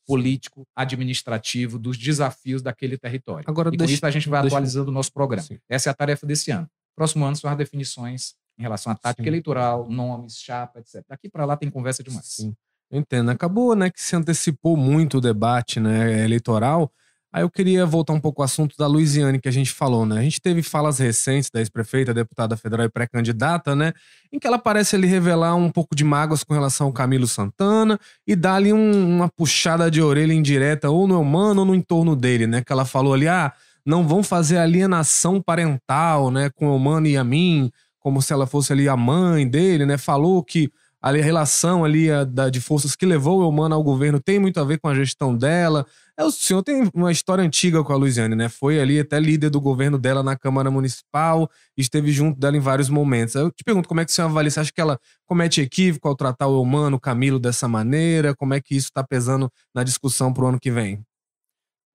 político, 0.06 0.66
administrativo 0.74 1.78
dos 1.78 1.98
desafios 1.98 2.62
daquele 2.62 2.96
território. 2.96 3.44
Agora, 3.46 3.68
e 3.68 3.76
deixa, 3.76 3.92
com 3.92 3.94
isso 3.94 4.06
a 4.06 4.10
gente 4.10 4.28
vai 4.28 4.40
deixa, 4.40 4.56
atualizando 4.56 4.90
o 4.90 4.94
nosso 4.94 5.12
programa. 5.12 5.46
Sim. 5.46 5.58
Essa 5.68 5.90
é 5.90 5.92
a 5.92 5.94
tarefa 5.94 6.26
desse 6.26 6.50
ano. 6.50 6.66
Próximo 6.96 7.26
ano 7.26 7.36
são 7.36 7.50
as 7.50 7.56
definições 7.58 8.34
em 8.58 8.62
relação 8.62 8.90
à 8.90 8.94
tática 8.94 9.22
sim. 9.22 9.28
eleitoral, 9.28 9.88
nomes, 9.88 10.38
chapa, 10.38 10.80
etc. 10.80 11.04
Daqui 11.06 11.28
para 11.28 11.44
lá 11.44 11.56
tem 11.56 11.70
conversa 11.70 12.02
demais. 12.02 12.26
Sim. 12.26 12.56
Eu 12.90 12.98
entendo. 12.98 13.30
Acabou, 13.30 13.76
né, 13.76 13.90
que 13.90 14.00
se 14.00 14.16
antecipou 14.16 14.76
muito 14.76 15.18
o 15.18 15.20
debate 15.20 15.78
né, 15.78 16.24
eleitoral. 16.24 16.90
Aí 17.30 17.42
eu 17.42 17.50
queria 17.50 17.84
voltar 17.84 18.14
um 18.14 18.20
pouco 18.20 18.40
ao 18.40 18.46
assunto 18.46 18.74
da 18.78 18.86
Luiziane 18.86 19.38
que 19.38 19.48
a 19.48 19.52
gente 19.52 19.70
falou, 19.70 20.06
né? 20.06 20.18
A 20.18 20.22
gente 20.22 20.40
teve 20.40 20.62
falas 20.62 20.98
recentes 20.98 21.50
da 21.50 21.60
ex-prefeita, 21.60 22.14
deputada 22.14 22.56
federal 22.56 22.86
e 22.86 22.88
pré-candidata, 22.88 23.76
né? 23.76 23.92
Em 24.32 24.38
que 24.38 24.46
ela 24.46 24.58
parece 24.58 24.96
ali 24.96 25.06
revelar 25.06 25.54
um 25.54 25.70
pouco 25.70 25.94
de 25.94 26.04
mágoas 26.04 26.42
com 26.42 26.54
relação 26.54 26.86
ao 26.86 26.92
Camilo 26.92 27.26
Santana 27.26 28.00
e 28.26 28.34
dar 28.34 28.54
ali 28.54 28.72
um, 28.72 29.16
uma 29.16 29.28
puxada 29.28 29.90
de 29.90 30.00
orelha 30.00 30.32
indireta 30.32 30.88
ou 30.88 31.06
no 31.06 31.20
humano 31.20 31.60
ou 31.60 31.66
no 31.66 31.74
entorno 31.74 32.16
dele, 32.16 32.46
né? 32.46 32.62
Que 32.64 32.72
ela 32.72 32.86
falou 32.86 33.12
ali, 33.12 33.28
ah, 33.28 33.52
não 33.84 34.08
vão 34.08 34.22
fazer 34.22 34.56
alienação 34.56 35.42
parental, 35.42 36.30
né? 36.30 36.48
Com 36.48 36.68
o 36.68 36.76
humano 36.76 37.06
e 37.06 37.16
a 37.18 37.24
mim, 37.24 37.70
como 38.00 38.22
se 38.22 38.32
ela 38.32 38.46
fosse 38.46 38.72
ali 38.72 38.88
a 38.88 38.96
mãe 38.96 39.46
dele, 39.46 39.84
né? 39.84 39.98
Falou 39.98 40.42
que 40.42 40.70
a 41.00 41.12
relação 41.12 41.84
ali 41.84 42.10
a, 42.10 42.24
da, 42.24 42.50
de 42.50 42.60
forças 42.60 42.96
que 42.96 43.06
levou 43.06 43.38
o 43.38 43.44
Eumano 43.44 43.74
ao 43.74 43.82
governo 43.82 44.20
tem 44.20 44.38
muito 44.38 44.58
a 44.58 44.64
ver 44.64 44.78
com 44.78 44.88
a 44.88 44.94
gestão 44.94 45.36
dela. 45.36 45.86
É, 46.18 46.24
o 46.24 46.30
senhor 46.30 46.62
tem 46.62 46.90
uma 46.92 47.12
história 47.12 47.44
antiga 47.44 47.84
com 47.84 47.92
a 47.92 47.96
Luiziane, 47.96 48.34
né? 48.34 48.48
Foi 48.48 48.80
ali 48.80 48.98
até 48.98 49.20
líder 49.20 49.50
do 49.50 49.60
governo 49.60 49.96
dela 49.96 50.22
na 50.22 50.36
Câmara 50.36 50.70
Municipal, 50.70 51.48
esteve 51.76 52.10
junto 52.10 52.40
dela 52.40 52.56
em 52.56 52.60
vários 52.60 52.88
momentos. 52.88 53.36
Eu 53.36 53.50
te 53.52 53.62
pergunto 53.62 53.88
como 53.88 54.00
é 54.00 54.04
que 54.04 54.10
o 54.10 54.14
senhor 54.14 54.28
avalia? 54.28 54.50
Você 54.50 54.60
acha 54.60 54.72
que 54.72 54.80
ela 54.80 54.98
comete 55.24 55.60
equívoco 55.60 56.08
ao 56.08 56.16
tratar 56.16 56.48
o 56.48 56.58
Eumano, 56.58 56.96
o 56.96 57.00
Camilo, 57.00 57.38
dessa 57.38 57.68
maneira? 57.68 58.34
Como 58.34 58.52
é 58.52 58.60
que 58.60 58.74
isso 58.74 58.88
está 58.88 59.04
pesando 59.04 59.48
na 59.72 59.84
discussão 59.84 60.32
para 60.32 60.44
o 60.44 60.48
ano 60.48 60.58
que 60.58 60.70
vem? 60.70 61.04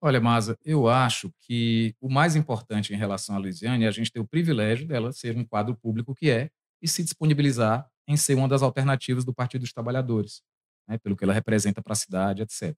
Olha, 0.00 0.20
Maza, 0.20 0.56
eu 0.64 0.88
acho 0.88 1.30
que 1.40 1.94
o 2.00 2.10
mais 2.10 2.36
importante 2.36 2.92
em 2.92 2.96
relação 2.96 3.36
à 3.36 3.38
Luiziane 3.38 3.84
é 3.84 3.88
a 3.88 3.90
gente 3.90 4.12
ter 4.12 4.20
o 4.20 4.26
privilégio 4.26 4.86
dela 4.86 5.12
ser 5.12 5.36
um 5.36 5.44
quadro 5.44 5.74
público 5.74 6.14
que 6.14 6.30
é 6.30 6.50
e 6.82 6.88
se 6.88 7.02
disponibilizar 7.02 7.86
em 8.06 8.16
ser 8.16 8.34
uma 8.34 8.48
das 8.48 8.62
alternativas 8.62 9.24
do 9.24 9.34
Partido 9.34 9.62
dos 9.62 9.72
Trabalhadores, 9.72 10.42
né, 10.88 10.98
pelo 10.98 11.16
que 11.16 11.24
ela 11.24 11.32
representa 11.32 11.82
para 11.82 11.92
a 11.92 11.96
cidade, 11.96 12.42
etc. 12.42 12.76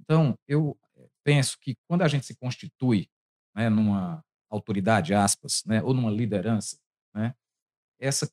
Então, 0.00 0.36
eu 0.46 0.78
eh, 0.96 1.08
penso 1.24 1.58
que 1.60 1.76
quando 1.86 2.02
a 2.02 2.08
gente 2.08 2.26
se 2.26 2.36
constitui 2.36 3.08
né, 3.54 3.68
numa 3.68 4.24
autoridade, 4.50 5.14
aspas, 5.14 5.62
né, 5.64 5.82
ou 5.82 5.94
numa 5.94 6.10
liderança, 6.10 6.78
né, 7.14 7.34
essa, 8.00 8.30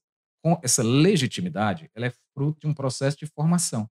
essa 0.64 0.84
legitimidade 0.84 1.90
ela 1.94 2.08
é 2.08 2.14
fruto 2.34 2.62
de 2.62 2.68
um 2.68 2.74
processo 2.74 3.18
de 3.18 3.26
formação. 3.26 3.90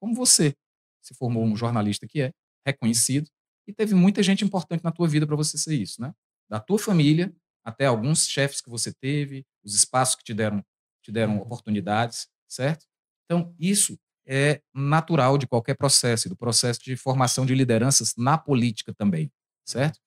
Como 0.00 0.14
você 0.14 0.56
se 1.00 1.14
formou 1.14 1.44
um 1.44 1.56
jornalista 1.56 2.06
que 2.06 2.22
é 2.22 2.32
reconhecido 2.66 3.28
e 3.66 3.72
teve 3.72 3.94
muita 3.94 4.22
gente 4.22 4.44
importante 4.44 4.82
na 4.82 4.92
tua 4.92 5.08
vida 5.08 5.26
para 5.26 5.36
você 5.36 5.58
ser 5.58 5.74
isso, 5.74 6.00
né? 6.00 6.14
Da 6.48 6.60
tua 6.60 6.78
família 6.78 7.34
até 7.64 7.86
alguns 7.86 8.26
chefes 8.26 8.60
que 8.60 8.68
você 8.70 8.92
teve, 8.92 9.46
os 9.64 9.74
espaços 9.74 10.16
que 10.16 10.24
te 10.24 10.34
deram 10.34 10.64
te 11.02 11.12
deram 11.12 11.34
uhum. 11.36 11.42
oportunidades, 11.42 12.28
certo? 12.48 12.86
Então, 13.24 13.54
isso 13.58 13.98
é 14.26 14.62
natural 14.74 15.36
de 15.36 15.46
qualquer 15.46 15.74
processo, 15.74 16.28
do 16.28 16.36
processo 16.36 16.80
de 16.82 16.96
formação 16.96 17.44
de 17.44 17.54
lideranças 17.54 18.14
na 18.16 18.38
política 18.38 18.94
também, 18.94 19.30
certo? 19.66 19.98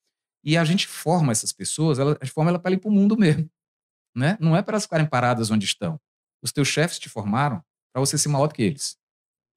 E 0.43 0.57
a 0.57 0.63
gente 0.63 0.87
forma 0.87 1.31
essas 1.31 1.51
pessoas, 1.51 1.99
ela, 1.99 2.17
a 2.21 2.23
gente 2.23 2.33
forma 2.33 2.51
ela 2.51 2.59
para 2.59 2.71
ir 2.71 2.77
para 2.77 2.89
o 2.89 2.93
mundo 2.93 3.17
mesmo, 3.17 3.49
né? 4.15 4.37
Não 4.39 4.55
é 4.55 4.61
para 4.61 4.73
elas 4.73 4.83
ficarem 4.83 5.07
paradas 5.07 5.51
onde 5.51 5.65
estão. 5.65 5.99
Os 6.41 6.51
teus 6.51 6.67
chefes 6.67 6.99
te 6.99 7.09
formaram 7.09 7.63
para 7.91 7.99
você 7.99 8.17
ser 8.17 8.29
maior 8.29 8.47
do 8.47 8.53
que 8.53 8.61
eles. 8.61 8.97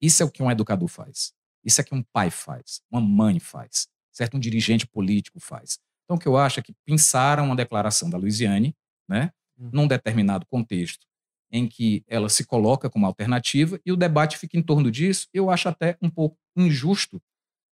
Isso 0.01 0.23
é 0.23 0.25
o 0.25 0.31
que 0.31 0.41
um 0.41 0.49
educador 0.49 0.87
faz. 0.87 1.33
Isso 1.63 1.79
é 1.81 1.83
o 1.83 1.85
que 1.85 1.95
um 1.95 2.03
pai 2.03 2.29
faz, 2.29 2.81
uma 2.89 3.01
mãe 3.01 3.39
faz, 3.39 3.87
certo? 4.11 4.37
Um 4.37 4.39
dirigente 4.39 4.87
político 4.87 5.39
faz. 5.39 5.77
Então, 6.05 6.17
o 6.17 6.19
que 6.19 6.27
eu 6.27 6.37
acho 6.37 6.59
é 6.59 6.63
que 6.63 6.73
pensaram 6.85 7.45
uma 7.45 7.55
declaração 7.55 8.09
da 8.09 8.17
Luiziane, 8.17 8.75
né? 9.07 9.31
Uhum. 9.57 9.69
Num 9.73 9.87
determinado 9.87 10.45
contexto, 10.47 11.05
em 11.51 11.67
que 11.67 12.03
ela 12.07 12.29
se 12.29 12.45
coloca 12.45 12.89
como 12.89 13.05
alternativa 13.05 13.79
e 13.85 13.91
o 13.91 13.97
debate 13.97 14.37
fica 14.37 14.57
em 14.57 14.61
torno 14.61 14.91
disso, 14.91 15.27
eu 15.33 15.49
acho 15.49 15.67
até 15.67 15.97
um 16.01 16.09
pouco 16.09 16.37
injusto 16.55 17.21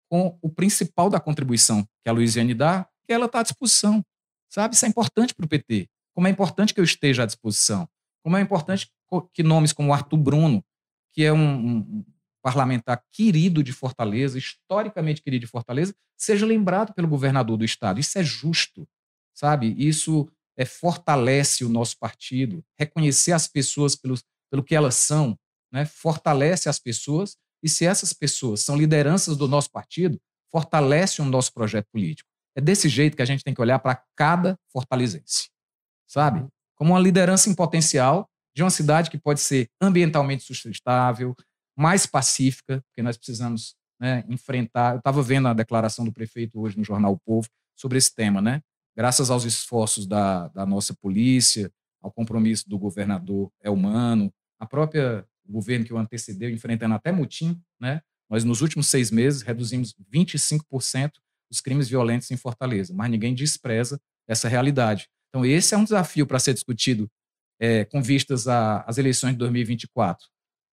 com 0.08 0.38
o 0.40 0.48
principal 0.48 1.10
da 1.10 1.18
contribuição 1.18 1.86
que 2.02 2.08
a 2.08 2.12
Luiziane 2.12 2.54
dá, 2.54 2.88
que 3.06 3.12
ela 3.12 3.26
está 3.26 3.40
à 3.40 3.42
disposição. 3.42 4.04
Sabe? 4.48 4.74
Isso 4.74 4.84
é 4.84 4.88
importante 4.88 5.34
para 5.34 5.46
o 5.46 5.48
PT. 5.48 5.88
Como 6.14 6.28
é 6.28 6.30
importante 6.30 6.72
que 6.72 6.80
eu 6.80 6.84
esteja 6.84 7.24
à 7.24 7.26
disposição. 7.26 7.88
Como 8.22 8.36
é 8.36 8.40
importante 8.40 8.88
que 9.32 9.42
nomes 9.42 9.72
como 9.72 9.92
Arthur 9.92 10.16
Bruno, 10.16 10.64
que 11.12 11.24
é 11.24 11.32
um, 11.32 11.78
um 11.78 12.04
parlamentar 12.42 13.02
querido 13.10 13.62
de 13.62 13.72
Fortaleza, 13.72 14.38
historicamente 14.38 15.22
querido 15.22 15.46
de 15.46 15.50
Fortaleza, 15.50 15.94
seja 16.16 16.46
lembrado 16.46 16.92
pelo 16.92 17.08
governador 17.08 17.56
do 17.56 17.64
estado. 17.64 17.98
Isso 17.98 18.18
é 18.18 18.22
justo, 18.22 18.86
sabe? 19.32 19.74
Isso 19.78 20.28
é, 20.56 20.64
fortalece 20.64 21.64
o 21.64 21.68
nosso 21.68 21.98
partido, 21.98 22.64
reconhecer 22.78 23.32
as 23.32 23.46
pessoas 23.46 23.96
pelo, 23.96 24.14
pelo 24.50 24.62
que 24.62 24.74
elas 24.74 24.94
são, 24.94 25.36
né, 25.72 25.84
fortalece 25.84 26.68
as 26.68 26.78
pessoas, 26.78 27.36
e 27.62 27.68
se 27.68 27.84
essas 27.84 28.12
pessoas 28.12 28.60
são 28.60 28.76
lideranças 28.76 29.36
do 29.36 29.48
nosso 29.48 29.70
partido, 29.70 30.20
fortalece 30.50 31.20
o 31.20 31.24
nosso 31.24 31.52
projeto 31.52 31.86
político. 31.90 32.28
É 32.56 32.60
desse 32.60 32.88
jeito 32.88 33.16
que 33.16 33.22
a 33.22 33.26
gente 33.26 33.42
tem 33.42 33.52
que 33.52 33.60
olhar 33.60 33.78
para 33.80 34.00
cada 34.14 34.56
fortalezense, 34.70 35.48
sabe? 36.06 36.46
Como 36.76 36.92
uma 36.92 37.00
liderança 37.00 37.50
em 37.50 37.54
potencial 37.54 38.28
de 38.54 38.62
uma 38.62 38.70
cidade 38.70 39.10
que 39.10 39.18
pode 39.18 39.40
ser 39.40 39.68
ambientalmente 39.80 40.44
sustentável, 40.44 41.34
mais 41.76 42.06
pacífica, 42.06 42.80
porque 42.86 43.02
nós 43.02 43.16
precisamos 43.16 43.74
né, 44.00 44.24
enfrentar. 44.28 44.94
Eu 44.94 44.98
estava 44.98 45.22
vendo 45.22 45.48
a 45.48 45.54
declaração 45.54 46.04
do 46.04 46.12
prefeito 46.12 46.60
hoje 46.60 46.78
no 46.78 46.84
jornal 46.84 47.12
o 47.12 47.18
Povo 47.18 47.48
sobre 47.76 47.98
esse 47.98 48.14
tema, 48.14 48.40
né? 48.40 48.60
Graças 48.96 49.30
aos 49.30 49.44
esforços 49.44 50.06
da, 50.06 50.48
da 50.48 50.64
nossa 50.64 50.94
polícia, 50.94 51.70
ao 52.02 52.12
compromisso 52.12 52.68
do 52.68 52.78
governador 52.78 53.50
Elmano, 53.62 54.32
a 54.58 54.66
própria 54.66 55.26
governo 55.46 55.84
que 55.84 55.92
o 55.92 55.98
antecedeu, 55.98 56.50
enfrentando 56.50 56.94
até 56.94 57.12
mutim, 57.12 57.60
né? 57.80 58.00
Nós, 58.30 58.44
nos 58.44 58.62
últimos 58.62 58.86
seis 58.86 59.10
meses, 59.10 59.42
reduzimos 59.42 59.94
25% 60.12 61.12
os 61.50 61.60
crimes 61.60 61.88
violentos 61.88 62.30
em 62.30 62.36
Fortaleza, 62.36 62.92
mas 62.94 63.10
ninguém 63.10 63.34
despreza 63.34 64.00
essa 64.26 64.48
realidade. 64.48 65.08
Então, 65.28 65.44
esse 65.44 65.74
é 65.74 65.78
um 65.78 65.84
desafio 65.84 66.26
para 66.26 66.38
ser 66.38 66.54
discutido 66.54 67.10
é, 67.60 67.84
com 67.84 68.02
vistas 68.02 68.48
às 68.48 68.98
eleições 68.98 69.32
de 69.32 69.38
2024. 69.38 70.26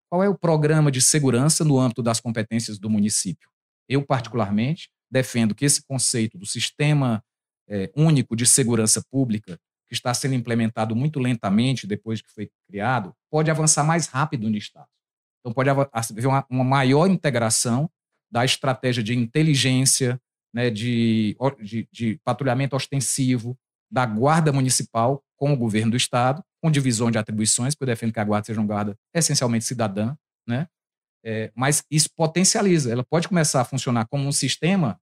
Qual 0.09 0.23
é 0.23 0.29
o 0.29 0.37
programa 0.37 0.91
de 0.91 1.01
segurança 1.01 1.63
no 1.63 1.79
âmbito 1.79 2.01
das 2.01 2.19
competências 2.19 2.79
do 2.79 2.89
município? 2.89 3.49
Eu, 3.87 4.03
particularmente, 4.03 4.89
defendo 5.11 5.53
que 5.53 5.65
esse 5.65 5.83
conceito 5.85 6.37
do 6.37 6.45
sistema 6.45 7.23
é, 7.67 7.91
único 7.95 8.35
de 8.35 8.45
segurança 8.45 9.03
pública, 9.11 9.57
que 9.87 9.93
está 9.93 10.13
sendo 10.13 10.33
implementado 10.33 10.95
muito 10.95 11.19
lentamente 11.19 11.85
depois 11.85 12.21
que 12.21 12.31
foi 12.31 12.49
criado, 12.67 13.13
pode 13.29 13.51
avançar 13.51 13.83
mais 13.83 14.07
rápido 14.07 14.49
no 14.49 14.57
Estado. 14.57 14.87
Então, 15.39 15.53
pode 15.53 15.69
haver 15.69 16.25
uma, 16.25 16.45
uma 16.49 16.63
maior 16.63 17.07
integração 17.07 17.89
da 18.31 18.43
estratégia 18.43 19.03
de 19.03 19.15
inteligência, 19.15 20.19
né, 20.53 20.69
de, 20.69 21.37
de, 21.61 21.87
de 21.91 22.19
patrulhamento 22.23 22.75
ostensivo, 22.75 23.55
da 23.91 24.05
Guarda 24.05 24.51
Municipal 24.51 25.23
com 25.37 25.53
o 25.53 25.57
governo 25.57 25.91
do 25.91 25.97
Estado, 25.97 26.43
com 26.61 26.71
divisão 26.71 27.11
de 27.11 27.17
atribuições, 27.17 27.75
porque 27.75 27.83
eu 27.83 27.93
defendo 27.93 28.11
que 28.11 28.19
a 28.19 28.23
Guarda 28.23 28.45
seja 28.47 28.59
uma 28.59 28.65
guarda 28.67 28.97
essencialmente 29.13 29.65
cidadã, 29.65 30.15
né? 30.47 30.67
É, 31.23 31.51
mas 31.55 31.83
isso 31.89 32.09
potencializa, 32.15 32.91
ela 32.91 33.03
pode 33.03 33.27
começar 33.27 33.61
a 33.61 33.65
funcionar 33.65 34.05
como 34.07 34.27
um 34.27 34.31
sistema 34.31 34.99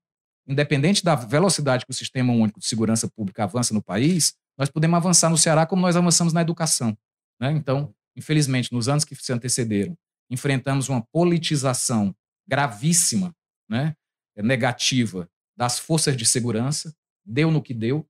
independente 0.47 1.03
da 1.03 1.15
velocidade 1.15 1.85
que 1.85 1.91
o 1.91 1.95
Sistema 1.95 2.33
Único 2.33 2.59
de 2.59 2.65
Segurança 2.65 3.07
Pública 3.07 3.43
avança 3.43 3.73
no 3.73 3.81
país, 3.81 4.33
nós 4.57 4.69
podemos 4.69 4.97
avançar 4.97 5.29
no 5.29 5.37
Ceará 5.37 5.65
como 5.65 5.81
nós 5.81 5.95
avançamos 5.95 6.33
na 6.33 6.41
educação. 6.41 6.97
Né? 7.39 7.51
Então, 7.51 7.93
infelizmente, 8.15 8.71
nos 8.71 8.87
anos 8.87 9.03
que 9.03 9.15
se 9.15 9.31
antecederam, 9.31 9.97
enfrentamos 10.29 10.89
uma 10.89 11.01
politização 11.11 12.15
gravíssima, 12.47 13.33
né? 13.69 13.95
negativa 14.37 15.29
das 15.55 15.79
forças 15.79 16.17
de 16.17 16.25
segurança, 16.25 16.93
deu 17.25 17.51
no 17.51 17.61
que 17.61 17.73
deu, 17.73 18.07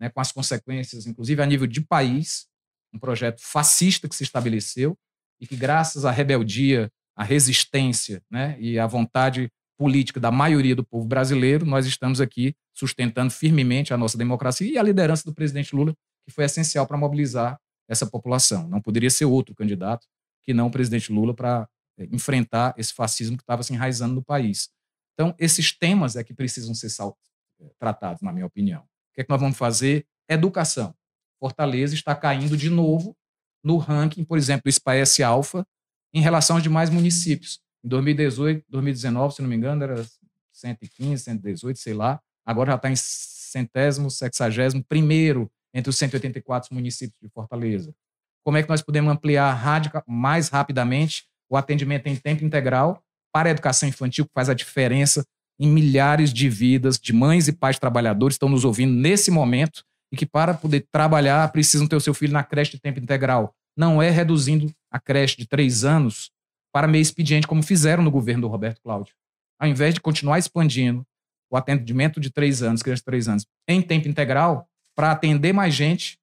né? 0.00 0.08
com 0.08 0.20
as 0.20 0.30
consequências, 0.30 1.06
inclusive 1.06 1.42
a 1.42 1.46
nível 1.46 1.66
de 1.66 1.80
país, 1.80 2.46
um 2.92 2.98
projeto 2.98 3.40
fascista 3.40 4.08
que 4.08 4.14
se 4.14 4.22
estabeleceu 4.22 4.96
e 5.40 5.46
que, 5.46 5.56
graças 5.56 6.04
à 6.04 6.10
rebeldia, 6.10 6.90
à 7.16 7.24
resistência 7.24 8.22
né? 8.30 8.56
e 8.60 8.78
à 8.78 8.86
vontade 8.86 9.50
política 9.78 10.20
da 10.20 10.30
maioria 10.30 10.76
do 10.76 10.84
povo 10.84 11.06
brasileiro, 11.06 11.66
nós 11.66 11.86
estamos 11.86 12.20
aqui 12.20 12.54
sustentando 12.74 13.30
firmemente 13.30 13.92
a 13.92 13.96
nossa 13.96 14.16
democracia 14.16 14.70
e 14.70 14.78
a 14.78 14.82
liderança 14.82 15.24
do 15.24 15.34
presidente 15.34 15.74
Lula, 15.74 15.94
que 16.24 16.32
foi 16.32 16.44
essencial 16.44 16.86
para 16.86 16.96
mobilizar 16.96 17.58
essa 17.88 18.06
população. 18.06 18.68
Não 18.68 18.80
poderia 18.80 19.10
ser 19.10 19.24
outro 19.24 19.54
candidato 19.54 20.06
que 20.42 20.54
não 20.54 20.68
o 20.68 20.70
presidente 20.70 21.12
Lula 21.12 21.34
para 21.34 21.68
é, 21.98 22.04
enfrentar 22.12 22.74
esse 22.76 22.92
fascismo 22.92 23.36
que 23.36 23.42
estava 23.42 23.62
se 23.62 23.72
enraizando 23.72 24.14
no 24.14 24.22
país. 24.22 24.70
Então, 25.14 25.34
esses 25.38 25.76
temas 25.76 26.16
é 26.16 26.24
que 26.24 26.34
precisam 26.34 26.74
ser 26.74 26.88
é, 27.60 27.70
tratados, 27.78 28.22
na 28.22 28.32
minha 28.32 28.46
opinião. 28.46 28.82
O 28.82 29.14
que 29.14 29.20
é 29.20 29.24
que 29.24 29.30
nós 29.30 29.40
vamos 29.40 29.56
fazer? 29.56 30.06
Educação. 30.28 30.94
Fortaleza 31.38 31.94
está 31.94 32.14
caindo 32.14 32.56
de 32.56 32.70
novo 32.70 33.16
no 33.62 33.76
ranking, 33.76 34.24
por 34.24 34.38
exemplo, 34.38 34.62
do 34.64 34.72
SPAES 34.72 35.20
Alfa, 35.20 35.66
em 36.12 36.20
relação 36.20 36.56
aos 36.56 36.62
demais 36.62 36.90
municípios. 36.90 37.60
Em 37.84 37.88
2018, 37.88 38.64
2019, 38.68 39.34
se 39.34 39.42
não 39.42 39.48
me 39.48 39.56
engano, 39.56 39.82
era 39.82 40.06
115, 40.52 41.24
118, 41.24 41.78
sei 41.78 41.94
lá. 41.94 42.20
Agora 42.44 42.72
já 42.72 42.76
está 42.76 42.90
em 42.90 42.96
centésimo, 42.96 44.10
sexagésimo 44.10 44.84
primeiro 44.88 45.50
entre 45.74 45.90
os 45.90 45.96
184 45.96 46.74
municípios 46.74 47.18
de 47.20 47.28
Fortaleza. 47.28 47.94
Como 48.44 48.56
é 48.56 48.62
que 48.62 48.68
nós 48.68 48.82
podemos 48.82 49.12
ampliar 49.12 49.60
mais 50.06 50.48
rapidamente 50.48 51.24
o 51.48 51.56
atendimento 51.56 52.06
em 52.06 52.16
tempo 52.16 52.44
integral 52.44 53.02
para 53.32 53.48
a 53.48 53.52
educação 53.52 53.88
infantil, 53.88 54.26
que 54.26 54.32
faz 54.34 54.48
a 54.48 54.54
diferença 54.54 55.24
em 55.58 55.68
milhares 55.68 56.32
de 56.32 56.48
vidas 56.48 56.98
de 56.98 57.12
mães 57.12 57.46
e 57.46 57.52
pais 57.52 57.78
trabalhadores 57.78 58.34
que 58.34 58.36
estão 58.38 58.48
nos 58.48 58.64
ouvindo 58.64 58.92
nesse 58.92 59.30
momento 59.30 59.84
e 60.10 60.16
que, 60.16 60.26
para 60.26 60.54
poder 60.54 60.86
trabalhar, 60.90 61.50
precisam 61.52 61.86
ter 61.86 61.94
o 61.94 62.00
seu 62.00 62.12
filho 62.12 62.32
na 62.32 62.42
creche 62.42 62.72
de 62.72 62.80
tempo 62.80 62.98
integral. 62.98 63.54
Não 63.76 64.02
é 64.02 64.10
reduzindo 64.10 64.72
a 64.90 64.98
creche 64.98 65.36
de 65.36 65.46
três 65.46 65.84
anos 65.84 66.31
para 66.72 66.88
meio 66.88 67.02
expediente, 67.02 67.46
como 67.46 67.62
fizeram 67.62 68.02
no 68.02 68.10
governo 68.10 68.42
do 68.42 68.48
Roberto 68.48 68.80
Cláudio. 68.82 69.14
Ao 69.58 69.68
invés 69.68 69.94
de 69.94 70.00
continuar 70.00 70.38
expandindo 70.38 71.06
o 71.50 71.56
atendimento 71.56 72.18
de 72.18 72.30
três 72.30 72.62
anos, 72.62 72.82
crianças 72.82 73.00
de 73.00 73.04
três 73.04 73.28
anos, 73.28 73.46
em 73.68 73.82
tempo 73.82 74.08
integral, 74.08 74.66
para 74.96 75.12
atender 75.12 75.52
mais 75.52 75.74
gente 75.74 76.18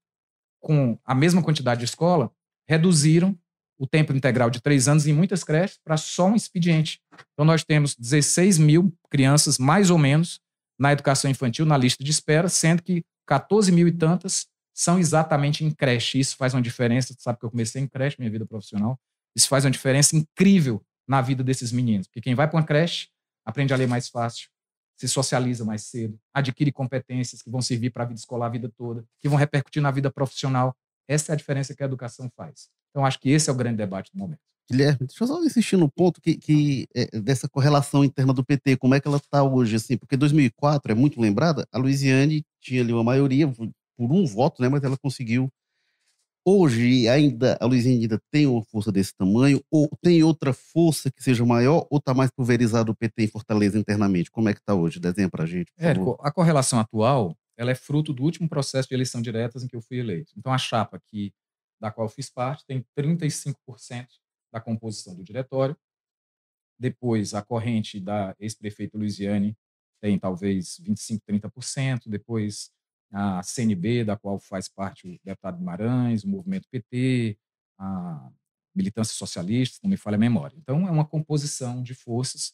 com 0.59 0.97
a 1.05 1.15
mesma 1.15 1.41
quantidade 1.41 1.79
de 1.79 1.85
escola, 1.85 2.31
reduziram 2.67 3.37
o 3.77 3.87
tempo 3.87 4.11
integral 4.11 4.49
de 4.49 4.59
três 4.59 4.87
anos 4.87 5.07
em 5.07 5.13
muitas 5.13 5.43
creches 5.43 5.79
para 5.83 5.95
só 5.95 6.27
um 6.27 6.35
expediente. 6.35 6.99
Então, 7.33 7.45
nós 7.45 7.63
temos 7.63 7.95
16 7.95 8.57
mil 8.57 8.93
crianças, 9.09 9.57
mais 9.57 9.89
ou 9.89 9.97
menos, 9.97 10.41
na 10.77 10.91
educação 10.91 11.31
infantil, 11.31 11.65
na 11.65 11.77
lista 11.77 12.03
de 12.03 12.11
espera, 12.11 12.49
sendo 12.49 12.83
que 12.83 13.03
14 13.25 13.71
mil 13.71 13.87
e 13.87 13.91
tantas 13.91 14.47
são 14.73 14.99
exatamente 14.99 15.63
em 15.63 15.71
creche. 15.71 16.19
Isso 16.19 16.35
faz 16.35 16.53
uma 16.53 16.61
diferença. 16.61 17.13
Você 17.13 17.21
sabe 17.21 17.39
que 17.39 17.45
eu 17.45 17.51
comecei 17.51 17.81
em 17.81 17.87
creche, 17.87 18.17
minha 18.19 18.31
vida 18.31 18.45
profissional. 18.45 18.99
Isso 19.35 19.47
faz 19.47 19.65
uma 19.65 19.71
diferença 19.71 20.15
incrível 20.15 20.81
na 21.07 21.21
vida 21.21 21.43
desses 21.43 21.71
meninos. 21.71 22.07
Porque 22.07 22.21
quem 22.21 22.35
vai 22.35 22.47
para 22.47 22.57
uma 22.57 22.65
creche 22.65 23.07
aprende 23.45 23.73
a 23.73 23.77
ler 23.77 23.87
mais 23.87 24.09
fácil, 24.09 24.49
se 24.95 25.07
socializa 25.07 25.63
mais 25.63 25.83
cedo, 25.83 26.19
adquire 26.33 26.71
competências 26.71 27.41
que 27.41 27.49
vão 27.49 27.61
servir 27.61 27.89
para 27.89 28.03
a 28.03 28.05
vida 28.07 28.19
escolar 28.19 28.47
a 28.47 28.49
vida 28.49 28.71
toda, 28.77 29.05
que 29.19 29.29
vão 29.29 29.37
repercutir 29.37 29.81
na 29.81 29.91
vida 29.91 30.11
profissional. 30.11 30.75
Essa 31.07 31.31
é 31.31 31.33
a 31.33 31.35
diferença 31.37 31.73
que 31.73 31.81
a 31.81 31.85
educação 31.85 32.29
faz. 32.35 32.69
Então, 32.91 33.05
acho 33.05 33.19
que 33.19 33.29
esse 33.29 33.49
é 33.49 33.53
o 33.53 33.55
grande 33.55 33.77
debate 33.77 34.11
do 34.13 34.19
momento. 34.19 34.41
Guilherme, 34.69 35.07
deixa 35.07 35.23
eu 35.23 35.27
só 35.27 35.43
insistir 35.43 35.77
no 35.77 35.89
ponto 35.89 36.21
que, 36.21 36.37
que 36.37 36.87
é, 36.95 37.19
dessa 37.19 37.49
correlação 37.49 38.03
interna 38.03 38.31
do 38.31 38.45
PT, 38.45 38.77
como 38.77 38.93
é 38.93 38.99
que 38.99 39.07
ela 39.07 39.17
está 39.17 39.41
hoje, 39.41 39.75
assim, 39.75 39.97
porque 39.97 40.15
2004 40.15 40.91
é 40.91 40.95
muito 40.95 41.19
lembrada, 41.19 41.67
a 41.71 41.79
Luiziane 41.79 42.43
tinha 42.61 42.81
ali 42.81 42.93
uma 42.93 43.03
maioria 43.03 43.47
por 43.47 43.71
um 43.97 44.25
voto, 44.25 44.61
né, 44.61 44.69
mas 44.69 44.83
ela 44.83 44.97
conseguiu. 44.97 45.49
Hoje 46.45 47.07
ainda 47.07 47.57
a 47.59 47.65
Luiziane 47.65 48.01
ainda 48.01 48.19
tem 48.31 48.47
uma 48.47 48.63
força 48.63 48.91
desse 48.91 49.13
tamanho, 49.15 49.61
ou 49.69 49.89
tem 50.01 50.23
outra 50.23 50.53
força 50.53 51.11
que 51.11 51.21
seja 51.21 51.45
maior, 51.45 51.85
ou 51.89 51.97
está 51.97 52.13
mais 52.13 52.31
pulverizado 52.31 52.91
o 52.91 52.95
PT 52.95 53.23
em 53.23 53.27
Fortaleza 53.27 53.77
internamente? 53.77 54.31
Como 54.31 54.49
é 54.49 54.53
que 54.53 54.59
está 54.59 54.73
hoje? 54.73 54.99
Desenha 54.99 55.29
para 55.29 55.43
a 55.43 55.47
gente. 55.47 55.71
Érico, 55.77 56.17
a 56.21 56.31
correlação 56.31 56.79
atual 56.79 57.35
ela 57.57 57.71
é 57.71 57.75
fruto 57.75 58.13
do 58.13 58.23
último 58.23 58.47
processo 58.47 58.87
de 58.87 58.95
eleição 58.95 59.21
direta 59.21 59.59
em 59.59 59.67
que 59.67 59.75
eu 59.75 59.81
fui 59.81 59.99
eleito. 59.99 60.31
Então, 60.37 60.53
a 60.53 60.57
chapa 60.57 60.97
que 60.97 61.33
da 61.79 61.91
qual 61.91 62.05
eu 62.05 62.09
fiz 62.11 62.29
parte, 62.29 62.65
tem 62.65 62.85
35% 62.97 63.55
da 64.51 64.59
composição 64.59 65.15
do 65.15 65.23
diretório. 65.23 65.77
Depois, 66.77 67.33
a 67.33 67.41
corrente 67.41 67.99
da 67.99 68.35
ex-prefeita 68.39 68.97
Luiziane 68.97 69.57
tem 70.01 70.19
talvez 70.19 70.79
25%, 70.81 71.21
30%. 71.27 72.09
Depois, 72.09 72.71
a 73.11 73.41
CNB, 73.43 74.03
da 74.03 74.15
qual 74.15 74.39
faz 74.39 74.67
parte 74.67 75.07
o 75.07 75.17
deputado 75.23 75.57
Guimarães, 75.57 76.23
o 76.23 76.29
movimento 76.29 76.67
PT, 76.69 77.37
a 77.79 78.29
militância 78.75 79.15
socialista, 79.15 79.79
não 79.83 79.89
me 79.89 79.97
falha 79.97 80.15
a 80.15 80.19
memória. 80.19 80.55
Então, 80.57 80.87
é 80.87 80.91
uma 80.91 81.05
composição 81.05 81.81
de 81.81 81.93
forças 81.93 82.53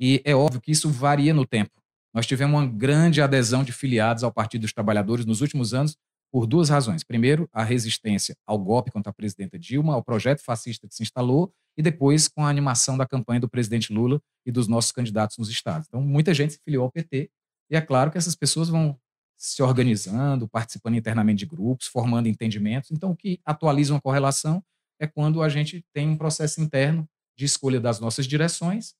e 0.00 0.20
é 0.24 0.34
óbvio 0.34 0.60
que 0.60 0.72
isso 0.72 0.90
varia 0.90 1.32
no 1.32 1.46
tempo. 1.46 1.82
Nós 2.12 2.26
tivemos 2.26 2.54
uma 2.54 2.66
grande 2.66 3.20
adesão 3.20 3.64
de 3.64 3.72
filiados 3.72 4.22
ao 4.22 4.32
Partido 4.32 4.62
dos 4.62 4.72
Trabalhadores 4.72 5.24
nos 5.24 5.40
últimos 5.40 5.74
anos, 5.74 5.96
por 6.32 6.48
duas 6.48 6.68
razões. 6.68 7.04
Primeiro, 7.04 7.48
a 7.52 7.62
resistência 7.62 8.36
ao 8.44 8.58
golpe 8.58 8.90
contra 8.90 9.10
a 9.10 9.14
presidenta 9.14 9.56
Dilma, 9.56 9.94
ao 9.94 10.02
projeto 10.02 10.42
fascista 10.42 10.88
que 10.88 10.94
se 10.94 11.02
instalou, 11.02 11.52
e 11.76 11.82
depois 11.82 12.26
com 12.26 12.44
a 12.44 12.48
animação 12.48 12.96
da 12.96 13.06
campanha 13.06 13.38
do 13.38 13.48
presidente 13.48 13.92
Lula 13.92 14.20
e 14.44 14.50
dos 14.50 14.66
nossos 14.66 14.90
candidatos 14.90 15.38
nos 15.38 15.48
estados. 15.48 15.86
Então, 15.86 16.00
muita 16.02 16.34
gente 16.34 16.54
se 16.54 16.58
filiou 16.64 16.84
ao 16.84 16.90
PT, 16.90 17.30
e 17.70 17.76
é 17.76 17.80
claro 17.80 18.10
que 18.10 18.18
essas 18.18 18.34
pessoas 18.34 18.68
vão 18.68 18.98
se 19.44 19.62
organizando, 19.62 20.48
participando 20.48 20.96
internamente 20.96 21.40
de 21.40 21.46
grupos, 21.46 21.86
formando 21.86 22.28
entendimentos. 22.28 22.90
Então, 22.90 23.10
o 23.10 23.16
que 23.16 23.38
atualiza 23.44 23.92
uma 23.92 24.00
correlação 24.00 24.64
é 24.98 25.06
quando 25.06 25.42
a 25.42 25.50
gente 25.50 25.84
tem 25.92 26.08
um 26.08 26.16
processo 26.16 26.62
interno 26.62 27.06
de 27.36 27.44
escolha 27.44 27.78
das 27.78 28.00
nossas 28.00 28.26
direções, 28.26 28.94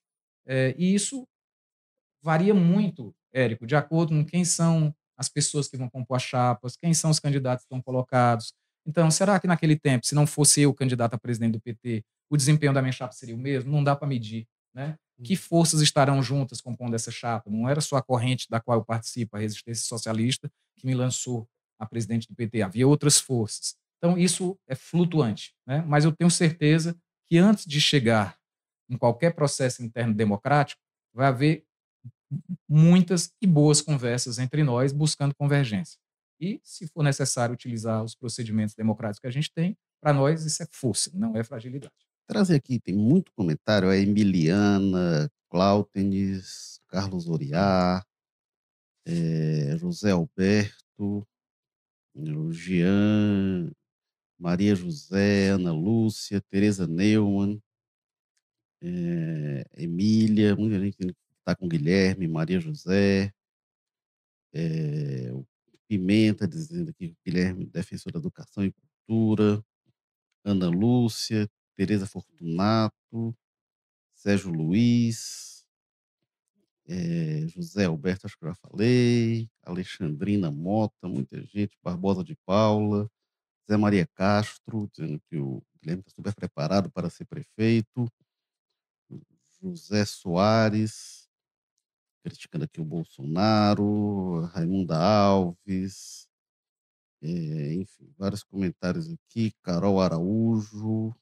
é, 0.46 0.74
e 0.76 0.94
isso 0.94 1.26
varia 2.22 2.52
muito, 2.52 3.14
Érico, 3.32 3.66
de 3.66 3.74
acordo 3.74 4.12
com 4.12 4.22
quem 4.22 4.44
são 4.44 4.94
as 5.16 5.30
pessoas 5.30 5.66
que 5.66 5.78
vão 5.78 5.88
compor 5.88 6.16
as 6.16 6.22
chapas, 6.22 6.76
quem 6.76 6.92
são 6.92 7.10
os 7.10 7.18
candidatos 7.18 7.64
que 7.64 7.66
estão 7.66 7.80
colocados. 7.80 8.52
Então, 8.86 9.10
será 9.10 9.40
que 9.40 9.46
naquele 9.46 9.78
tempo, 9.78 10.04
se 10.04 10.14
não 10.14 10.26
fosse 10.26 10.60
eu 10.60 10.74
candidato 10.74 11.14
a 11.14 11.18
presidente 11.18 11.52
do 11.52 11.60
PT, 11.60 12.04
o 12.28 12.36
desempenho 12.36 12.74
da 12.74 12.82
minha 12.82 12.92
chapa 12.92 13.14
seria 13.14 13.34
o 13.34 13.38
mesmo? 13.38 13.72
Não 13.72 13.82
dá 13.82 13.96
para 13.96 14.06
medir. 14.06 14.46
Né? 14.74 14.98
Que 15.22 15.34
hum. 15.34 15.36
forças 15.36 15.80
estarão 15.80 16.22
juntas 16.22 16.60
compondo 16.60 16.94
essa 16.94 17.10
chapa? 17.10 17.50
Não 17.50 17.68
era 17.68 17.80
só 17.80 17.96
a 17.96 18.02
corrente 18.02 18.46
da 18.50 18.60
qual 18.60 18.78
eu 18.78 18.84
participo, 18.84 19.36
a 19.36 19.40
Resistência 19.40 19.84
Socialista, 19.84 20.50
que 20.76 20.86
me 20.86 20.94
lançou 20.94 21.48
a 21.78 21.86
presidente 21.86 22.26
do 22.28 22.34
PT. 22.34 22.62
Havia 22.62 22.86
outras 22.86 23.18
forças. 23.18 23.76
Então, 23.98 24.18
isso 24.18 24.58
é 24.66 24.74
flutuante. 24.74 25.54
Né? 25.66 25.82
Mas 25.86 26.04
eu 26.04 26.12
tenho 26.12 26.30
certeza 26.30 26.96
que 27.26 27.38
antes 27.38 27.64
de 27.64 27.80
chegar 27.80 28.36
em 28.88 28.96
qualquer 28.96 29.34
processo 29.34 29.82
interno 29.82 30.12
democrático, 30.12 30.80
vai 31.12 31.28
haver 31.28 31.64
muitas 32.68 33.32
e 33.40 33.46
boas 33.46 33.80
conversas 33.80 34.38
entre 34.38 34.62
nós, 34.62 34.92
buscando 34.92 35.34
convergência. 35.34 35.98
E, 36.40 36.60
se 36.62 36.86
for 36.88 37.02
necessário 37.02 37.54
utilizar 37.54 38.02
os 38.02 38.14
procedimentos 38.14 38.74
democráticos 38.74 39.20
que 39.20 39.26
a 39.26 39.30
gente 39.30 39.52
tem, 39.52 39.76
para 40.00 40.12
nós 40.12 40.44
isso 40.44 40.62
é 40.62 40.66
força, 40.70 41.10
não 41.14 41.36
é 41.36 41.44
fragilidade. 41.44 41.94
Trazer 42.26 42.56
aqui, 42.56 42.80
tem 42.80 42.94
muito 42.94 43.30
comentário, 43.32 43.90
é 43.90 44.00
Emiliana, 44.00 45.30
Cláutenes, 45.50 46.80
Carlos 46.88 47.28
Oriá, 47.28 48.02
é, 49.06 49.76
José 49.76 50.10
Alberto, 50.12 51.26
o 52.14 52.52
Jean, 52.52 53.70
Maria 54.38 54.74
José, 54.74 55.48
Ana 55.50 55.72
Lúcia, 55.72 56.40
Tereza 56.40 56.86
Neumann, 56.86 57.60
é, 58.82 59.64
Emília, 59.76 60.56
muita 60.56 60.80
gente 60.80 60.96
está 61.38 61.54
com 61.54 61.68
Guilherme, 61.68 62.26
Maria 62.26 62.58
José, 62.60 63.32
é, 64.52 65.30
o 65.32 65.46
Pimenta 65.86 66.48
dizendo 66.48 66.90
aqui, 66.90 67.14
Guilherme, 67.26 67.66
defensor 67.66 68.12
da 68.12 68.18
educação 68.18 68.64
e 68.64 68.72
cultura, 68.72 69.62
Ana 70.44 70.68
Lúcia, 70.68 71.48
Tereza 71.76 72.06
Fortunato, 72.06 73.36
Sérgio 74.14 74.50
Luiz, 74.50 75.66
é, 76.86 77.46
José 77.48 77.86
Alberto, 77.86 78.26
acho 78.26 78.38
que 78.38 78.46
já 78.46 78.54
falei, 78.54 79.50
Alexandrina 79.62 80.50
Mota, 80.50 81.08
muita 81.08 81.42
gente, 81.44 81.78
Barbosa 81.82 82.22
de 82.22 82.36
Paula, 82.46 83.10
Zé 83.68 83.76
Maria 83.76 84.06
Castro, 84.14 84.88
dizendo 84.92 85.20
que 85.28 85.38
o 85.38 85.62
Guilherme 85.80 86.00
está 86.00 86.10
super 86.14 86.34
preparado 86.34 86.90
para 86.90 87.10
ser 87.10 87.24
prefeito, 87.26 88.10
José 89.60 90.04
Soares, 90.04 91.28
criticando 92.22 92.64
aqui 92.64 92.80
o 92.80 92.84
Bolsonaro, 92.84 94.40
Raimunda 94.52 94.96
Alves, 94.98 96.28
é, 97.22 97.74
enfim, 97.74 98.12
vários 98.18 98.42
comentários 98.42 99.10
aqui, 99.10 99.52
Carol 99.62 100.00
Araújo, 100.00 101.14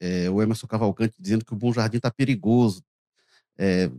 é, 0.00 0.28
o 0.30 0.40
Emerson 0.42 0.66
Cavalcante 0.66 1.14
dizendo 1.18 1.44
que 1.44 1.52
o 1.52 1.56
Bom 1.56 1.72
Jardim 1.72 1.96
está 1.98 2.10
perigoso. 2.10 2.82
É, 3.58 3.90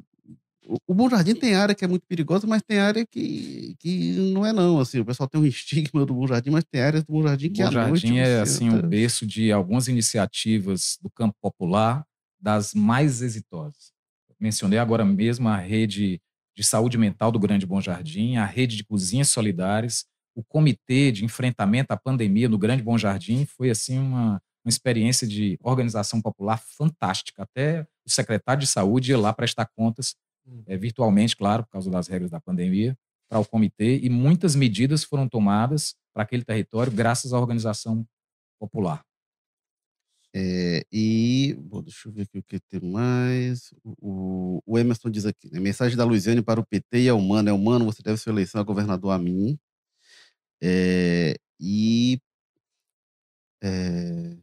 o, 0.65 0.77
o 0.87 0.93
Bom 0.93 1.09
Jardim 1.09 1.33
tem 1.35 1.55
área 1.55 1.73
que 1.73 1.83
é 1.83 1.87
muito 1.87 2.05
perigosa, 2.07 2.45
mas 2.45 2.61
tem 2.61 2.77
área 2.79 3.05
que, 3.05 3.75
que 3.79 4.11
não 4.33 4.45
é 4.45 4.53
não. 4.53 4.79
Assim, 4.79 4.99
o 4.99 5.05
pessoal 5.05 5.27
tem 5.27 5.39
um 5.41 5.45
estigma 5.47 6.05
do 6.05 6.13
Bom 6.13 6.27
Jardim, 6.27 6.51
mas 6.51 6.63
tem 6.63 6.81
áreas 6.81 7.03
do 7.03 7.11
Bom 7.11 7.23
Jardim 7.23 7.49
que 7.49 7.61
Bom 7.63 7.71
Jardim 7.71 8.17
é 8.17 8.43
você 8.45 8.51
assim 8.51 8.69
o 8.69 8.73
anda- 8.75 8.87
berço 8.87 9.25
de 9.25 9.51
algumas 9.51 9.87
iniciativas 9.87 10.97
do 11.01 11.09
campo 11.09 11.35
popular, 11.41 12.05
das 12.39 12.73
mais 12.73 13.21
exitosas. 13.21 13.91
Mencionei 14.39 14.79
agora 14.79 15.03
mesmo 15.03 15.49
a 15.49 15.57
rede 15.57 16.21
de 16.55 16.63
saúde 16.63 16.97
mental 16.97 17.31
do 17.31 17.39
Grande 17.39 17.65
Bom 17.65 17.81
Jardim, 17.81 18.37
a 18.37 18.45
rede 18.45 18.77
de 18.77 18.83
cozinhas 18.85 19.29
solidárias, 19.29 20.05
o 20.35 20.43
comitê 20.43 21.11
de 21.11 21.25
enfrentamento 21.25 21.91
à 21.91 21.97
pandemia 21.97 22.47
no 22.47 22.57
Grande 22.57 22.81
Bom 22.83 22.97
Jardim 22.97 23.45
foi 23.45 23.69
assim 23.69 23.97
uma, 23.97 24.41
uma 24.69 24.71
experiência 24.71 25.27
de 25.27 25.57
organização 25.61 26.21
popular 26.21 26.57
fantástica. 26.57 27.43
Até 27.43 27.81
o 28.05 28.09
secretário 28.09 28.61
de 28.61 28.67
saúde 28.67 29.11
ia 29.11 29.17
lá 29.17 29.33
prestar 29.33 29.65
contas 29.65 30.15
eh, 30.67 30.77
virtualmente, 30.77 31.35
claro, 31.35 31.63
por 31.63 31.71
causa 31.71 31.89
das 31.89 32.07
regras 32.07 32.29
da 32.29 32.39
pandemia, 32.39 32.97
para 33.27 33.39
o 33.39 33.45
comitê 33.45 33.99
e 33.99 34.09
muitas 34.09 34.55
medidas 34.55 35.03
foram 35.03 35.27
tomadas 35.27 35.95
para 36.13 36.23
aquele 36.23 36.43
território 36.43 36.91
graças 36.91 37.33
à 37.33 37.39
organização 37.39 38.05
popular. 38.59 39.03
É, 40.31 40.85
e, 40.91 41.55
bom, 41.59 41.81
deixa 41.81 42.07
eu 42.07 42.11
ver 42.11 42.21
aqui 42.21 42.37
o 42.37 42.43
que 42.43 42.59
tem 42.59 42.81
mais. 42.81 43.73
O, 43.83 44.61
o 44.63 44.77
Emerson 44.77 45.09
diz 45.09 45.25
aqui, 45.25 45.51
né? 45.51 45.59
Mensagem 45.59 45.97
da 45.97 46.03
Luiziane 46.03 46.41
para 46.43 46.59
o 46.59 46.65
PT 46.65 47.01
e 47.01 47.09
ao 47.09 47.19
Mano. 47.19 47.49
É 47.49 47.53
humano, 47.53 47.85
você 47.85 48.03
deve 48.03 48.17
sua 48.17 48.31
eleição 48.31 48.61
a 48.61 48.63
governador 48.63 49.11
a 49.11 49.17
mim. 49.17 49.57
É, 50.61 51.35
e 51.59 52.21
é, 53.63 54.37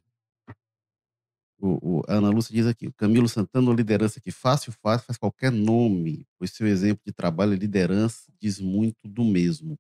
o, 1.58 2.00
o- 2.00 2.02
a 2.08 2.14
Ana 2.14 2.30
Lúcia 2.30 2.54
diz 2.54 2.66
aqui, 2.66 2.90
Camilo 2.96 3.28
Santana, 3.28 3.70
uma 3.70 3.76
liderança 3.76 4.20
que 4.20 4.30
fácil 4.30 4.72
faz, 4.82 5.02
faz 5.04 5.16
qualquer 5.18 5.50
nome, 5.52 6.26
pois 6.38 6.52
seu 6.52 6.66
exemplo 6.66 7.02
de 7.06 7.12
trabalho 7.12 7.54
e 7.54 7.56
liderança 7.58 8.30
diz 8.40 8.60
muito 8.60 9.08
do 9.08 9.24
mesmo. 9.24 9.78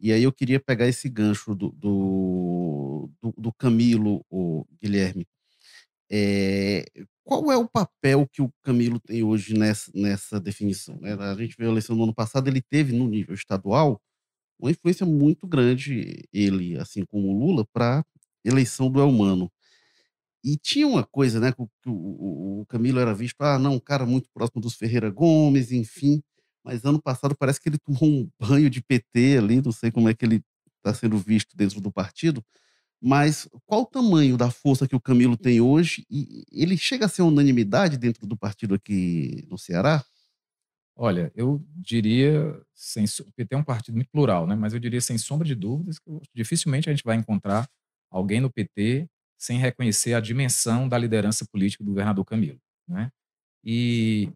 E 0.00 0.12
aí 0.12 0.22
eu 0.24 0.32
queria 0.32 0.60
pegar 0.60 0.88
esse 0.88 1.08
gancho 1.08 1.54
do, 1.54 1.70
do, 1.72 3.10
do, 3.22 3.34
do 3.38 3.52
Camilo, 3.54 4.24
o 4.30 4.66
Guilherme. 4.82 5.26
É, 6.10 6.84
qual 7.24 7.50
é 7.50 7.56
o 7.56 7.68
papel 7.68 8.26
que 8.32 8.40
o 8.42 8.50
Camilo 8.62 9.00
tem 9.00 9.22
hoje 9.24 9.54
nessa, 9.58 9.90
nessa 9.94 10.38
definição? 10.40 10.96
né? 11.00 11.14
A 11.14 11.34
gente 11.34 11.56
viu 11.58 11.68
a 11.68 11.70
eleição 11.72 11.96
no 11.96 12.04
ano 12.04 12.14
passado, 12.14 12.48
ele 12.48 12.62
teve 12.62 12.92
no 12.92 13.08
nível 13.08 13.34
estadual 13.34 14.00
uma 14.58 14.70
influência 14.70 15.06
muito 15.06 15.46
grande, 15.46 16.24
ele, 16.32 16.78
assim 16.78 17.04
como 17.06 17.28
o 17.28 17.38
Lula, 17.38 17.66
para 17.72 18.04
eleição 18.44 18.90
do 18.90 19.00
Elmano. 19.00 19.50
E 20.46 20.56
tinha 20.58 20.86
uma 20.88 21.04
coisa, 21.04 21.40
né, 21.40 21.52
que 21.52 21.62
o, 21.90 22.60
o- 22.60 22.66
Camilo 22.68 23.00
era 23.00 23.14
visto, 23.14 23.40
ah, 23.42 23.58
não, 23.58 23.74
um 23.74 23.80
cara 23.80 24.06
muito 24.06 24.30
próximo 24.34 24.60
dos 24.62 24.74
Ferreira 24.76 25.10
Gomes, 25.10 25.72
enfim. 25.72 26.22
Mas 26.64 26.84
ano 26.84 27.00
passado 27.02 27.36
parece 27.36 27.60
que 27.60 27.68
ele 27.68 27.78
tomou 27.78 28.04
um 28.04 28.30
banho 28.40 28.70
de 28.70 28.82
PT 28.82 29.38
ali, 29.38 29.62
não 29.62 29.72
sei 29.72 29.90
como 29.90 30.08
é 30.08 30.14
que 30.14 30.24
ele 30.24 30.42
está 30.78 30.94
sendo 30.94 31.18
visto 31.18 31.56
dentro 31.56 31.80
do 31.80 31.92
partido. 31.92 32.44
Mas 33.02 33.48
qual 33.66 33.82
o 33.82 33.86
tamanho 33.86 34.36
da 34.36 34.50
força 34.50 34.88
que 34.88 34.96
o 34.96 35.00
Camilo 35.00 35.36
tem 35.36 35.60
hoje? 35.60 36.06
E 36.10 36.44
ele 36.52 36.76
chega 36.78 37.06
a 37.06 37.08
ser 37.08 37.22
unanimidade 37.22 37.98
dentro 37.98 38.26
do 38.26 38.36
partido 38.36 38.74
aqui 38.74 39.46
no 39.50 39.58
Ceará? 39.58 40.04
Olha, 40.98 41.30
eu 41.34 41.62
diria, 41.74 42.58
sem, 42.74 43.04
PT 43.36 43.54
é 43.54 43.58
um 43.58 43.62
partido 43.64 43.94
muito 43.96 44.10
plural, 44.10 44.46
né? 44.46 44.54
mas 44.54 44.72
eu 44.72 44.80
diria 44.80 45.00
sem 45.00 45.18
sombra 45.18 45.46
de 45.46 45.54
dúvidas 45.54 45.98
que 45.98 46.10
dificilmente 46.34 46.88
a 46.88 46.92
gente 46.92 47.04
vai 47.04 47.16
encontrar 47.16 47.68
alguém 48.10 48.40
no 48.40 48.50
PT 48.50 49.06
sem 49.38 49.58
reconhecer 49.58 50.14
a 50.14 50.20
dimensão 50.20 50.88
da 50.88 50.96
liderança 50.96 51.46
política 51.46 51.84
do 51.84 51.90
governador 51.90 52.24
Camilo. 52.24 52.60
Né? 52.88 53.10
E 53.64 54.30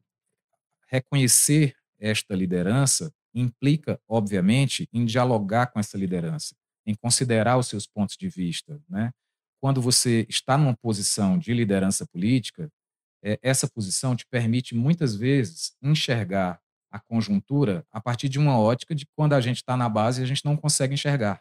reconhecer 0.89 1.75
esta 1.99 2.35
liderança 2.35 3.13
implica, 3.35 4.01
obviamente, 4.09 4.89
em 4.93 5.05
dialogar 5.05 5.69
com 5.69 5.79
essa 5.79 5.97
liderança, 5.97 6.55
em 6.85 6.95
considerar 6.95 7.57
os 7.57 7.69
seus 7.69 7.87
pontos 7.87 8.17
de 8.17 8.29
vista. 8.29 8.81
Né? 8.89 9.13
Quando 9.61 9.81
você 9.81 10.27
está 10.29 10.59
numa 10.59 10.77
posição 10.77 11.39
de 11.39 11.55
liderança 11.55 12.07
política, 12.07 12.71
eh, 13.23 13.39
essa 13.43 13.69
posição 13.69 14.17
te 14.17 14.27
permite 14.27 14.75
muitas 14.75 15.15
vezes 15.15 15.77
enxergar 15.83 16.61
a 16.91 16.99
conjuntura 16.99 17.87
a 17.93 18.01
partir 18.01 18.29
de 18.29 18.39
uma 18.39 18.59
ótica 18.59 18.95
de 18.95 19.07
quando 19.15 19.35
a 19.35 19.41
gente 19.41 19.59
está 19.59 19.77
na 19.77 19.89
base 19.89 20.23
a 20.23 20.27
gente 20.27 20.45
não 20.45 20.57
consegue 20.57 20.95
enxergar. 20.95 21.41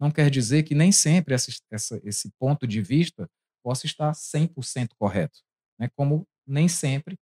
Não 0.00 0.10
quer 0.10 0.30
dizer 0.30 0.62
que 0.62 0.74
nem 0.74 0.90
sempre 0.90 1.34
essa, 1.34 1.50
essa, 1.70 2.00
esse 2.02 2.30
ponto 2.38 2.66
de 2.66 2.80
vista 2.80 3.28
possa 3.62 3.84
estar 3.84 4.12
100% 4.12 4.90
correto, 4.98 5.40
né? 5.78 5.90
como 5.94 6.26
nem 6.46 6.66
sempre 6.68 7.18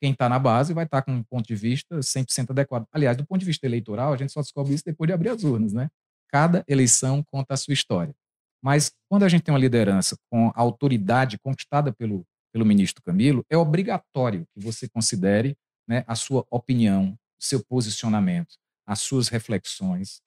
quem 0.00 0.12
está 0.12 0.28
na 0.28 0.38
base 0.38 0.72
vai 0.72 0.84
estar 0.84 1.02
com 1.02 1.12
um 1.12 1.22
ponto 1.22 1.46
de 1.46 1.56
vista 1.56 1.98
100% 1.98 2.50
adequado. 2.50 2.86
Aliás, 2.92 3.16
do 3.16 3.26
ponto 3.26 3.40
de 3.40 3.46
vista 3.46 3.66
eleitoral, 3.66 4.12
a 4.12 4.16
gente 4.16 4.32
só 4.32 4.40
descobre 4.40 4.74
isso 4.74 4.84
depois 4.84 5.08
de 5.08 5.12
abrir 5.12 5.30
as 5.30 5.42
urnas. 5.42 5.72
Né? 5.72 5.88
Cada 6.28 6.64
eleição 6.68 7.22
conta 7.24 7.54
a 7.54 7.56
sua 7.56 7.74
história. 7.74 8.14
Mas 8.62 8.92
quando 9.08 9.24
a 9.24 9.28
gente 9.28 9.42
tem 9.42 9.52
uma 9.52 9.58
liderança 9.58 10.16
com 10.30 10.48
a 10.48 10.60
autoridade 10.60 11.38
conquistada 11.38 11.92
pelo, 11.92 12.24
pelo 12.52 12.64
ministro 12.64 13.02
Camilo, 13.02 13.44
é 13.50 13.56
obrigatório 13.56 14.46
que 14.54 14.60
você 14.60 14.88
considere 14.88 15.56
né, 15.86 16.04
a 16.06 16.14
sua 16.14 16.46
opinião, 16.50 17.18
o 17.40 17.44
seu 17.44 17.64
posicionamento, 17.64 18.56
as 18.86 19.00
suas 19.00 19.28
reflexões, 19.28 20.20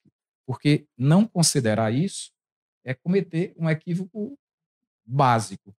porque 0.46 0.86
não 0.96 1.26
considerar 1.26 1.92
isso 1.92 2.30
é 2.84 2.94
cometer 2.94 3.54
um 3.56 3.68
equívoco 3.68 4.36
básico. 5.04 5.74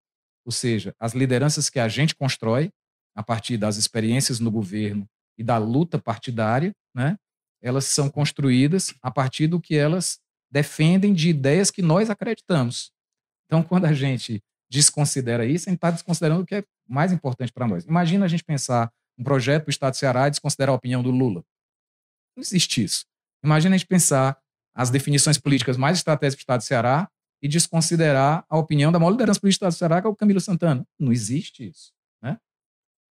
Ou 0.45 0.51
seja, 0.51 0.95
as 0.99 1.13
lideranças 1.13 1.69
que 1.69 1.79
a 1.79 1.87
gente 1.87 2.15
constrói 2.15 2.71
a 3.15 3.23
partir 3.23 3.57
das 3.57 3.77
experiências 3.77 4.39
no 4.39 4.51
governo 4.51 5.07
e 5.37 5.43
da 5.43 5.57
luta 5.57 5.99
partidária, 5.99 6.73
né, 6.93 7.17
elas 7.61 7.85
são 7.85 8.09
construídas 8.09 8.93
a 9.01 9.09
partir 9.09 9.47
do 9.47 9.59
que 9.59 9.75
elas 9.75 10.19
defendem 10.51 11.13
de 11.13 11.29
ideias 11.29 11.71
que 11.71 11.81
nós 11.81 12.09
acreditamos. 12.09 12.91
Então, 13.45 13.63
quando 13.63 13.85
a 13.85 13.93
gente 13.93 14.43
desconsidera 14.69 15.45
isso, 15.45 15.69
a 15.69 15.71
gente 15.71 15.77
está 15.77 15.91
desconsiderando 15.91 16.43
o 16.43 16.45
que 16.45 16.55
é 16.55 16.63
mais 16.87 17.11
importante 17.11 17.51
para 17.53 17.67
nós. 17.67 17.85
Imagina 17.85 18.25
a 18.25 18.27
gente 18.27 18.43
pensar 18.43 18.91
um 19.17 19.23
projeto 19.23 19.63
para 19.63 19.69
o 19.69 19.71
Estado 19.71 19.93
do 19.93 19.97
Ceará 19.97 20.27
e 20.27 20.31
desconsiderar 20.31 20.73
a 20.73 20.77
opinião 20.77 21.01
do 21.01 21.11
Lula. 21.11 21.43
Não 22.35 22.41
existe 22.41 22.83
isso. 22.83 23.05
Imagina 23.43 23.75
a 23.75 23.77
gente 23.77 23.87
pensar 23.87 24.37
as 24.75 24.89
definições 24.89 25.37
políticas 25.37 25.77
mais 25.77 25.97
estratégicas 25.97 26.39
do 26.39 26.43
Estado 26.43 26.59
do 26.61 26.65
Ceará 26.65 27.09
e 27.41 27.47
desconsiderar 27.47 28.45
a 28.49 28.57
opinião 28.57 28.91
da 28.91 28.99
maior 28.99 29.11
liderança 29.11 29.39
política 29.39 29.65
do 29.65 29.69
Estado 29.69 29.75
do 29.75 29.79
Ceará, 29.79 30.01
que 30.01 30.07
é 30.07 30.09
o 30.09 30.15
Camilo 30.15 30.39
Santana. 30.39 30.85
Não 30.99 31.11
existe 31.11 31.67
isso. 31.67 31.91
Né? 32.21 32.37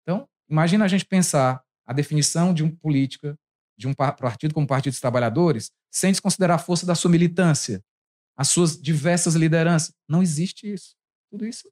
Então, 0.03 0.27
imagina 0.49 0.85
a 0.85 0.87
gente 0.87 1.05
pensar 1.05 1.63
a 1.85 1.93
definição 1.93 2.53
de 2.53 2.63
uma 2.63 2.75
política 2.75 3.37
de 3.77 3.87
um 3.87 3.93
partido 3.93 4.53
como 4.53 4.65
o 4.65 4.67
Partido 4.67 4.93
dos 4.93 4.99
Trabalhadores 4.99 5.71
sem 5.91 6.11
desconsiderar 6.11 6.55
a 6.55 6.59
força 6.59 6.85
da 6.85 6.95
sua 6.95 7.11
militância, 7.11 7.81
as 8.35 8.49
suas 8.49 8.79
diversas 8.79 9.35
lideranças. 9.35 9.93
Não 10.09 10.21
existe 10.21 10.71
isso. 10.71 10.95
Tudo 11.31 11.45
isso 11.45 11.71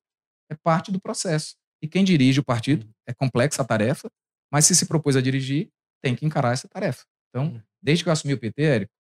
é 0.50 0.56
parte 0.56 0.92
do 0.92 1.02
processo. 1.02 1.56
E 1.82 1.88
quem 1.88 2.04
dirige 2.04 2.40
o 2.40 2.44
partido 2.44 2.88
é 3.08 3.14
complexa 3.14 3.62
a 3.62 3.66
tarefa, 3.66 4.10
mas 4.52 4.66
se 4.66 4.76
se 4.76 4.86
propôs 4.86 5.16
a 5.16 5.22
dirigir, 5.22 5.70
tem 6.02 6.16
que 6.16 6.26
encarar 6.26 6.54
essa 6.54 6.68
tarefa. 6.68 7.04
Então, 7.30 7.62
desde 7.82 8.04
que 8.04 8.10
eu 8.10 8.14
assumi 8.14 8.34
o 8.34 8.40
PT, 8.40 8.64
Érico, 8.64 8.94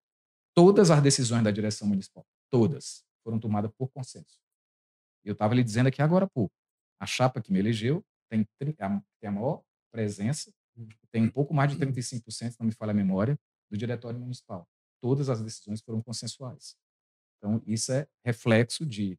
todas 0.55 0.89
as 0.89 1.03
decisões 1.03 1.43
da 1.43 1.51
direção 1.51 1.87
municipal, 1.87 2.25
todas, 2.49 3.03
foram 3.23 3.39
tomadas 3.39 3.71
por 3.77 3.89
consenso. 3.89 4.39
Eu 5.23 5.33
estava 5.33 5.53
lhe 5.53 5.63
dizendo 5.63 5.87
aqui 5.87 6.01
agora 6.01 6.25
há 6.25 6.29
pouco, 6.29 6.55
a 6.99 7.05
chapa 7.05 7.41
que 7.41 7.51
me 7.51 7.59
elegeu 7.59 8.03
tem, 8.29 8.47
tem 8.59 8.75
a 9.27 9.31
maior 9.31 9.61
presença, 9.91 10.51
tem 11.11 11.23
um 11.23 11.29
pouco 11.29 11.53
mais 11.53 11.71
de 11.71 11.77
35%, 11.77 12.29
se 12.31 12.59
não 12.59 12.67
me 12.67 12.71
falha 12.73 12.91
a 12.91 12.93
memória, 12.93 13.37
do 13.69 13.77
diretório 13.77 14.19
municipal. 14.19 14.67
Todas 15.01 15.29
as 15.29 15.41
decisões 15.41 15.81
foram 15.81 16.01
consensuais. 16.01 16.75
Então, 17.37 17.61
isso 17.65 17.91
é 17.91 18.07
reflexo 18.23 18.85
de 18.85 19.17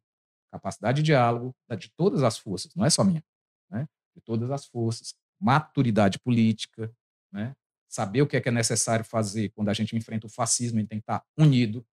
capacidade 0.50 1.02
de 1.02 1.06
diálogo 1.06 1.54
de 1.78 1.90
todas 1.96 2.22
as 2.22 2.38
forças, 2.38 2.74
não 2.74 2.84
é 2.84 2.90
só 2.90 3.04
minha, 3.04 3.22
né? 3.70 3.86
de 4.14 4.22
todas 4.22 4.50
as 4.50 4.66
forças, 4.66 5.14
maturidade 5.38 6.18
política, 6.18 6.90
né? 7.30 7.54
Saber 7.88 8.22
o 8.22 8.26
que 8.26 8.36
é, 8.36 8.40
que 8.40 8.48
é 8.48 8.52
necessário 8.52 9.04
fazer 9.04 9.50
quando 9.50 9.68
a 9.68 9.74
gente 9.74 9.96
enfrenta 9.96 10.26
o 10.26 10.30
fascismo, 10.30 10.78
gente 10.78 10.88
tem 10.88 10.98
que 10.98 11.04
estar 11.04 11.22
unido, 11.36 11.84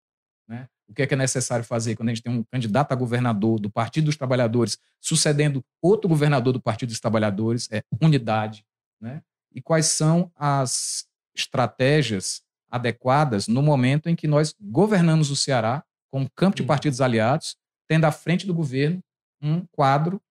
né? 0.47 0.67
o 0.87 0.93
que 0.93 1.01
é, 1.01 1.07
que 1.07 1.13
é 1.13 1.17
necessário 1.17 1.63
fazer 1.63 1.95
quando 1.95 2.09
a 2.09 2.13
gente 2.13 2.23
tem 2.23 2.31
um 2.31 2.43
candidato 2.43 2.91
a 2.91 2.95
governador 2.95 3.59
do 3.59 3.69
Partido 3.69 4.05
dos 4.05 4.17
Trabalhadores 4.17 4.77
sucedendo 4.99 5.63
outro 5.81 6.09
governador 6.09 6.53
do 6.53 6.61
Partido 6.61 6.89
dos 6.89 6.99
Trabalhadores, 6.99 7.69
é 7.71 7.83
unidade, 8.01 8.65
né? 8.99 9.21
e 9.53 9.61
quais 9.61 9.87
são 9.87 10.31
as 10.35 11.07
estratégias 11.35 12.43
adequadas 12.69 13.47
no 13.47 13.61
momento 13.61 14.09
em 14.09 14.15
que 14.15 14.27
nós 14.27 14.55
governamos 14.59 15.29
o 15.29 15.35
Ceará 15.35 15.83
com 16.11 16.21
um 16.21 16.27
campo 16.35 16.57
de 16.57 16.63
partidos 16.63 17.01
aliados, 17.01 17.55
tendo 17.87 18.05
à 18.05 18.11
frente 18.11 18.45
do 18.45 18.53
governo 18.53 19.03
um 19.41 19.65
quadro 19.71 20.21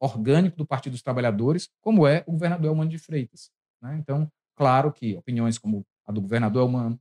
orgânico 0.00 0.56
do 0.56 0.66
Partido 0.66 0.92
dos 0.92 1.02
Trabalhadores, 1.02 1.68
como 1.80 2.06
é 2.06 2.24
o 2.26 2.32
governador 2.32 2.70
Elmano 2.70 2.90
de 2.90 2.98
Freitas. 2.98 3.50
Né? 3.82 3.96
Então, 3.98 4.30
claro 4.60 4.92
que 4.92 5.16
opiniões 5.16 5.56
como 5.56 5.86
a 6.06 6.12
do 6.12 6.20
governador 6.20 6.64
Elmano, 6.64 7.00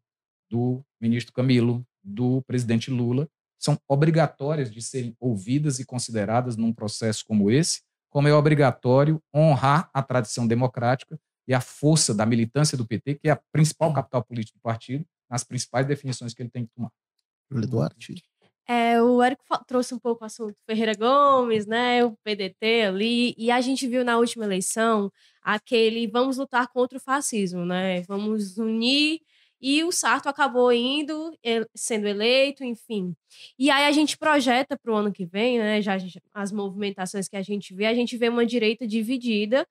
do 0.49 0.81
ministro 0.97 1.33
Camilo, 1.33 1.85
do 2.01 2.41
presidente 2.43 2.89
Lula, 2.89 3.27
são 3.59 3.77
obrigatórias 3.85 4.71
de 4.71 4.81
serem 4.81 5.13
ouvidas 5.19 5.77
e 5.77 5.85
consideradas 5.85 6.55
num 6.55 6.71
processo 6.71 7.25
como 7.27 7.51
esse, 7.51 7.81
como 8.09 8.29
é 8.29 8.33
obrigatório 8.33 9.21
honrar 9.35 9.89
a 9.93 10.01
tradição 10.01 10.47
democrática 10.47 11.19
e 11.45 11.53
a 11.53 11.59
força 11.59 12.13
da 12.13 12.25
militância 12.25 12.77
do 12.77 12.87
PT, 12.87 13.15
que 13.15 13.27
é 13.27 13.31
a 13.31 13.41
principal 13.51 13.91
capital 13.93 14.23
política 14.23 14.57
do 14.57 14.61
partido, 14.61 15.05
nas 15.29 15.43
principais 15.43 15.85
definições 15.85 16.33
que 16.33 16.41
ele 16.41 16.49
tem 16.49 16.65
que 16.65 16.71
tomar. 16.73 16.91
Duarte. 17.51 18.23
É, 18.71 19.01
o 19.01 19.19
Érico 19.23 19.43
trouxe 19.65 19.95
um 19.95 19.99
pouco 19.99 20.23
o 20.23 20.27
assunto 20.27 20.55
Ferreira 20.67 20.93
Gomes, 20.93 21.65
né, 21.65 22.05
o 22.05 22.15
PDT 22.23 22.83
ali, 22.83 23.33
e 23.35 23.49
a 23.49 23.59
gente 23.61 23.87
viu 23.87 24.05
na 24.05 24.17
última 24.19 24.45
eleição 24.45 25.11
aquele 25.41 26.05
vamos 26.05 26.37
lutar 26.37 26.67
contra 26.67 26.99
o 26.99 27.01
fascismo, 27.01 27.65
né, 27.65 28.01
vamos 28.03 28.59
unir 28.59 29.21
e 29.61 29.83
o 29.83 29.91
Sarto 29.91 30.29
acabou 30.29 30.71
indo, 30.71 31.31
sendo 31.75 32.07
eleito, 32.07 32.63
enfim. 32.63 33.13
E 33.57 33.69
aí 33.69 33.85
a 33.87 33.91
gente 33.91 34.17
projeta 34.17 34.77
para 34.77 34.93
o 34.93 34.95
ano 34.95 35.11
que 35.11 35.25
vem, 35.25 35.59
né? 35.59 35.81
Já 35.81 35.97
as 36.33 36.51
movimentações 36.51 37.27
que 37.27 37.35
a 37.35 37.41
gente 37.41 37.73
vê, 37.73 37.85
a 37.85 37.93
gente 37.93 38.15
vê 38.17 38.29
uma 38.29 38.45
direita 38.45 38.87
dividida, 38.87 39.67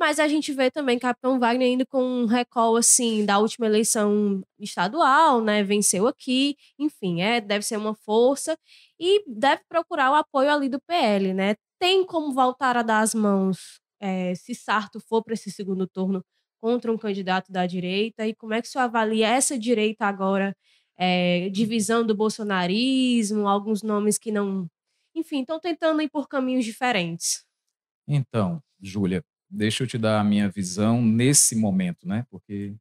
mas 0.00 0.18
a 0.18 0.26
gente 0.26 0.50
vê 0.54 0.70
também 0.70 0.98
Capitão 0.98 1.38
Wagner 1.38 1.68
indo 1.68 1.86
com 1.86 2.02
um 2.02 2.24
recall 2.24 2.74
assim 2.74 3.26
da 3.26 3.38
última 3.38 3.66
eleição 3.66 4.42
estadual, 4.58 5.42
né? 5.42 5.62
Venceu 5.62 6.06
aqui, 6.06 6.56
enfim, 6.78 7.20
é, 7.20 7.38
deve 7.38 7.66
ser 7.66 7.76
uma 7.76 7.94
força 7.94 8.56
e 8.98 9.22
deve 9.26 9.62
procurar 9.68 10.10
o 10.10 10.14
apoio 10.14 10.50
ali 10.50 10.70
do 10.70 10.80
PL, 10.80 11.34
né? 11.34 11.54
Tem 11.78 12.02
como 12.06 12.32
voltar 12.32 12.78
a 12.78 12.82
dar 12.82 13.00
as 13.00 13.14
mãos 13.14 13.78
é, 14.00 14.34
se 14.34 14.54
Sarto 14.54 14.98
for 15.00 15.22
para 15.22 15.34
esse 15.34 15.50
segundo 15.50 15.86
turno 15.86 16.24
contra 16.62 16.90
um 16.90 16.96
candidato 16.96 17.52
da 17.52 17.66
direita 17.66 18.26
e 18.26 18.34
como 18.34 18.54
é 18.54 18.62
que 18.62 18.68
o 18.68 18.70
senhor 18.70 18.84
avalia 18.84 19.28
essa 19.28 19.58
direita 19.58 20.06
agora, 20.06 20.56
é, 20.96 21.50
divisão 21.50 22.06
do 22.06 22.14
bolsonarismo, 22.14 23.46
alguns 23.46 23.82
nomes 23.82 24.16
que 24.18 24.32
não, 24.32 24.66
enfim, 25.14 25.42
estão 25.42 25.60
tentando 25.60 26.00
ir 26.00 26.08
por 26.08 26.26
caminhos 26.26 26.64
diferentes. 26.64 27.44
Então, 28.08 28.62
Júlia, 28.80 29.22
deixa 29.50 29.82
eu 29.82 29.86
te 29.86 29.98
dar 29.98 30.20
a 30.20 30.24
minha 30.24 30.48
visão 30.48 31.02
nesse 31.02 31.56
momento, 31.56 32.06
né? 32.06 32.24
Porque 32.30 32.76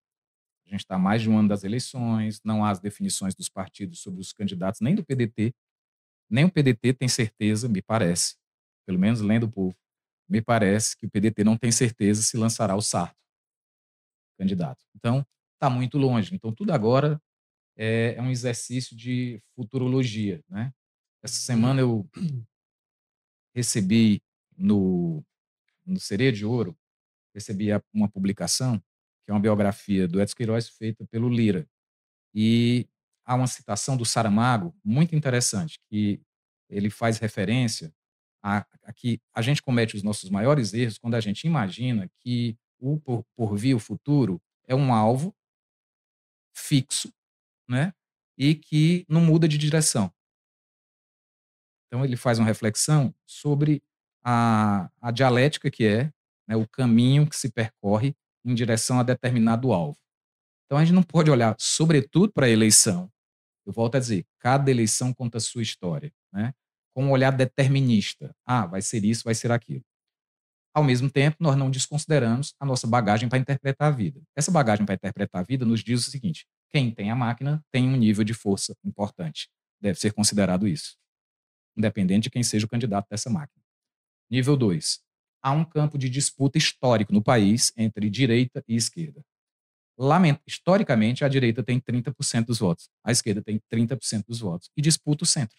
a 0.68 0.70
gente 0.70 0.82
está 0.82 0.98
mais 0.98 1.22
de 1.22 1.30
um 1.30 1.38
ano 1.38 1.50
das 1.50 1.64
eleições, 1.64 2.40
não 2.44 2.64
há 2.64 2.70
as 2.70 2.80
definições 2.80 3.34
dos 3.34 3.50
partidos 3.50 4.00
sobre 4.02 4.22
os 4.22 4.32
candidatos, 4.32 4.82
nem 4.82 4.94
do 4.94 5.04
PDT, 5.04 5.54
nem 6.30 6.46
o 6.46 6.52
PDT 6.52 6.94
tem 6.94 7.08
certeza, 7.08 7.68
me 7.68 7.82
parece, 7.82 8.36
pelo 8.86 9.00
menos 9.00 9.20
lendo 9.20 9.46
o 9.46 9.52
povo, 9.52 9.76
me 10.30 10.42
parece 10.42 10.96
que 10.96 11.08
o 11.08 11.10
PDT 11.10 11.44
não 11.44 11.58
tem 11.58 11.72
certeza 11.72 12.22
se 12.22 12.38
lançará 12.38 12.76
o 12.76 12.82
Sarto 12.82 13.18
candidato. 14.38 14.86
Então, 14.96 15.26
está 15.56 15.70
muito 15.70 15.98
longe. 15.98 16.34
Então, 16.34 16.54
tudo 16.54 16.72
agora 16.72 17.22
é, 17.76 18.16
é, 18.16 18.22
um 18.22 18.32
exercício 18.32 18.96
de 18.96 19.42
futurologia. 19.56 20.42
Né? 20.48 20.72
Essa 21.22 21.40
semana 21.40 21.82
eu 21.82 22.08
recebi 23.54 24.22
no, 24.58 25.24
no 25.90 26.00
Sereia 26.00 26.32
de 26.32 26.46
Ouro, 26.46 26.78
recebi 27.34 27.68
uma 27.94 28.10
publicação, 28.10 28.80
que 29.24 29.32
é 29.32 29.34
uma 29.34 29.40
biografia 29.40 30.08
do 30.08 30.22
Edson 30.22 30.36
Queiroz 30.36 30.70
feita 30.70 31.06
pelo 31.08 31.30
Lira. 31.30 31.68
E 32.34 32.88
há 33.26 33.36
uma 33.36 33.48
citação 33.48 33.98
do 33.98 34.06
Saramago 34.06 34.76
muito 34.84 35.16
interessante, 35.16 35.80
que 35.90 36.22
ele 36.70 36.90
faz 36.90 37.18
referência 37.18 37.94
a, 38.42 38.66
a 38.84 38.94
que 38.94 39.20
a 39.34 39.42
gente 39.42 39.62
comete 39.62 39.96
os 39.96 40.04
nossos 40.04 40.30
maiores 40.30 40.74
erros 40.74 40.98
quando 40.98 41.16
a 41.16 41.20
gente 41.20 41.46
imagina 41.46 42.10
que 42.20 42.58
o 42.80 43.00
por, 43.00 43.26
por 43.36 43.58
vir 43.58 43.74
o 43.74 43.80
futuro 43.80 44.42
é 44.68 44.76
um 44.76 44.94
alvo 44.94 45.36
fixo, 46.54 47.12
né? 47.68 47.94
E 48.38 48.56
que 48.56 49.06
não 49.10 49.22
muda 49.22 49.48
de 49.48 49.58
direção. 49.58 50.14
Então 51.88 52.06
ele 52.06 52.16
faz 52.16 52.40
uma 52.40 52.48
reflexão 52.48 53.14
sobre 53.26 53.84
a, 54.24 54.90
a 55.02 55.12
dialética 55.12 55.70
que 55.70 55.86
é 55.86 56.12
né, 56.48 56.56
o 56.56 56.68
caminho 56.68 57.28
que 57.28 57.36
se 57.36 57.50
percorre 57.52 58.16
em 58.44 58.54
direção 58.54 59.00
a 59.00 59.04
determinado 59.04 59.72
alvo. 59.72 59.98
Então 60.66 60.78
a 60.78 60.86
gente 60.86 60.94
não 60.94 61.04
pode 61.04 61.30
olhar, 61.30 61.56
sobretudo, 61.60 62.32
para 62.32 62.46
a 62.46 62.50
eleição. 62.50 63.12
Eu 63.66 63.74
volto 63.74 63.96
a 63.96 64.00
dizer, 64.00 64.26
cada 64.40 64.70
eleição 64.70 65.14
conta 65.14 65.38
a 65.38 65.42
sua 65.42 65.62
história, 65.62 66.12
né? 66.34 66.54
Com 66.94 67.06
um 67.06 67.12
olhar 67.12 67.32
determinista. 67.32 68.36
Ah, 68.46 68.66
vai 68.66 68.82
ser 68.82 69.04
isso, 69.04 69.24
vai 69.24 69.36
ser 69.36 69.52
aquilo. 69.52 69.84
Ao 70.74 70.84
mesmo 70.84 71.10
tempo, 71.10 71.38
nós 71.40 71.56
não 71.56 71.70
desconsideramos 71.70 72.54
a 72.60 72.66
nossa 72.66 72.88
bagagem 72.88 73.28
para 73.28 73.40
interpretar 73.40 73.88
a 73.88 73.92
vida. 73.92 74.22
Essa 74.36 74.52
bagagem 74.52 74.86
para 74.86 74.96
interpretar 74.96 75.42
a 75.42 75.44
vida 75.44 75.66
nos 75.66 75.84
diz 75.84 76.08
o 76.08 76.12
seguinte: 76.12 76.46
quem 76.70 76.92
tem 76.92 77.10
a 77.10 77.16
máquina 77.16 77.64
tem 77.72 77.88
um 77.88 77.96
nível 77.96 78.24
de 78.24 78.34
força 78.34 78.76
importante. 78.84 79.50
Deve 79.82 80.00
ser 80.00 80.14
considerado 80.14 80.68
isso, 80.68 80.98
independente 81.76 82.24
de 82.24 82.30
quem 82.30 82.44
seja 82.44 82.66
o 82.66 82.70
candidato 82.70 83.08
dessa 83.10 83.30
máquina. 83.30 83.59
Nível 84.30 84.56
2. 84.56 85.00
Há 85.42 85.52
um 85.52 85.66
campo 85.66 85.98
de 85.98 86.10
disputa 86.10 86.58
histórico 86.58 87.12
no 87.12 87.24
país 87.24 87.74
entre 87.76 88.10
direita 88.10 88.64
e 88.68 88.76
esquerda. 88.76 89.24
Historicamente, 90.48 91.26
a 91.26 91.28
direita 91.28 91.64
tem 91.64 91.80
30% 91.80 92.46
dos 92.46 92.60
votos, 92.60 92.90
a 93.04 93.12
esquerda 93.12 93.42
tem 93.42 93.60
30% 93.72 94.26
dos 94.28 94.40
votos 94.40 94.70
e 94.78 94.82
disputa 94.82 95.24
o 95.24 95.28
centro. 95.28 95.58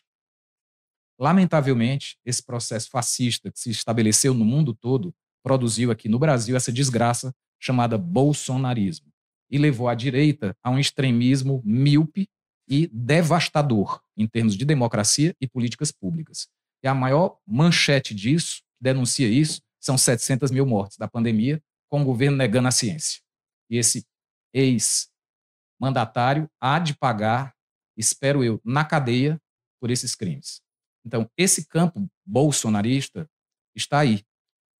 Lamentavelmente, 1.18 2.18
esse 2.24 2.42
processo 2.42 2.88
fascista 2.88 3.50
que 3.52 3.58
se 3.58 3.70
estabeleceu 3.70 4.32
no 4.32 4.44
mundo 4.44 4.74
todo 4.74 5.14
produziu 5.42 5.90
aqui 5.90 6.08
no 6.08 6.18
Brasil 6.18 6.56
essa 6.56 6.72
desgraça 6.72 7.34
chamada 7.58 7.98
bolsonarismo 7.98 9.12
e 9.50 9.58
levou 9.58 9.88
a 9.88 9.94
direita 9.94 10.56
a 10.62 10.70
um 10.70 10.78
extremismo 10.78 11.60
míope 11.64 12.28
e 12.66 12.86
devastador 12.86 14.00
em 14.16 14.26
termos 14.26 14.56
de 14.56 14.64
democracia 14.64 15.34
e 15.40 15.46
políticas 15.46 15.90
públicas. 15.90 16.48
E 16.82 16.88
a 16.88 16.94
maior 16.94 17.38
manchete 17.46 18.14
disso, 18.14 18.62
que 18.76 18.82
denuncia 18.82 19.28
isso, 19.28 19.62
são 19.78 19.96
700 19.96 20.50
mil 20.50 20.66
mortes 20.66 20.96
da 20.96 21.08
pandemia, 21.08 21.62
com 21.88 22.02
o 22.02 22.04
governo 22.04 22.36
negando 22.36 22.68
a 22.68 22.70
ciência. 22.70 23.20
E 23.68 23.76
esse 23.76 24.06
ex-mandatário 24.52 26.48
há 26.60 26.78
de 26.78 26.94
pagar, 26.94 27.54
espero 27.96 28.44
eu, 28.44 28.60
na 28.64 28.84
cadeia 28.84 29.40
por 29.80 29.90
esses 29.90 30.14
crimes. 30.14 30.62
Então, 31.04 31.28
esse 31.36 31.66
campo 31.66 32.08
bolsonarista 32.24 33.28
está 33.74 34.00
aí. 34.00 34.22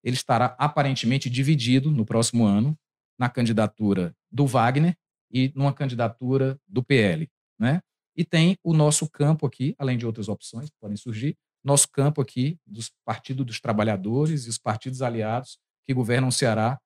Ele 0.03 0.17
estará 0.17 0.55
aparentemente 0.59 1.29
dividido 1.29 1.91
no 1.91 2.05
próximo 2.05 2.45
ano 2.45 2.79
na 3.19 3.29
candidatura 3.29 4.15
do 4.31 4.47
Wagner 4.47 4.97
e 5.31 5.53
numa 5.55 5.73
candidatura 5.73 6.59
do 6.67 6.83
PL, 6.83 7.29
né? 7.59 7.83
E 8.17 8.25
tem 8.25 8.59
o 8.63 8.73
nosso 8.73 9.09
campo 9.09 9.47
aqui, 9.47 9.75
além 9.79 9.97
de 9.97 10.05
outras 10.05 10.29
opções 10.29 10.69
que 10.69 10.77
podem 10.81 10.97
surgir, 10.97 11.37
nosso 11.63 11.89
campo 11.91 12.21
aqui 12.21 12.59
dos 12.67 12.91
partidos 13.05 13.47
dos 13.47 13.61
trabalhadores 13.61 14.47
e 14.47 14.49
os 14.49 14.59
partidos 14.59 15.03
aliados 15.03 15.59
que 15.87 15.95
governam 15.95 16.29
o 16.29 16.33
Ceará 16.33 16.81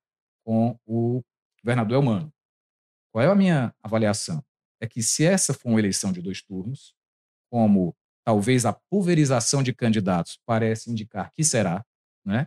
com 0.45 0.79
o 0.85 1.22
governador 1.62 1.99
Elmano. 1.99 2.33
Qual 3.12 3.25
é 3.25 3.29
a 3.29 3.35
minha 3.35 3.75
avaliação? 3.83 4.45
É 4.81 4.87
que 4.87 5.03
se 5.03 5.25
essa 5.25 5.55
for 5.55 5.68
uma 5.68 5.79
eleição 5.79 6.12
de 6.12 6.20
dois 6.20 6.43
turnos, 6.43 6.95
como 7.51 7.97
talvez 8.25 8.66
a 8.66 8.72
pulverização 8.72 9.62
de 9.62 9.72
candidatos 9.72 10.39
parece 10.45 10.91
indicar 10.91 11.31
que 11.33 11.45
será, 11.45 11.85
né? 12.25 12.47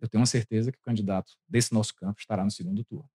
Eu 0.00 0.08
tenho 0.08 0.20
uma 0.20 0.26
certeza 0.26 0.72
que 0.72 0.78
o 0.78 0.82
candidato 0.82 1.32
desse 1.48 1.72
nosso 1.72 1.94
campo 1.94 2.20
estará 2.20 2.44
no 2.44 2.50
segundo 2.50 2.84
turno. 2.84 3.08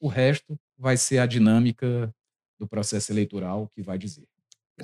O 0.00 0.08
resto 0.08 0.58
vai 0.76 0.96
ser 0.96 1.18
a 1.18 1.26
dinâmica 1.26 2.14
do 2.58 2.68
processo 2.68 3.10
eleitoral 3.10 3.68
que 3.70 3.82
vai 3.82 3.98
dizer. 3.98 4.28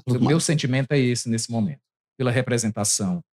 O 0.07 0.19
meu 0.19 0.41
sentimento 0.41 0.93
é 0.93 0.99
esse 0.99 1.29
nesse 1.29 1.51
momento, 1.51 1.83
pela 2.21 2.31
representação 2.31 3.25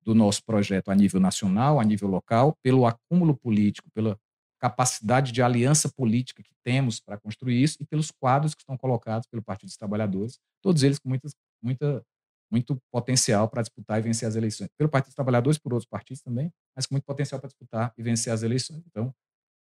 do 0.00 0.14
nosso 0.14 0.44
projeto 0.44 0.92
a 0.92 0.94
nível 0.94 1.18
nacional, 1.18 1.80
a 1.80 1.84
nível 1.84 2.06
local, 2.06 2.56
pelo 2.62 2.86
acúmulo 2.86 3.36
político, 3.36 3.90
pela 3.90 4.16
capacidade 4.60 5.32
de 5.32 5.42
aliança 5.42 5.88
política 5.88 6.40
que 6.40 6.54
temos 6.62 7.00
para 7.00 7.18
construir 7.18 7.60
isso 7.60 7.78
e 7.80 7.84
pelos 7.84 8.12
quadros 8.12 8.54
que 8.54 8.62
estão 8.62 8.78
colocados 8.78 9.26
pelo 9.26 9.42
Partido 9.42 9.70
dos 9.70 9.76
Trabalhadores, 9.76 10.38
todos 10.62 10.84
eles 10.84 11.00
com 11.00 11.08
muitas, 11.08 11.34
muita, 11.60 12.00
muito 12.48 12.80
potencial 12.92 13.48
para 13.48 13.62
disputar 13.62 13.98
e 13.98 14.02
vencer 14.02 14.28
as 14.28 14.36
eleições. 14.36 14.70
Pelo 14.78 14.88
Partido 14.88 15.08
dos 15.08 15.16
Trabalhadores, 15.16 15.58
por 15.58 15.72
outros 15.72 15.88
partidos 15.90 16.22
também, 16.22 16.48
mas 16.76 16.86
com 16.86 16.94
muito 16.94 17.04
potencial 17.04 17.40
para 17.40 17.48
disputar 17.48 17.92
e 17.98 18.02
vencer 18.04 18.32
as 18.32 18.44
eleições. 18.44 18.84
Então, 18.86 19.12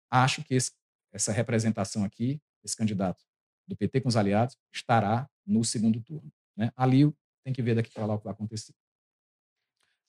acho 0.08 0.44
que 0.44 0.54
esse, 0.54 0.70
essa 1.12 1.32
representação 1.32 2.04
aqui, 2.04 2.40
esse 2.62 2.76
candidato 2.76 3.20
do 3.66 3.76
PT 3.76 4.00
com 4.00 4.08
os 4.08 4.16
aliados, 4.16 4.56
estará 4.72 5.28
no 5.44 5.64
segundo 5.64 6.00
turno. 6.00 6.30
Né? 6.56 6.70
Ali 6.76 7.12
tem 7.44 7.52
que 7.52 7.62
ver 7.62 7.74
daqui 7.74 7.90
para 7.92 8.06
lá 8.06 8.14
o 8.14 8.18
que 8.18 8.24
vai 8.24 8.32
acontecer. 8.32 8.72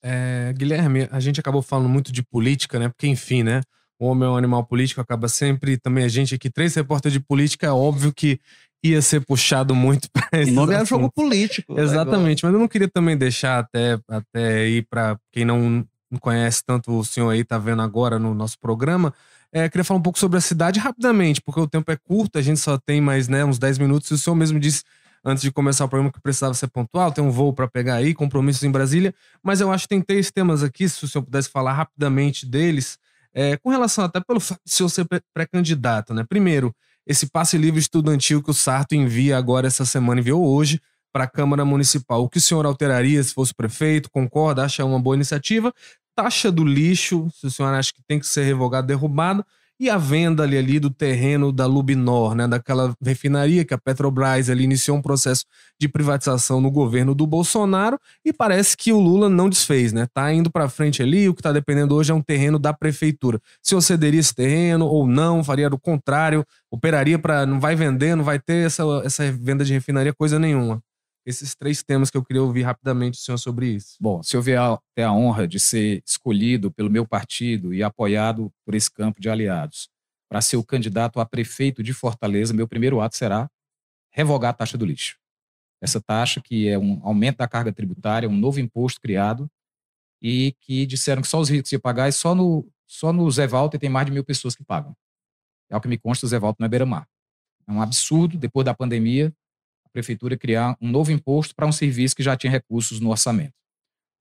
É, 0.03 0.53
Guilherme, 0.57 1.07
a 1.11 1.19
gente 1.19 1.39
acabou 1.39 1.61
falando 1.61 1.89
muito 1.89 2.11
de 2.11 2.23
política, 2.23 2.79
né? 2.79 2.89
Porque, 2.89 3.07
enfim, 3.07 3.43
né? 3.43 3.61
o 4.01 4.07
homem 4.07 4.27
é 4.27 4.31
um 4.31 4.35
animal 4.35 4.65
político, 4.65 4.99
acaba 4.99 5.27
sempre. 5.27 5.77
Também 5.77 6.03
a 6.03 6.07
gente 6.07 6.33
aqui, 6.33 6.49
três 6.49 6.73
repórteres 6.73 7.13
de 7.13 7.19
política, 7.19 7.67
é 7.67 7.71
óbvio 7.71 8.11
que 8.11 8.39
ia 8.83 8.99
ser 8.99 9.23
puxado 9.23 9.75
muito 9.75 10.09
para 10.11 10.41
esse. 10.41 10.51
O 10.51 10.55
nome 10.55 10.73
é 10.73 10.83
jogo 10.83 11.11
político. 11.11 11.79
Exatamente, 11.79 12.43
mas 12.43 12.51
eu 12.51 12.59
não 12.59 12.67
queria 12.67 12.89
também 12.89 13.15
deixar 13.15 13.59
até, 13.59 13.99
até 14.09 14.67
ir 14.67 14.87
para 14.89 15.17
quem 15.31 15.45
não 15.45 15.85
não 16.09 16.19
conhece 16.19 16.61
tanto 16.65 16.91
o 16.91 17.05
senhor 17.05 17.29
aí, 17.29 17.41
tá 17.41 17.57
vendo 17.57 17.81
agora 17.81 18.19
no 18.19 18.33
nosso 18.33 18.59
programa. 18.59 19.13
É, 19.49 19.69
queria 19.69 19.85
falar 19.85 19.97
um 19.97 20.03
pouco 20.03 20.19
sobre 20.19 20.37
a 20.37 20.41
cidade 20.41 20.77
rapidamente, 20.77 21.41
porque 21.41 21.61
o 21.61 21.67
tempo 21.67 21.89
é 21.89 21.95
curto, 21.95 22.37
a 22.37 22.41
gente 22.41 22.59
só 22.59 22.77
tem 22.77 22.99
mais 22.99 23.29
né, 23.29 23.45
uns 23.45 23.57
10 23.57 23.77
minutos. 23.77 24.11
E 24.11 24.15
o 24.15 24.17
senhor 24.17 24.35
mesmo 24.35 24.59
disse 24.59 24.83
antes 25.23 25.41
de 25.41 25.51
começar 25.51 25.85
o 25.85 25.89
programa 25.89 26.11
que 26.11 26.21
precisava 26.21 26.53
ser 26.53 26.67
pontual, 26.67 27.11
tem 27.11 27.23
um 27.23 27.31
voo 27.31 27.53
para 27.53 27.67
pegar 27.67 27.95
aí, 27.95 28.13
compromissos 28.13 28.63
em 28.63 28.71
Brasília. 28.71 29.13
Mas 29.43 29.61
eu 29.61 29.71
acho 29.71 29.83
que 29.83 29.89
tem 29.89 30.01
três 30.01 30.31
temas 30.31 30.63
aqui, 30.63 30.87
se 30.87 31.03
o 31.03 31.07
senhor 31.07 31.23
pudesse 31.23 31.49
falar 31.49 31.73
rapidamente 31.73 32.45
deles, 32.45 32.97
é, 33.33 33.57
com 33.57 33.69
relação 33.69 34.03
até 34.03 34.19
pelo 34.19 34.39
fato 34.39 34.59
de 34.65 34.71
o 34.71 34.75
senhor 34.75 34.89
ser 34.89 35.07
pré-candidato, 35.33 36.13
né? 36.13 36.25
Primeiro, 36.27 36.75
esse 37.05 37.27
passe 37.27 37.57
livre 37.57 37.79
estudantil 37.79 38.43
que 38.43 38.51
o 38.51 38.53
Sarto 38.53 38.93
envia 38.93 39.37
agora 39.37 39.67
essa 39.67 39.85
semana, 39.85 40.21
enviou 40.21 40.45
hoje 40.45 40.81
para 41.13 41.25
a 41.25 41.27
Câmara 41.27 41.65
Municipal. 41.65 42.23
O 42.23 42.29
que 42.29 42.37
o 42.37 42.41
senhor 42.41 42.65
alteraria 42.65 43.21
se 43.23 43.33
fosse 43.33 43.53
prefeito? 43.53 44.09
Concorda? 44.09 44.63
Acha 44.63 44.85
uma 44.85 44.99
boa 44.99 45.15
iniciativa? 45.15 45.73
taxa 46.15 46.51
do 46.51 46.63
lixo, 46.63 47.29
se 47.33 47.47
o 47.47 47.51
senhor 47.51 47.73
acha 47.73 47.93
que 47.93 48.01
tem 48.07 48.19
que 48.19 48.27
ser 48.27 48.43
revogado, 48.43 48.87
derrubado, 48.87 49.45
e 49.81 49.89
a 49.89 49.97
venda 49.97 50.43
ali, 50.43 50.55
ali 50.55 50.79
do 50.79 50.91
terreno 50.91 51.51
da 51.51 51.65
Lubinor, 51.65 52.35
né, 52.35 52.47
daquela 52.47 52.93
refinaria 53.03 53.65
que 53.65 53.73
a 53.73 53.79
Petrobras 53.79 54.47
ali 54.47 54.63
iniciou 54.63 54.95
um 54.95 55.01
processo 55.01 55.43
de 55.79 55.89
privatização 55.89 56.61
no 56.61 56.69
governo 56.69 57.15
do 57.15 57.25
Bolsonaro 57.25 57.99
e 58.23 58.31
parece 58.31 58.77
que 58.77 58.93
o 58.93 58.99
Lula 58.99 59.27
não 59.27 59.49
desfez, 59.49 59.91
né? 59.91 60.07
Tá 60.13 60.31
indo 60.31 60.51
para 60.51 60.69
frente 60.69 61.01
ali, 61.01 61.27
o 61.27 61.33
que 61.33 61.39
está 61.39 61.51
dependendo 61.51 61.95
hoje 61.95 62.11
é 62.11 62.13
um 62.13 62.21
terreno 62.21 62.59
da 62.59 62.71
prefeitura. 62.71 63.41
Se 63.59 63.73
eu 63.73 63.81
cederia 63.81 64.19
esse 64.19 64.35
terreno 64.35 64.85
ou 64.85 65.07
não, 65.07 65.43
faria 65.43 65.67
do 65.67 65.79
contrário, 65.79 66.45
operaria 66.69 67.17
para 67.17 67.47
não 67.47 67.59
vai 67.59 67.75
vender, 67.75 68.15
não 68.15 68.23
vai 68.23 68.37
ter 68.37 68.67
essa, 68.67 68.83
essa 69.03 69.31
venda 69.31 69.65
de 69.65 69.73
refinaria 69.73 70.13
coisa 70.13 70.37
nenhuma 70.37 70.79
esses 71.25 71.55
três 71.55 71.83
temas 71.83 72.09
que 72.09 72.17
eu 72.17 72.23
queria 72.23 72.41
ouvir 72.41 72.63
rapidamente 72.63 73.19
o 73.19 73.21
senhor 73.21 73.37
sobre 73.37 73.67
isso. 73.67 73.95
Bom, 73.99 74.23
se 74.23 74.35
eu 74.35 74.41
vier 74.41 74.59
a 74.59 74.79
ter 74.95 75.03
a 75.03 75.13
honra 75.13 75.47
de 75.47 75.59
ser 75.59 76.01
escolhido 76.05 76.71
pelo 76.71 76.89
meu 76.89 77.07
partido 77.07 77.73
e 77.73 77.83
apoiado 77.83 78.51
por 78.65 78.73
esse 78.73 78.89
campo 78.89 79.21
de 79.21 79.29
aliados 79.29 79.89
para 80.29 80.41
ser 80.41 80.57
o 80.57 80.63
candidato 80.63 81.19
a 81.19 81.25
prefeito 81.25 81.83
de 81.83 81.93
Fortaleza, 81.93 82.53
meu 82.53 82.67
primeiro 82.67 83.01
ato 83.01 83.17
será 83.17 83.49
revogar 84.11 84.51
a 84.51 84.53
taxa 84.53 84.77
do 84.77 84.85
lixo. 84.85 85.17
Essa 85.81 86.01
taxa 86.01 86.41
que 86.41 86.67
é 86.67 86.77
um 86.77 86.99
aumento 87.03 87.37
da 87.37 87.47
carga 87.47 87.71
tributária, 87.71 88.29
um 88.29 88.37
novo 88.37 88.59
imposto 88.59 89.01
criado 89.01 89.49
e 90.21 90.55
que 90.61 90.85
disseram 90.85 91.21
que 91.21 91.27
só 91.27 91.39
os 91.39 91.49
ricos 91.49 91.71
iam 91.71 91.81
pagar 91.81 92.07
e 92.07 92.11
só 92.11 92.35
no, 92.35 92.67
só 92.87 93.11
no 93.11 93.29
Zé 93.31 93.47
Walter 93.47 93.79
tem 93.79 93.89
mais 93.89 94.05
de 94.05 94.11
mil 94.11 94.23
pessoas 94.23 94.55
que 94.55 94.63
pagam. 94.63 94.95
É 95.69 95.75
o 95.75 95.81
que 95.81 95.87
me 95.87 95.97
consta, 95.97 96.25
o 96.25 96.29
Zé 96.29 96.37
Walter 96.37 96.57
não 96.59 96.65
é 96.65 96.69
beira-mar. 96.69 97.07
É 97.67 97.71
um 97.71 97.81
absurdo, 97.81 98.37
depois 98.37 98.65
da 98.65 98.73
pandemia, 98.73 99.33
prefeitura 99.93 100.37
criar 100.37 100.77
um 100.81 100.89
novo 100.89 101.11
imposto 101.11 101.55
para 101.55 101.65
um 101.65 101.71
serviço 101.71 102.15
que 102.15 102.23
já 102.23 102.35
tinha 102.35 102.51
recursos 102.51 102.99
no 102.99 103.09
orçamento. 103.09 103.53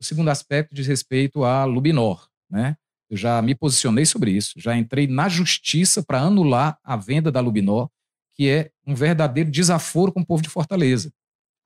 O 0.01 0.05
segundo 0.05 0.31
aspecto 0.31 0.75
diz 0.75 0.87
respeito 0.87 1.45
à 1.45 1.64
Lubinor, 1.64 2.29
né? 2.51 2.77
Eu 3.11 3.16
já 3.16 3.43
me 3.43 3.55
posicionei 3.55 4.07
sobre 4.07 4.31
isso, 4.31 4.55
já 4.57 4.77
entrei 4.77 5.09
na 5.09 5.29
justiça 5.29 6.03
para 6.03 6.21
anular 6.21 6.79
a 6.85 6.97
venda 6.97 7.31
da 7.31 7.41
Lubinor, 7.41 7.91
que 8.37 8.49
é 8.49 8.71
um 8.87 8.95
verdadeiro 8.95 9.51
desaforo 9.51 10.12
com 10.12 10.21
o 10.21 10.27
povo 10.27 10.43
de 10.43 10.49
Fortaleza. 10.49 11.12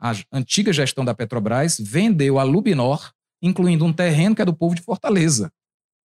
A 0.00 0.12
antiga 0.32 0.72
gestão 0.72 1.04
da 1.04 1.14
Petrobras 1.14 1.78
vendeu 1.78 2.38
a 2.38 2.42
Lubinor, 2.42 3.12
incluindo 3.42 3.84
um 3.84 3.92
terreno 3.92 4.34
que 4.34 4.42
é 4.42 4.44
do 4.44 4.56
povo 4.56 4.74
de 4.74 4.80
Fortaleza. 4.80 5.52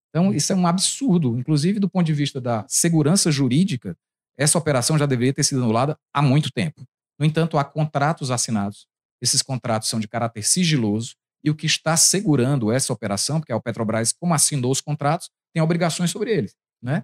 Então, 0.10 0.34
isso 0.34 0.52
é 0.52 0.56
um 0.56 0.68
absurdo. 0.68 1.38
Inclusive, 1.38 1.80
do 1.80 1.90
ponto 1.90 2.06
de 2.06 2.14
vista 2.14 2.42
da 2.42 2.66
segurança 2.68 3.32
jurídica, 3.32 3.98
essa 4.38 4.58
operação 4.58 4.98
já 4.98 5.06
deveria 5.06 5.34
ter 5.34 5.44
sido 5.44 5.64
anulada 5.64 5.98
há 6.14 6.22
muito 6.22 6.52
tempo. 6.52 6.86
No 7.20 7.26
entanto, 7.26 7.58
há 7.58 7.64
contratos 7.64 8.32
assinados. 8.32 8.88
Esses 9.22 9.42
contratos 9.42 9.90
são 9.90 10.00
de 10.00 10.08
caráter 10.08 10.44
sigiloso 10.44 11.16
e 11.44 11.50
o 11.50 11.56
que 11.56 11.66
está 11.66 11.98
segurando 11.98 12.72
essa 12.72 12.94
operação, 12.94 13.40
porque 13.40 13.52
a 13.52 13.60
Petrobras, 13.60 14.14
como 14.14 14.34
assinou 14.34 14.72
os 14.72 14.82
contratos, 14.82 15.30
tem 15.54 15.62
obrigações 15.62 16.12
sobre 16.12 16.32
eles. 16.32 16.56
Né? 16.82 17.04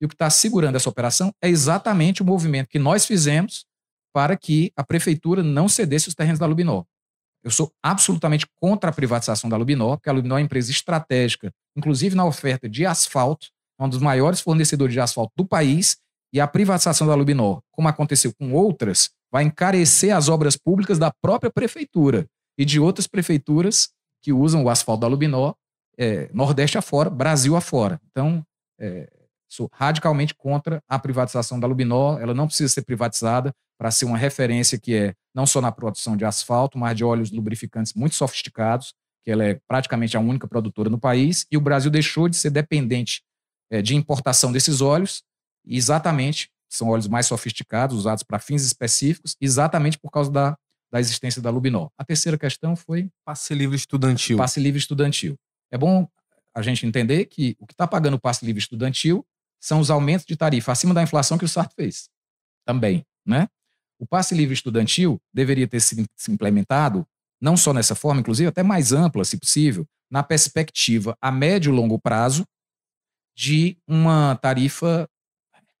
E 0.00 0.04
o 0.04 0.08
que 0.08 0.14
está 0.14 0.28
segurando 0.28 0.76
essa 0.76 0.88
operação 0.88 1.32
é 1.40 1.48
exatamente 1.48 2.22
o 2.22 2.24
movimento 2.24 2.68
que 2.68 2.78
nós 2.78 3.06
fizemos 3.06 3.64
para 4.12 4.36
que 4.36 4.72
a 4.76 4.84
prefeitura 4.84 5.42
não 5.42 5.68
cedesse 5.68 6.08
os 6.08 6.14
terrenos 6.14 6.38
da 6.38 6.46
Lubinor. 6.46 6.84
Eu 7.42 7.50
sou 7.50 7.72
absolutamente 7.82 8.46
contra 8.60 8.90
a 8.90 8.92
privatização 8.92 9.48
da 9.48 9.56
Lubinor, 9.56 9.96
porque 9.96 10.10
a 10.10 10.12
Lubinor 10.12 10.38
é 10.38 10.40
uma 10.40 10.44
empresa 10.44 10.70
estratégica, 10.70 11.52
inclusive 11.76 12.14
na 12.14 12.24
oferta 12.24 12.68
de 12.68 12.86
asfalto, 12.86 13.48
é 13.78 13.84
um 13.84 13.88
dos 13.88 14.00
maiores 14.00 14.40
fornecedores 14.40 14.92
de 14.92 15.00
asfalto 15.00 15.32
do 15.36 15.44
país, 15.44 15.96
e 16.32 16.40
a 16.40 16.46
privatização 16.46 17.06
da 17.06 17.14
Lubinor, 17.14 17.60
como 17.72 17.88
aconteceu 17.88 18.32
com 18.34 18.52
outras, 18.52 19.10
vai 19.32 19.44
encarecer 19.44 20.14
as 20.14 20.28
obras 20.28 20.56
públicas 20.56 20.98
da 20.98 21.10
própria 21.10 21.50
prefeitura 21.50 22.28
e 22.58 22.64
de 22.66 22.78
outras 22.78 23.06
prefeituras 23.06 23.88
que 24.22 24.32
usam 24.32 24.62
o 24.62 24.68
asfalto 24.68 25.00
da 25.00 25.06
Lubinó, 25.06 25.54
é, 25.98 26.28
Nordeste 26.32 26.76
afora, 26.76 27.08
Brasil 27.08 27.56
afora. 27.56 27.98
Então, 28.10 28.44
é, 28.78 29.10
sou 29.48 29.68
radicalmente 29.72 30.34
contra 30.34 30.82
a 30.88 30.98
privatização 30.98 31.58
da 31.58 31.66
Lubinó. 31.66 32.18
Ela 32.18 32.34
não 32.34 32.46
precisa 32.46 32.72
ser 32.72 32.82
privatizada 32.82 33.52
para 33.78 33.90
ser 33.90 34.04
uma 34.04 34.18
referência 34.18 34.78
que 34.78 34.94
é 34.94 35.14
não 35.34 35.46
só 35.46 35.60
na 35.60 35.72
produção 35.72 36.16
de 36.16 36.24
asfalto, 36.24 36.78
mas 36.78 36.96
de 36.96 37.02
óleos 37.02 37.30
lubrificantes 37.30 37.94
muito 37.94 38.14
sofisticados, 38.14 38.94
que 39.24 39.30
ela 39.30 39.44
é 39.44 39.58
praticamente 39.66 40.16
a 40.16 40.20
única 40.20 40.46
produtora 40.46 40.90
no 40.90 40.98
país, 40.98 41.46
e 41.50 41.56
o 41.56 41.60
Brasil 41.60 41.90
deixou 41.90 42.28
de 42.28 42.36
ser 42.36 42.50
dependente 42.50 43.22
é, 43.70 43.80
de 43.80 43.96
importação 43.96 44.52
desses 44.52 44.80
óleos, 44.80 45.22
exatamente 45.66 46.50
são 46.76 46.88
óleos 46.88 47.08
mais 47.08 47.26
sofisticados, 47.26 47.96
usados 47.96 48.22
para 48.22 48.38
fins 48.38 48.64
específicos, 48.64 49.36
exatamente 49.40 49.98
por 49.98 50.10
causa 50.10 50.30
da, 50.30 50.56
da 50.90 51.00
existência 51.00 51.40
da 51.42 51.50
Lubinol. 51.50 51.92
A 51.96 52.04
terceira 52.04 52.38
questão 52.38 52.74
foi. 52.74 53.10
Passe 53.24 53.54
livre 53.54 53.76
estudantil. 53.76 54.38
Passe 54.38 54.60
livre 54.60 54.78
estudantil. 54.78 55.36
É 55.70 55.78
bom 55.78 56.08
a 56.54 56.62
gente 56.62 56.86
entender 56.86 57.26
que 57.26 57.56
o 57.58 57.66
que 57.66 57.72
está 57.72 57.86
pagando 57.86 58.14
o 58.14 58.20
passe 58.20 58.44
livre 58.44 58.60
estudantil 58.60 59.24
são 59.60 59.80
os 59.80 59.90
aumentos 59.90 60.26
de 60.26 60.36
tarifa 60.36 60.72
acima 60.72 60.92
da 60.92 61.02
inflação 61.02 61.38
que 61.38 61.44
o 61.44 61.48
Sarto 61.48 61.74
fez. 61.74 62.08
Também, 62.64 63.04
né? 63.24 63.48
O 63.98 64.06
passe 64.06 64.34
livre 64.34 64.52
estudantil 64.52 65.20
deveria 65.32 65.68
ter 65.68 65.80
sido 65.80 66.04
implementado 66.28 67.06
não 67.40 67.56
só 67.56 67.72
nessa 67.72 67.94
forma, 67.94 68.20
inclusive 68.20 68.48
até 68.48 68.62
mais 68.62 68.92
ampla, 68.92 69.24
se 69.24 69.38
possível, 69.38 69.86
na 70.10 70.22
perspectiva 70.22 71.16
a 71.20 71.30
médio 71.30 71.72
e 71.72 71.76
longo 71.76 71.98
prazo 71.98 72.44
de 73.34 73.78
uma 73.86 74.36
tarifa 74.36 75.08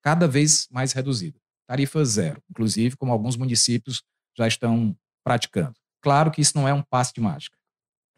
cada 0.02 0.26
vez 0.26 0.68
mais 0.70 0.92
reduzida. 0.92 1.38
Tarifa 1.66 2.04
zero, 2.04 2.42
inclusive, 2.50 2.96
como 2.96 3.12
alguns 3.12 3.36
municípios 3.36 4.02
já 4.36 4.46
estão 4.46 4.96
praticando. 5.24 5.74
Claro 6.02 6.30
que 6.30 6.40
isso 6.40 6.56
não 6.56 6.66
é 6.66 6.74
um 6.74 6.82
passe 6.82 7.14
de 7.14 7.20
mágica. 7.20 7.56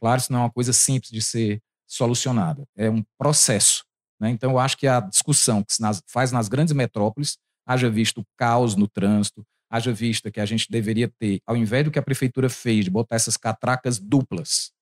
Claro, 0.01 0.21
isso 0.21 0.33
não 0.33 0.41
é 0.41 0.43
uma 0.43 0.51
coisa 0.51 0.73
simples 0.73 1.11
de 1.11 1.23
ser 1.23 1.63
solucionada. 1.87 2.67
É 2.77 2.91
um 2.91 3.05
processo. 3.19 3.85
Né? 4.19 4.31
Então, 4.31 4.51
eu 4.53 4.59
acho 4.59 4.77
que 4.77 4.87
a 4.87 5.01
discussão 5.01 5.63
que 5.63 5.73
se 5.73 5.83
faz 6.07 6.33
nas 6.33 6.49
grandes 6.49 6.73
metrópoles, 6.73 7.39
haja 7.67 7.91
visto 7.91 8.23
o 8.23 8.27
caos 8.37 8.75
no 8.75 8.89
trânsito, 8.89 9.47
haja 9.71 9.93
vista 9.93 10.31
que 10.31 10.41
a 10.41 10.47
gente 10.47 10.71
deveria 10.71 11.09
ter, 11.19 11.41
ao 11.47 11.57
invés 11.57 11.85
do 11.85 11.91
que 11.91 11.99
a 11.99 12.03
prefeitura 12.03 12.49
fez, 12.49 12.85
de 12.85 12.91
botar 12.91 13.17
essas 13.17 13.37
catracas 13.37 13.99
duplas, 13.99 14.73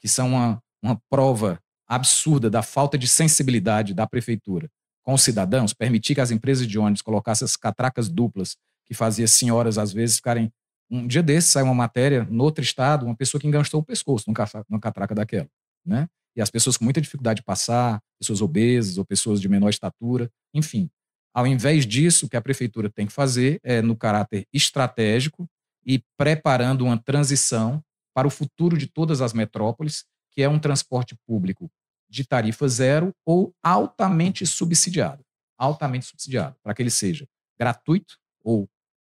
que 0.00 0.08
são 0.08 0.28
uma, 0.28 0.62
uma 0.82 1.00
prova 1.10 1.58
absurda 1.86 2.48
da 2.48 2.62
falta 2.62 2.96
de 2.96 3.08
sensibilidade 3.08 3.94
da 3.94 4.06
prefeitura 4.06 4.70
com 5.04 5.12
os 5.12 5.22
cidadãos, 5.22 5.72
permitir 5.72 6.14
que 6.14 6.20
as 6.20 6.30
empresas 6.30 6.66
de 6.66 6.78
ônibus 6.78 7.02
colocassem 7.02 7.44
essas 7.44 7.56
catracas 7.56 8.08
duplas, 8.08 8.56
que 8.86 8.94
fazia 8.94 9.28
senhoras, 9.28 9.78
às 9.78 9.92
vezes, 9.92 10.16
ficarem. 10.16 10.52
Um 10.90 11.06
dia 11.06 11.22
desses 11.22 11.50
saiu 11.50 11.66
uma 11.66 11.74
matéria, 11.74 12.26
no 12.30 12.42
outro 12.42 12.62
estado, 12.62 13.06
uma 13.06 13.16
pessoa 13.16 13.40
que 13.40 13.46
enganchou 13.46 13.80
o 13.80 13.84
pescoço 13.84 14.24
numa 14.68 14.80
catraca 14.80 15.14
daquela. 15.14 15.48
Né? 15.84 16.08
E 16.36 16.42
as 16.42 16.50
pessoas 16.50 16.76
com 16.76 16.84
muita 16.84 17.00
dificuldade 17.00 17.40
de 17.40 17.44
passar, 17.44 18.00
pessoas 18.18 18.40
obesas 18.40 18.98
ou 18.98 19.04
pessoas 19.04 19.40
de 19.40 19.48
menor 19.48 19.68
estatura, 19.68 20.30
enfim. 20.52 20.90
Ao 21.32 21.46
invés 21.46 21.86
disso, 21.86 22.26
o 22.26 22.28
que 22.28 22.36
a 22.36 22.40
prefeitura 22.40 22.90
tem 22.90 23.06
que 23.06 23.12
fazer 23.12 23.60
é, 23.62 23.82
no 23.82 23.96
caráter 23.96 24.46
estratégico 24.52 25.48
e 25.84 26.02
preparando 26.16 26.84
uma 26.84 26.96
transição 26.96 27.82
para 28.14 28.28
o 28.28 28.30
futuro 28.30 28.78
de 28.78 28.86
todas 28.86 29.20
as 29.20 29.32
metrópoles, 29.32 30.04
que 30.30 30.42
é 30.42 30.48
um 30.48 30.58
transporte 30.58 31.16
público 31.26 31.70
de 32.08 32.24
tarifa 32.24 32.68
zero 32.68 33.14
ou 33.24 33.54
altamente 33.62 34.46
subsidiado. 34.46 35.24
Altamente 35.56 36.06
subsidiado, 36.06 36.56
para 36.62 36.74
que 36.74 36.82
ele 36.82 36.90
seja 36.90 37.26
gratuito 37.58 38.18
ou 38.42 38.68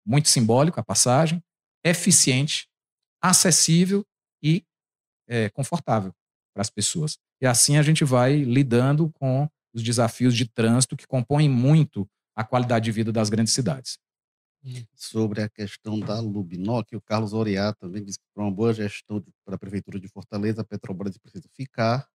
muito 0.06 0.30
simbólico 0.30 0.80
a 0.80 0.84
passagem, 0.84 1.44
eficiente, 1.84 2.68
acessível 3.22 4.06
e 4.42 4.66
é, 5.28 5.50
confortável 5.50 6.14
para 6.54 6.62
as 6.62 6.70
pessoas. 6.70 7.18
E 7.42 7.46
assim 7.46 7.78
a 7.78 7.84
gente 7.84 8.04
vai 8.04 8.38
lidando 8.38 9.12
com 9.14 9.48
os 9.74 9.84
desafios 9.84 10.36
de 10.36 10.48
trânsito 10.48 10.98
que 10.98 11.08
compõem 11.08 11.48
muito 11.48 12.10
a 12.36 12.44
qualidade 12.44 12.86
de 12.86 12.92
vida 12.92 13.12
das 13.12 13.30
grandes 13.30 13.54
cidades. 13.54 14.00
Sobre 14.94 15.42
a 15.42 15.50
questão 15.50 16.00
da 16.00 16.20
Lubinó, 16.20 16.84
que 16.84 16.96
o 16.96 17.02
Carlos 17.02 17.34
Oriá 17.34 17.74
também 17.74 18.04
disse 18.04 18.20
que 18.20 18.26
para 18.34 18.44
uma 18.44 18.52
boa 18.52 18.74
gestão 18.74 19.24
para 19.46 19.56
a 19.56 19.58
Prefeitura 19.58 20.00
de 20.00 20.08
Fortaleza, 20.10 20.62
a 20.62 20.66
Petrobras 20.66 21.18
precisa 21.18 21.48
ficar 21.56 22.06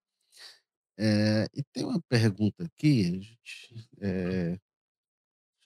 é, 0.98 1.46
e 1.54 1.62
tem 1.72 1.84
uma 1.84 2.00
pergunta 2.08 2.64
aqui, 2.64 3.02
a 3.02 3.10
gente, 3.10 3.88
é, 4.00 4.50
deixa 4.50 4.60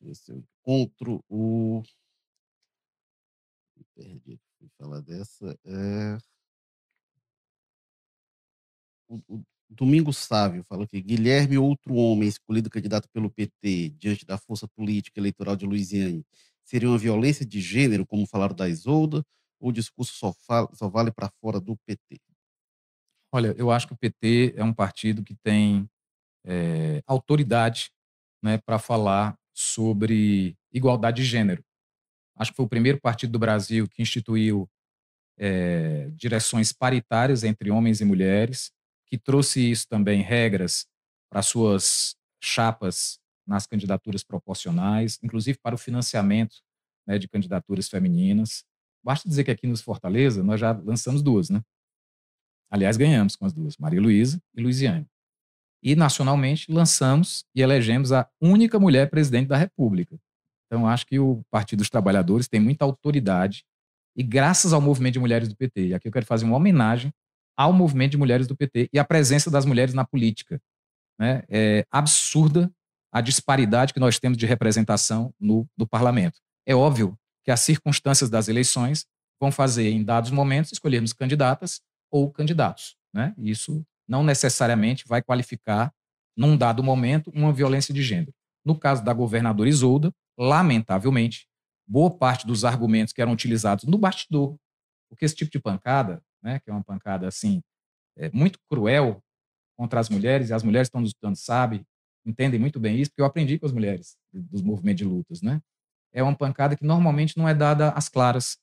eu 0.01 0.07
ver 0.07 0.15
se 0.15 0.33
eu 0.33 0.37
encontro 0.39 1.25
o. 1.29 1.83
Me 3.77 3.85
perdi, 3.95 4.41
falar 4.79 5.01
dessa. 5.01 5.59
É, 5.65 6.19
o, 9.09 9.17
o, 9.29 9.45
Domingo 9.71 10.13
Sávio 10.15 10.65
fala 10.65 10.85
aqui, 10.85 11.01
Guilherme, 11.03 11.59
outro 11.59 11.95
homem 11.95 12.27
escolhido 12.29 12.71
candidato 12.71 13.09
pelo 13.11 13.31
PT 13.31 13.91
diante 13.99 14.25
da 14.25 14.39
força 14.39 14.67
política 14.67 15.21
eleitoral 15.21 15.57
de 15.57 15.67
Luiziane, 15.67 16.25
seria 16.65 16.89
uma 16.89 16.97
violência 16.99 17.45
de 17.45 17.61
gênero, 17.61 18.07
como 18.07 18.27
falaram 18.27 18.55
da 18.57 18.69
Isolda, 18.69 19.23
ou 19.61 19.69
o 19.71 19.73
discurso 19.73 20.15
só, 20.15 20.33
fala, 20.33 20.69
só 20.75 20.89
vale 20.89 21.13
para 21.13 21.31
fora 21.41 21.61
do 21.61 21.77
PT? 21.87 22.19
Olha, 23.33 23.55
eu 23.59 23.71
acho 23.71 23.87
que 23.87 23.93
o 23.93 23.97
PT 23.97 24.55
é 24.57 24.65
um 24.65 24.73
partido 24.73 25.23
que 25.23 25.35
tem 25.35 25.89
é, 26.47 27.03
autoridade 27.07 27.91
né, 28.43 28.59
para 28.59 28.79
falar 28.79 29.37
sobre 29.53 30.57
igualdade 30.73 31.23
de 31.23 31.29
gênero. 31.29 31.63
Acho 32.37 32.53
que 32.53 32.57
foi 32.57 32.65
o 32.65 32.69
primeiro 32.69 33.01
partido 33.01 33.33
do 33.33 33.39
Brasil 33.39 33.89
que 33.89 34.01
instituiu 34.01 34.69
é, 35.39 36.09
direções 36.15 36.73
paritárias 36.73 37.45
entre 37.45 37.71
homens 37.71 38.01
e 38.01 38.05
mulheres, 38.05 38.73
que 39.07 39.19
trouxe 39.19 39.71
isso 39.71 39.87
também 39.89 40.23
regras 40.23 40.87
para 41.31 41.43
suas 41.43 42.17
chapas 42.43 43.19
nas 43.47 43.67
candidaturas 43.67 44.23
proporcionais, 44.23 45.19
inclusive 45.23 45.59
para 45.59 45.75
o 45.75 45.79
financiamento 45.79 46.57
né, 47.07 47.19
de 47.19 47.29
candidaturas 47.29 47.89
femininas. 47.89 48.65
Basta 49.03 49.29
dizer 49.29 49.45
que 49.45 49.51
aqui 49.51 49.67
nos 49.67 49.81
Fortaleza 49.81 50.43
nós 50.43 50.61
já 50.61 50.73
lançamos 50.73 51.23
duas, 51.23 51.51
né? 51.51 51.63
Aliás, 52.71 52.97
ganhamos 52.97 53.35
com 53.37 53.47
as 53.47 53.53
duas, 53.53 53.77
Maria 53.77 54.01
Luísa 54.01 54.41
e 54.55 54.61
Luiziane. 54.61 55.07
E 55.83 55.97
nacionalmente 55.97 56.71
lançamos 56.71 57.45
e 57.55 57.63
elegemos 57.63 58.13
a 58.13 58.29
única 58.41 58.79
mulher 58.79 59.09
presidente 59.09 59.49
da 59.49 59.57
República. 59.57 60.19
Então, 60.67 60.87
acho 60.87 61.07
que 61.07 61.19
o 61.19 61.43
Partido 61.51 61.79
dos 61.79 61.89
Trabalhadores 61.89 62.49
tem 62.49 62.61
muita 62.61 62.85
autoridade 62.85 63.65
e 64.15 64.23
graças 64.23 64.73
ao 64.73 64.81
movimento 64.81 65.15
de 65.15 65.21
mulheres 65.21 65.49
do 65.49 65.57
PT. 65.57 65.89
E 65.89 65.95
aqui 65.95 66.09
eu 66.09 66.13
quero 66.13 66.27
fazer 66.27 66.45
uma 66.45 66.57
homenagem 66.57 67.13
ao 67.57 67.73
movimento 67.73 68.13
de 68.13 68.19
mulheres 68.19 68.47
do 68.47 68.57
PT 68.57 68.91
e 68.93 68.99
à 68.99 69.05
presença 69.05 69.51
das 69.51 69.65
mulheres 69.65 69.95
na 69.95 70.05
política. 70.05 70.61
Né? 71.19 71.43
É 71.49 71.87
absurda 71.91 72.71
a 73.11 73.21
disparidade 73.21 73.95
que 73.95 74.01
nós 74.01 74.19
temos 74.19 74.37
de 74.37 74.45
representação 74.45 75.33
no, 75.41 75.67
no 75.77 75.87
parlamento. 75.87 76.39
É 76.67 76.75
óbvio 76.75 77.19
que 77.45 77.51
as 77.51 77.61
circunstâncias 77.61 78.29
das 78.29 78.49
eleições 78.49 79.07
vão 79.41 79.51
fazer, 79.51 79.89
em 79.89 80.05
dados 80.05 80.31
momentos, 80.31 80.73
escolhermos 80.73 81.13
candidatas 81.13 81.81
ou 82.11 82.31
candidatos. 82.31 82.97
Né? 83.13 83.35
Isso 83.39 83.85
não 84.07 84.23
necessariamente 84.23 85.05
vai 85.07 85.23
qualificar, 85.23 85.93
num 86.37 86.57
dado 86.57 86.83
momento, 86.83 87.31
uma 87.35 87.53
violência 87.53 87.93
de 87.93 88.03
gênero. 88.03 88.33
No 88.65 88.79
caso 88.79 89.05
da 89.05 89.13
governadora 89.13 89.69
Isolda, 89.69 90.13
lamentavelmente, 90.39 91.47
boa 91.87 92.11
parte 92.11 92.47
dos 92.47 92.65
argumentos 92.65 93.13
que 93.13 93.21
eram 93.21 93.33
utilizados 93.33 93.85
no 93.85 93.99
bastidor, 93.99 94.57
porque 95.09 95.25
esse 95.25 95.35
tipo 95.35 95.51
de 95.51 95.59
pancada, 95.59 96.23
né, 96.43 96.61
que 96.61 96.71
é 96.71 96.73
uma 96.73 96.85
pancada 96.85 97.27
assim, 97.27 97.63
é 98.17 98.31
muito 98.31 98.59
cruel 98.71 99.23
contra 99.77 100.01
as 100.01 100.09
mulheres, 100.09 100.51
e 100.51 100.53
as 100.53 100.63
mulheres 100.63 100.87
estão 100.87 101.01
nos 101.01 101.11
estudando, 101.11 101.37
sabem, 101.37 101.85
entendem 102.27 102.61
muito 102.61 102.79
bem 102.79 103.01
isso, 103.01 103.11
porque 103.11 103.23
eu 103.23 103.27
aprendi 103.27 103.59
com 103.59 103.67
as 103.67 103.73
mulheres 103.73 104.17
dos 104.33 104.61
movimentos 104.61 104.99
de 104.99 105.05
lutas, 105.05 105.41
né? 105.41 105.61
É 106.13 106.23
uma 106.23 106.35
pancada 106.35 106.77
que 106.77 106.85
normalmente 106.85 107.37
não 107.37 107.49
é 107.49 107.55
dada 107.55 107.91
às 107.91 108.09
claras, 108.09 108.59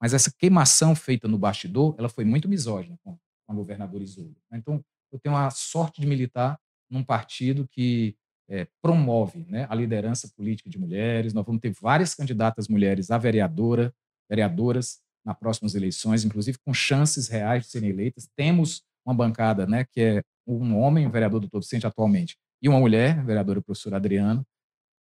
mas 0.00 0.14
essa 0.14 0.32
queimação 0.36 0.94
feita 0.94 1.28
no 1.28 1.38
bastidor, 1.38 1.94
ela 1.98 2.08
foi 2.08 2.24
muito 2.24 2.48
misógina 2.48 2.96
com, 3.04 3.18
a 3.46 3.54
governadora 3.54 4.02
Isolda. 4.04 4.36
Né. 4.50 4.58
Então, 4.58 4.82
eu 5.12 5.18
tenho 5.18 5.36
a 5.36 5.50
sorte 5.50 6.00
de 6.00 6.06
militar 6.06 6.58
num 6.88 7.02
partido 7.02 7.66
que 7.68 8.16
é, 8.48 8.66
promove 8.80 9.44
né, 9.48 9.66
a 9.68 9.74
liderança 9.74 10.30
política 10.36 10.70
de 10.70 10.78
mulheres. 10.78 11.34
Nós 11.34 11.44
vamos 11.44 11.60
ter 11.60 11.72
várias 11.72 12.14
candidatas 12.14 12.68
mulheres 12.68 13.10
a 13.10 13.18
vereadora, 13.18 13.92
vereadoras 14.28 15.00
nas 15.24 15.36
próximas 15.36 15.74
eleições, 15.74 16.24
inclusive 16.24 16.58
com 16.64 16.72
chances 16.72 17.28
reais 17.28 17.64
de 17.64 17.70
serem 17.70 17.90
eleitas. 17.90 18.28
Temos 18.36 18.82
uma 19.04 19.14
bancada 19.14 19.66
né, 19.66 19.84
que 19.84 20.00
é 20.00 20.22
um 20.46 20.78
homem, 20.78 21.06
o 21.06 21.10
vereador 21.10 21.40
doutor 21.40 21.60
Vicente 21.60 21.86
atualmente, 21.86 22.36
e 22.62 22.68
uma 22.68 22.78
mulher, 22.78 23.18
a 23.18 23.22
vereadora 23.22 23.62
professora 23.62 23.96
Adriana. 23.96 24.44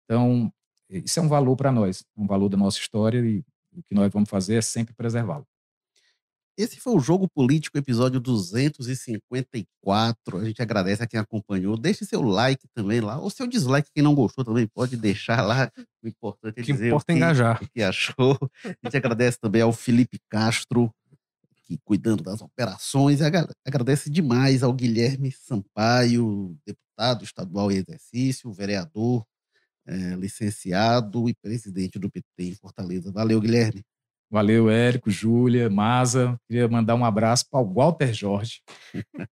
Então, 0.05 0.51
isso 0.89 1.19
é 1.19 1.23
um 1.23 1.27
valor 1.27 1.55
para 1.55 1.71
nós, 1.71 2.03
um 2.17 2.25
valor 2.25 2.49
da 2.49 2.57
nossa 2.57 2.79
história 2.79 3.19
e 3.19 3.43
o 3.79 3.83
que 3.83 3.95
nós 3.95 4.11
vamos 4.11 4.29
fazer 4.29 4.55
é 4.55 4.61
sempre 4.61 4.93
preservá-lo. 4.93 5.45
Esse 6.57 6.77
foi 6.77 6.93
o 6.93 6.99
Jogo 6.99 7.27
Político, 7.29 7.77
episódio 7.77 8.19
254. 8.19 10.37
A 10.39 10.43
gente 10.43 10.61
agradece 10.61 11.01
a 11.01 11.07
quem 11.07 11.17
acompanhou. 11.19 11.77
Deixe 11.77 12.03
seu 12.05 12.21
like 12.21 12.67
também 12.73 12.99
lá, 12.99 13.17
ou 13.17 13.29
seu 13.29 13.47
dislike, 13.47 13.89
quem 13.93 14.03
não 14.03 14.13
gostou 14.13 14.43
também 14.43 14.67
pode 14.67 14.97
deixar 14.97 15.41
lá. 15.41 15.71
O 16.03 16.07
importante 16.07 16.59
é 16.59 16.63
que 16.63 16.73
dizer 16.73 16.87
importa 16.87 17.03
o 17.03 17.15
que, 17.15 17.17
engajar. 17.17 17.63
o 17.63 17.69
que 17.69 17.81
achou. 17.81 18.37
A 18.65 18.75
gente 18.83 18.97
agradece 18.97 19.39
também 19.39 19.61
ao 19.61 19.71
Felipe 19.71 20.19
Castro, 20.29 20.93
que 21.65 21.77
cuidando 21.85 22.23
das 22.23 22.41
operações. 22.41 23.21
Agra- 23.21 23.47
agradece 23.65 24.09
demais 24.09 24.61
ao 24.61 24.73
Guilherme 24.73 25.31
Sampaio, 25.31 26.57
deputado 26.65 27.23
estadual 27.23 27.71
em 27.71 27.77
exercício, 27.77 28.51
vereador, 28.51 29.23
eh, 29.89 30.15
licenciado 30.15 31.27
e 31.27 31.33
presidente 31.33 31.97
do 31.97 32.11
PT 32.11 32.43
em 32.43 32.53
Fortaleza. 32.53 33.11
Valeu, 33.11 33.41
Guilherme. 33.41 33.83
Valeu, 34.31 34.69
Érico, 34.69 35.09
Júlia, 35.09 35.67
Maza. 35.71 36.39
Queria 36.47 36.67
mandar 36.67 36.93
um 36.93 37.03
abraço 37.03 37.45
para 37.49 37.59
o 37.59 37.73
Walter 37.73 38.13
Jorge. 38.13 38.61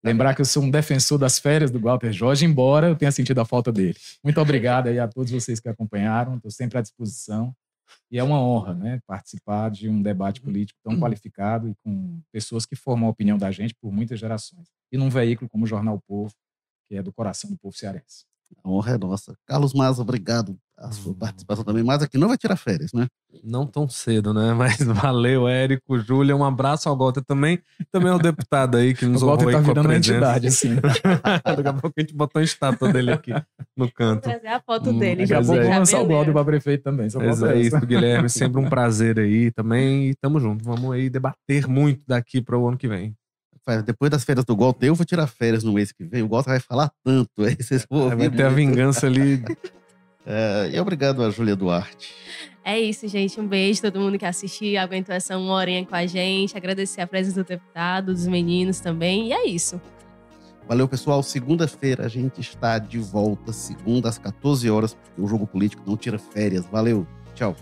Lembrar 0.03 0.35
que 0.35 0.41
eu 0.41 0.47
sou 0.47 0.63
um 0.63 0.71
defensor 0.71 1.19
das 1.19 1.39
férias 1.39 1.71
do 1.71 1.79
Walter 1.79 2.11
Jorge, 2.11 2.47
embora 2.47 2.89
eu 2.89 2.97
tenha 2.97 3.13
sentido 3.13 3.39
a 3.39 3.45
falta 3.45 3.71
dele. 3.71 3.99
Muito 4.25 4.41
obrigado 4.41 4.87
aí 4.87 4.99
a 4.99 5.07
todos 5.07 5.31
vocês 5.31 5.61
que 5.61 5.69
acompanharam. 5.69 6.37
Estou 6.37 6.51
sempre 6.51 6.79
à 6.79 6.81
disposição. 6.81 7.55
E 8.11 8.19
é 8.19 8.25
uma 8.25 8.41
honra 8.41 8.75
né, 8.75 9.01
participar 9.07 9.71
de 9.71 9.91
um 9.91 10.01
debate 10.01 10.41
político 10.41 10.79
tão 10.83 10.99
qualificado 10.99 11.69
e 11.69 11.75
com 11.85 12.23
pessoas 12.33 12.65
que 12.65 12.75
formam 12.75 13.09
a 13.09 13.11
opinião 13.11 13.37
da 13.37 13.51
gente 13.51 13.75
por 13.75 13.93
muitas 13.93 14.19
gerações. 14.19 14.69
E 14.91 14.97
num 14.97 15.11
veículo 15.11 15.51
como 15.51 15.65
o 15.65 15.67
Jornal 15.67 16.01
Povo, 16.09 16.33
que 16.89 16.97
é 16.97 17.03
do 17.03 17.13
coração 17.13 17.51
do 17.51 17.59
povo 17.59 17.77
cearense. 17.77 18.25
A 18.64 18.68
honra 18.68 18.92
é 18.94 18.99
nossa. 18.99 19.34
Carlos 19.47 19.72
Maza, 19.74 20.03
obrigado 20.03 20.57
a 20.78 20.90
sua 20.92 21.12
Hum. 21.12 21.14
participação 21.14 21.64
também. 21.64 21.82
Maza 21.82 22.07
que 22.09 22.18
não 22.18 22.28
vai 22.28 22.36
tirar 22.36 22.57
férias, 22.57 22.90
né? 22.92 23.07
Não 23.42 23.66
tão 23.66 23.88
cedo, 23.88 24.34
né? 24.34 24.53
Mas 24.55 24.78
valeu, 24.82 25.49
Érico, 25.49 25.99
Júlia. 25.99 26.36
Um 26.36 26.44
abraço 26.44 26.88
ao 26.88 26.97
Walter 26.99 27.22
também. 27.24 27.59
Também 27.90 28.11
ao 28.11 28.18
deputado 28.18 28.76
aí 28.76 28.92
que 28.94 29.07
nos 29.07 29.22
o 29.22 29.26
Walter 29.26 29.47
honrou 29.49 29.53
tá 29.53 29.59
aí 29.59 29.74
com 29.74 29.80
a 29.80 29.84
presença. 29.84 30.11
entidade, 30.12 30.47
assim. 30.49 30.74
Daqui 31.44 31.68
a 31.68 31.72
pouco 31.72 31.94
a 31.97 32.01
gente 32.01 32.14
botou 32.14 32.40
a 32.40 32.42
estátua 32.44 32.92
dele 32.92 33.12
aqui 33.12 33.32
no 33.76 33.86
Vou 33.86 33.90
canto. 33.92 34.22
trazer 34.24 34.49
a 34.49 34.61
foto 34.61 34.90
Hum, 34.90 34.99
dele. 34.99 35.22
Daqui 35.22 35.34
a 35.34 35.36
Mas 35.38 35.47
pouco 35.47 35.61
é. 35.61 35.64
vamos 35.64 35.78
lançar 35.78 36.01
o. 36.03 36.09
Walter 36.09 36.32
para 36.32 36.44
prefeito 36.44 36.82
também. 36.84 37.09
Só 37.09 37.18
Mas 37.20 37.42
é 37.42 37.59
isso, 37.61 37.80
Guilherme. 37.86 38.28
Sempre 38.28 38.61
um 38.61 38.68
prazer 38.68 39.18
aí 39.18 39.51
também. 39.53 40.11
E 40.11 40.14
tamo 40.14 40.38
junto. 40.40 40.62
Vamos 40.64 40.92
aí 40.92 41.09
debater 41.09 41.66
muito 41.66 42.03
daqui 42.07 42.42
para 42.42 42.59
o 42.59 42.68
ano 42.68 42.76
que 42.76 42.88
vem. 42.88 43.16
Depois 43.85 44.11
das 44.11 44.25
férias 44.25 44.45
do 44.45 44.57
Walter, 44.57 44.87
eu 44.87 44.95
vou 44.95 45.05
tirar 45.05 45.27
férias 45.27 45.64
no 45.64 45.73
mês 45.73 45.93
que 45.93 46.05
vem. 46.05 46.23
O 46.23 46.29
Walter 46.29 46.51
vai 46.51 46.61
falar 46.61 46.91
tanto. 47.03 47.43
Aí 47.45 47.57
vocês 47.59 47.87
vão 47.89 48.05
Aí 48.05 48.05
ouvir 48.12 48.29
vai 48.29 48.37
ter 48.37 48.45
a 48.45 48.49
vingança 48.49 49.07
ali. 49.07 49.43
É, 50.29 50.71
e 50.73 50.81
obrigado 50.81 51.23
a 51.23 51.31
Júlia 51.31 51.55
Duarte. 51.55 52.12
É 52.64 52.81
isso, 52.81 53.07
gente. 53.07 53.41
Um 53.41 53.47
beijo 53.47 53.79
a 53.79 53.93
todo 53.93 54.01
mundo 54.01 54.19
que 54.19 54.25
assistiu, 54.25 54.81
aguentou 54.81 55.14
essa 55.14 55.39
uma 55.39 55.53
horinha 55.55 55.87
com 55.87 55.95
a 55.95 56.05
gente. 56.05 56.57
Agradecer 56.57 57.01
a 57.01 57.07
presença 57.07 57.45
do 57.45 57.47
deputado, 57.47 58.12
dos 58.12 58.27
meninos 58.27 58.81
também. 58.81 59.29
E 59.29 59.33
é 59.33 59.47
isso. 59.47 59.81
Valeu, 60.67 60.89
pessoal. 60.89 61.23
Segunda-feira 61.23 62.05
a 62.05 62.09
gente 62.09 62.41
está 62.41 62.77
de 62.81 62.99
volta, 62.99 63.53
segunda 63.53 64.09
às 64.09 64.19
14 64.19 64.69
horas, 64.69 64.95
porque 64.95 65.23
o 65.23 65.29
Jogo 65.29 65.47
Político 65.47 65.85
não 65.87 65.97
tira 65.97 66.19
férias. 66.19 66.67
Valeu. 66.67 67.07
Tchau. 67.37 67.55